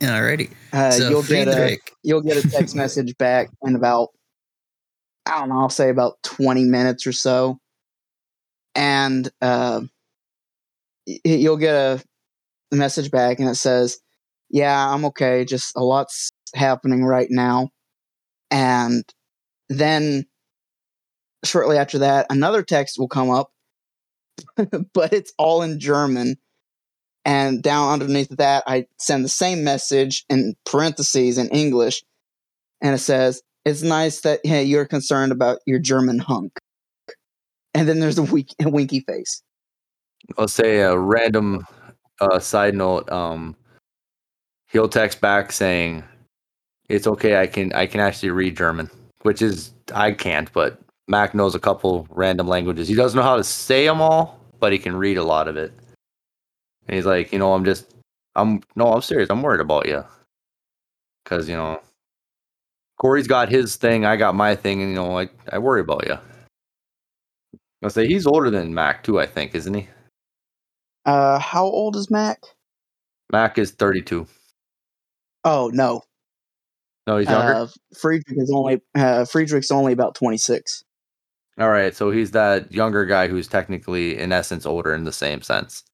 Alrighty. 0.00 0.50
Uh, 0.72 0.90
so 0.92 1.08
you'll 1.08 1.22
get 1.22 1.48
a 1.48 1.78
you'll 2.02 2.20
get 2.20 2.36
a 2.36 2.48
text 2.48 2.76
message 2.76 3.16
back 3.18 3.48
in 3.62 3.74
about 3.74 4.10
I 5.26 5.40
don't 5.40 5.48
know, 5.48 5.60
I'll 5.60 5.70
say 5.70 5.88
about 5.88 6.22
twenty 6.22 6.64
minutes 6.64 7.06
or 7.06 7.12
so, 7.12 7.58
and 8.76 9.28
uh, 9.40 9.82
y- 9.82 9.88
you'll 11.06 11.56
get 11.56 11.74
a 11.74 12.02
message 12.76 13.10
back, 13.10 13.38
and 13.38 13.48
it 13.48 13.56
says, 13.56 13.98
"Yeah, 14.50 14.92
I'm 14.92 15.04
okay. 15.06 15.44
Just 15.44 15.76
a 15.76 15.82
lot's 15.82 16.32
happening 16.54 17.04
right 17.04 17.28
now," 17.30 17.70
and 18.50 19.04
then 19.68 20.26
shortly 21.44 21.78
after 21.78 21.98
that, 21.98 22.26
another 22.30 22.62
text 22.62 22.98
will 22.98 23.08
come 23.08 23.30
up, 23.30 23.50
but 24.56 25.12
it's 25.12 25.32
all 25.38 25.62
in 25.62 25.80
German. 25.80 26.36
And 27.26 27.62
down 27.62 27.92
underneath 27.92 28.28
that, 28.36 28.64
I 28.66 28.86
send 28.98 29.24
the 29.24 29.30
same 29.30 29.64
message 29.64 30.26
in 30.28 30.56
parentheses 30.66 31.38
in 31.38 31.48
English, 31.48 32.04
and 32.82 32.94
it 32.94 32.98
says, 32.98 33.42
"It's 33.64 33.82
nice 33.82 34.20
that 34.22 34.40
hey, 34.44 34.64
you're 34.64 34.86
concerned 34.86 35.32
about 35.32 35.60
your 35.66 35.78
German 35.78 36.18
hunk." 36.18 36.52
And 37.74 37.88
then 37.88 37.98
there's 37.98 38.18
a, 38.18 38.22
weak, 38.22 38.54
a 38.62 38.68
winky 38.68 39.00
face. 39.00 39.42
I'll 40.38 40.48
say 40.48 40.80
a 40.80 40.96
random 40.96 41.66
uh, 42.20 42.38
side 42.38 42.74
note. 42.74 43.10
Um, 43.10 43.56
he'll 44.68 44.88
text 44.88 45.20
back 45.20 45.52
saying, 45.52 46.04
"It's 46.88 47.06
okay. 47.06 47.40
I 47.40 47.46
can 47.46 47.72
I 47.72 47.86
can 47.86 48.00
actually 48.00 48.30
read 48.30 48.56
German, 48.56 48.90
which 49.22 49.42
is 49.42 49.72
I 49.94 50.12
can't, 50.12 50.52
but 50.52 50.80
Mac 51.08 51.34
knows 51.34 51.54
a 51.54 51.60
couple 51.60 52.06
random 52.10 52.48
languages. 52.48 52.88
He 52.88 52.94
doesn't 52.94 53.16
know 53.16 53.22
how 53.24 53.36
to 53.36 53.44
say 53.44 53.86
them 53.86 54.00
all, 54.00 54.40
but 54.60 54.72
he 54.72 54.78
can 54.78 54.96
read 54.96 55.18
a 55.18 55.24
lot 55.24 55.48
of 55.48 55.56
it." 55.56 55.72
And 56.88 56.96
he's 56.96 57.06
like, 57.06 57.32
"You 57.32 57.38
know, 57.38 57.54
I'm 57.54 57.64
just 57.64 57.94
I'm 58.36 58.62
no, 58.76 58.92
I'm 58.92 59.02
serious. 59.02 59.30
I'm 59.30 59.42
worried 59.42 59.60
about 59.60 59.86
you 59.88 60.04
because 61.24 61.48
you 61.48 61.56
know." 61.56 61.80
Cory's 62.98 63.26
got 63.26 63.48
his 63.48 63.76
thing, 63.76 64.06
I 64.06 64.16
got 64.16 64.34
my 64.36 64.54
thing, 64.54 64.80
and 64.80 64.90
you 64.90 64.96
know, 64.96 65.18
I 65.18 65.28
I 65.52 65.58
worry 65.58 65.80
about 65.80 66.06
you. 66.06 66.16
I'll 67.82 67.90
say 67.90 68.06
he's 68.06 68.26
older 68.26 68.50
than 68.50 68.72
Mac 68.72 69.02
too. 69.04 69.20
I 69.20 69.26
think, 69.26 69.54
isn't 69.54 69.74
he? 69.74 69.88
Uh, 71.04 71.38
how 71.38 71.64
old 71.64 71.96
is 71.96 72.10
Mac? 72.10 72.40
Mac 73.32 73.58
is 73.58 73.72
thirty-two. 73.72 74.26
Oh 75.44 75.70
no, 75.72 76.02
No, 77.06 77.18
he's 77.18 77.28
younger. 77.28 77.54
uh, 77.54 77.66
Fredrich 77.94 78.38
is 78.38 78.50
only 78.50 78.80
uh, 78.94 79.24
Fredrich's 79.24 79.70
only 79.70 79.92
about 79.92 80.14
twenty 80.14 80.38
six. 80.38 80.84
All 81.58 81.68
right, 81.70 81.94
so 81.94 82.10
he's 82.10 82.32
that 82.32 82.72
younger 82.72 83.04
guy 83.04 83.28
who's 83.28 83.46
technically, 83.46 84.18
in 84.18 84.32
essence, 84.32 84.66
older 84.66 84.92
in 84.92 85.04
the 85.04 85.12
same 85.12 85.40
sense. 85.40 85.84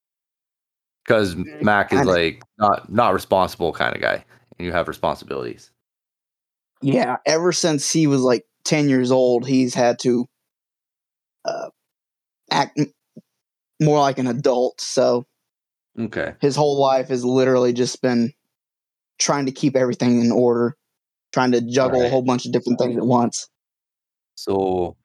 Because 1.04 1.34
Mac 1.62 1.92
is 1.92 2.06
like 2.06 2.42
not 2.58 2.90
not 2.92 3.12
responsible 3.12 3.72
kind 3.72 3.94
of 3.94 4.00
guy, 4.00 4.24
and 4.58 4.66
you 4.66 4.72
have 4.72 4.86
responsibilities. 4.88 5.70
Yeah, 6.82 7.16
ever 7.26 7.52
since 7.52 7.90
he 7.90 8.06
was 8.06 8.20
like 8.20 8.44
ten 8.64 8.88
years 8.88 9.10
old, 9.10 9.46
he's 9.46 9.74
had 9.74 9.98
to 10.00 10.26
uh, 11.44 11.70
act 12.50 12.78
more 13.80 13.98
like 13.98 14.18
an 14.18 14.26
adult. 14.26 14.80
So 14.80 15.26
Okay. 15.98 16.34
his 16.40 16.56
whole 16.56 16.80
life 16.80 17.08
has 17.08 17.24
literally 17.24 17.72
just 17.72 18.00
been 18.00 18.32
trying 19.18 19.46
to 19.46 19.52
keep 19.52 19.76
everything 19.76 20.20
in 20.20 20.32
order, 20.32 20.76
trying 21.32 21.52
to 21.52 21.60
juggle 21.60 22.04
a 22.04 22.08
whole 22.08 22.22
bunch 22.22 22.46
of 22.46 22.52
different 22.52 22.78
things 22.78 22.96
at 22.96 23.06
once. 23.06 23.48
So, 24.36 24.96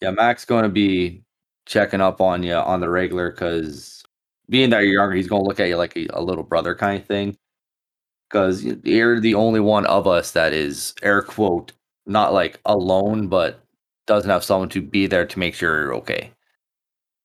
yeah, 0.00 0.10
Mac's 0.10 0.44
going 0.44 0.62
to 0.62 0.68
be 0.68 1.22
checking 1.66 2.00
up 2.00 2.20
on 2.20 2.42
you 2.42 2.54
on 2.54 2.80
the 2.80 2.88
regular 2.88 3.30
because 3.30 4.02
being 4.48 4.70
that 4.70 4.80
you're 4.80 4.94
younger, 4.94 5.14
he's 5.16 5.28
going 5.28 5.42
to 5.42 5.48
look 5.48 5.60
at 5.60 5.68
you 5.68 5.76
like 5.76 5.96
a, 5.96 6.06
a 6.12 6.22
little 6.22 6.44
brother 6.44 6.74
kind 6.74 7.00
of 7.00 7.06
thing. 7.06 7.36
Because 8.28 8.62
you're 8.62 9.18
the 9.18 9.34
only 9.34 9.58
one 9.58 9.86
of 9.86 10.06
us 10.06 10.30
that 10.32 10.52
is, 10.52 10.94
air 11.02 11.20
quote, 11.20 11.72
not 12.06 12.32
like 12.32 12.60
alone, 12.64 13.26
but 13.26 13.64
doesn't 14.06 14.30
have 14.30 14.44
someone 14.44 14.68
to 14.68 14.80
be 14.80 15.08
there 15.08 15.26
to 15.26 15.38
make 15.38 15.54
sure 15.54 15.80
you're 15.80 15.94
okay. 15.96 16.30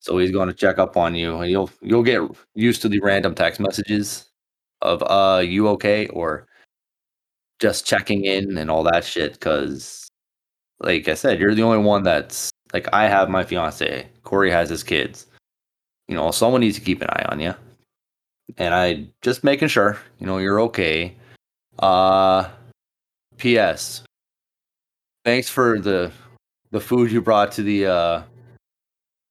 So 0.05 0.19
he's 0.19 0.29
going 0.29 0.47
to 0.47 0.53
check 0.53 0.77
up 0.77 0.97
on 0.97 1.15
you, 1.15 1.37
and 1.39 1.49
you'll 1.49 1.71
you'll 1.81 2.03
get 2.03 2.21
used 2.53 2.83
to 2.83 2.89
the 2.89 2.99
random 2.99 3.33
text 3.33 3.59
messages 3.59 4.25
of 4.83 5.01
"uh, 5.03 5.41
you 5.41 5.67
okay?" 5.69 6.07
or 6.09 6.47
just 7.59 7.87
checking 7.87 8.23
in 8.25 8.55
and 8.59 8.69
all 8.69 8.83
that 8.83 9.03
shit. 9.03 9.33
Because 9.33 10.07
like 10.79 11.07
I 11.07 11.15
said, 11.15 11.39
you're 11.39 11.55
the 11.55 11.63
only 11.63 11.79
one 11.79 12.03
that's 12.03 12.51
like 12.71 12.87
I 12.93 13.07
have 13.07 13.29
my 13.29 13.43
fiance, 13.43 14.07
Cory 14.23 14.51
has 14.51 14.69
his 14.69 14.83
kids. 14.83 15.25
You 16.07 16.15
know, 16.15 16.29
someone 16.29 16.61
needs 16.61 16.77
to 16.77 16.85
keep 16.85 17.01
an 17.01 17.09
eye 17.09 17.25
on 17.29 17.39
you. 17.39 17.55
And 18.57 18.75
I 18.75 19.07
just 19.23 19.43
making 19.43 19.69
sure, 19.69 19.97
you 20.19 20.27
know, 20.27 20.37
you're 20.37 20.61
okay. 20.61 21.15
Uh 21.79 22.47
PS. 23.39 24.03
Thanks 25.23 25.49
for 25.49 25.79
the 25.79 26.11
the 26.69 26.79
food 26.79 27.11
you 27.11 27.21
brought 27.21 27.51
to 27.53 27.63
the 27.63 27.87
uh 27.87 28.21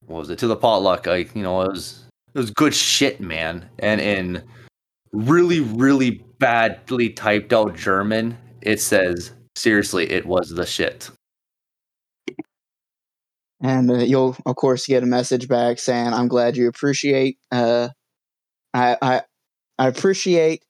what 0.07 0.19
was 0.21 0.31
it? 0.31 0.39
To 0.41 0.47
the 0.47 0.57
potluck. 0.57 1.07
Like, 1.07 1.35
you 1.35 1.43
know, 1.43 1.63
it 1.63 1.73
was 1.73 2.05
it 2.35 2.39
was 2.39 2.51
good 2.51 2.75
shit, 2.75 3.21
man. 3.21 3.69
And 3.79 4.01
in 4.01 4.43
really, 5.13 5.61
really 5.61 6.25
badly 6.39 7.11
typed 7.11 7.53
out 7.53 7.77
German, 7.77 8.37
it 8.61 8.81
says 8.81 9.33
seriously, 9.57 10.11
it 10.11 10.27
was 10.27 10.51
the 10.51 10.67
shit. 10.67 11.11
and 13.65 13.91
uh, 13.91 13.95
you'll 13.95 14.37
of 14.47 14.57
course 14.57 14.87
get 14.87 15.03
a 15.03 15.07
message 15.07 15.49
back 15.49 15.79
saying 15.79 16.13
i'm 16.13 16.29
glad 16.29 16.57
you 16.57 16.69
appreciate 16.69 17.39
uh 17.51 17.89
i 18.75 18.97
i 19.01 19.23
i 19.79 19.89
appreciate 19.89 20.63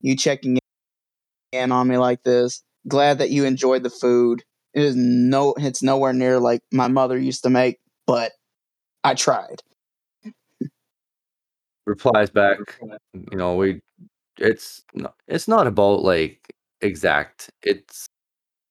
you 0.00 0.16
checking 0.16 0.58
in 1.52 1.72
on 1.72 1.88
me 1.88 1.98
like 1.98 2.22
this 2.22 2.62
glad 2.88 3.18
that 3.18 3.30
you 3.30 3.44
enjoyed 3.44 3.82
the 3.82 3.90
food 3.90 4.42
it 4.74 4.84
is 4.84 4.94
no 4.96 5.54
it's 5.58 5.82
nowhere 5.82 6.12
near 6.12 6.38
like 6.38 6.60
my 6.72 6.88
mother 6.88 7.18
used 7.18 7.42
to 7.42 7.50
make 7.50 7.78
but 8.06 8.32
i 9.06 9.14
tried. 9.14 9.62
Replies 11.86 12.30
back 12.30 12.58
you 13.14 13.36
know 13.36 13.54
we 13.54 13.80
it's 14.38 14.82
it's 15.28 15.46
not 15.46 15.66
about 15.68 16.02
like 16.02 16.52
exact 16.80 17.48
it's 17.62 18.06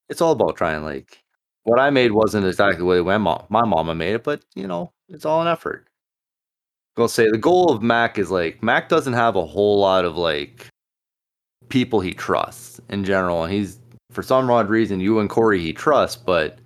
it's 0.09 0.21
all 0.21 0.33
about 0.33 0.57
trying 0.57 0.83
like 0.83 1.19
what 1.63 1.79
i 1.79 1.89
made 1.89 2.11
wasn't 2.11 2.45
exactly 2.45 2.79
the 2.79 2.85
way 2.85 2.99
my 3.01 3.17
mom 3.17 3.45
my 3.49 3.63
mama 3.65 3.95
made 3.95 4.15
it 4.15 4.23
but 4.25 4.43
you 4.53 4.67
know 4.67 4.91
it's 5.07 5.25
all 5.25 5.41
an 5.41 5.47
effort. 5.47 5.87
I'll 6.97 7.07
say 7.07 7.29
the 7.29 7.37
goal 7.37 7.71
of 7.71 7.81
mac 7.81 8.17
is 8.17 8.29
like 8.29 8.61
mac 8.61 8.89
doesn't 8.89 9.13
have 9.13 9.37
a 9.37 9.45
whole 9.45 9.79
lot 9.79 10.03
of 10.03 10.17
like 10.17 10.67
people 11.69 12.01
he 12.01 12.13
trusts 12.13 12.81
in 12.89 13.05
general 13.05 13.43
and 13.43 13.53
he's 13.53 13.79
for 14.11 14.23
some 14.23 14.49
odd 14.51 14.69
reason 14.69 14.99
you 14.99 15.19
and 15.19 15.29
cory 15.29 15.61
he 15.61 15.73
trusts 15.73 16.15
but 16.17 16.59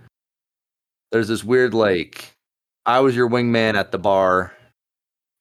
there's 1.11 1.27
this 1.27 1.43
weird 1.43 1.73
like 1.73 2.33
i 2.95 2.99
was 2.99 3.15
your 3.15 3.29
wingman 3.29 3.75
at 3.75 3.91
the 3.91 3.99
bar 3.99 4.51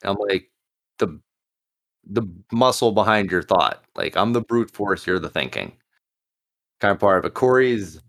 i'm 0.05 0.17
like 0.29 0.51
the 0.99 1.21
the 2.11 2.23
muscle 2.53 2.93
behind 2.93 3.31
your 3.31 3.43
thought. 3.43 3.85
Like 3.95 4.17
I'm 4.17 4.33
the 4.33 4.41
brute 4.41 4.71
force, 4.71 5.07
you're 5.07 5.19
the 5.19 5.29
thinking. 5.29 5.73
Kind 6.81 6.93
of 6.93 7.01
part 7.01 7.19
of 7.19 7.25
it. 7.25 7.35
Corey's 7.35 8.01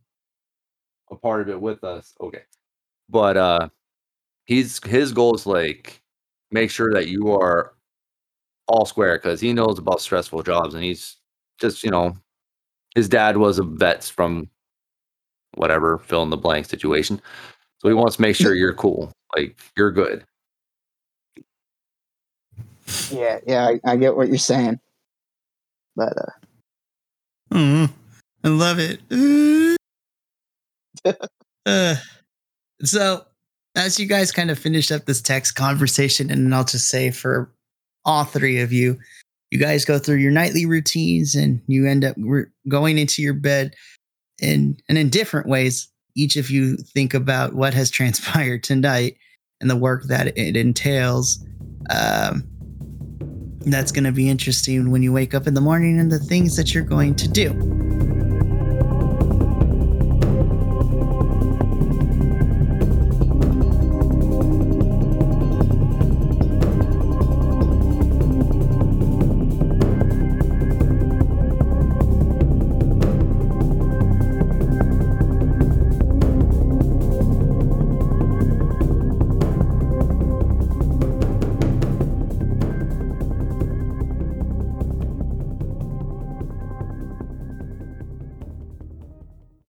a 1.12 1.16
part 1.16 1.42
of 1.42 1.50
it 1.50 1.60
with 1.60 1.84
us. 1.84 2.14
Okay. 2.22 2.44
But 3.10 3.38
uh 3.38 3.70
he's 4.46 4.84
his 4.86 5.12
goal 5.14 5.36
is 5.36 5.46
like 5.46 6.02
make 6.52 6.72
sure 6.72 6.94
that 6.94 7.08
you 7.08 7.32
are 7.32 7.74
all 8.68 8.86
square 8.86 9.18
because 9.18 9.42
he 9.42 9.54
knows 9.54 9.80
about 9.80 10.02
stressful 10.02 10.44
jobs 10.44 10.74
and 10.74 10.84
he's 10.84 11.18
just, 11.60 11.84
you 11.84 11.92
know, 11.92 12.16
his 12.96 13.10
dad 13.10 13.38
was 13.38 13.60
a 13.60 13.64
vet 13.64 14.04
from 14.04 14.50
whatever, 15.56 15.98
fill 16.00 16.24
in 16.24 16.30
the 16.30 16.38
blank 16.38 16.66
situation. 16.68 17.22
So 17.80 17.88
he 17.90 17.94
wants 17.94 18.18
to 18.18 18.22
make 18.22 18.36
sure 18.36 18.56
you're 18.56 18.74
cool. 18.74 19.12
Like 19.36 19.57
you're 19.77 19.91
good. 19.91 20.23
yeah 23.11 23.39
yeah 23.45 23.67
i, 23.67 23.80
I 23.91 23.95
get 23.97 24.15
what 24.15 24.27
you're 24.30 24.38
saying 24.38 24.80
but 25.95 26.17
uh 26.17 26.32
Mm, 27.51 27.89
I 28.43 28.47
love 28.47 28.77
it. 28.80 28.99
Uh, 31.65 31.95
so, 32.82 33.23
as 33.75 33.99
you 33.99 34.07
guys 34.07 34.32
kind 34.32 34.49
of 34.49 34.57
finish 34.57 34.91
up 34.91 35.05
this 35.05 35.21
text 35.21 35.55
conversation, 35.55 36.32
and 36.32 36.55
I'll 36.55 36.63
just 36.63 36.88
say 36.88 37.11
for 37.11 37.51
all 38.05 38.23
three 38.23 38.59
of 38.59 38.71
you, 38.71 38.97
you 39.51 39.59
guys 39.59 39.86
go 39.86 39.99
through 39.99 40.15
your 40.15 40.32
nightly 40.32 40.65
routines 40.65 41.36
and 41.36 41.61
you 41.67 41.86
end 41.86 42.05
up 42.05 42.15
re- 42.17 42.45
going 42.67 42.97
into 42.97 43.21
your 43.21 43.34
bed 43.36 43.75
in, 44.41 44.77
and 44.88 44.97
in 44.97 45.09
different 45.09 45.47
ways. 45.47 45.89
Each 46.20 46.36
of 46.36 46.49
you 46.51 46.76
think 46.76 47.13
about 47.13 47.53
what 47.53 47.74
has 47.74 47.89
transpired 47.99 48.63
tonight 48.63 49.17
and 49.61 49.70
the 49.70 49.76
work 49.76 50.03
that 50.05 50.38
it 50.38 50.55
entails. 50.57 51.43
Um, 51.89 52.43
that's 53.61 53.91
going 53.91 54.03
to 54.05 54.11
be 54.11 54.30
interesting 54.30 54.89
when 54.91 55.03
you 55.03 55.11
wake 55.11 55.34
up 55.34 55.47
in 55.47 55.53
the 55.53 55.61
morning 55.61 55.99
and 55.99 56.11
the 56.11 56.20
things 56.20 56.55
that 56.55 56.74
you're 56.74 56.84
going 56.84 57.15
to 57.15 57.28
do. 57.28 57.99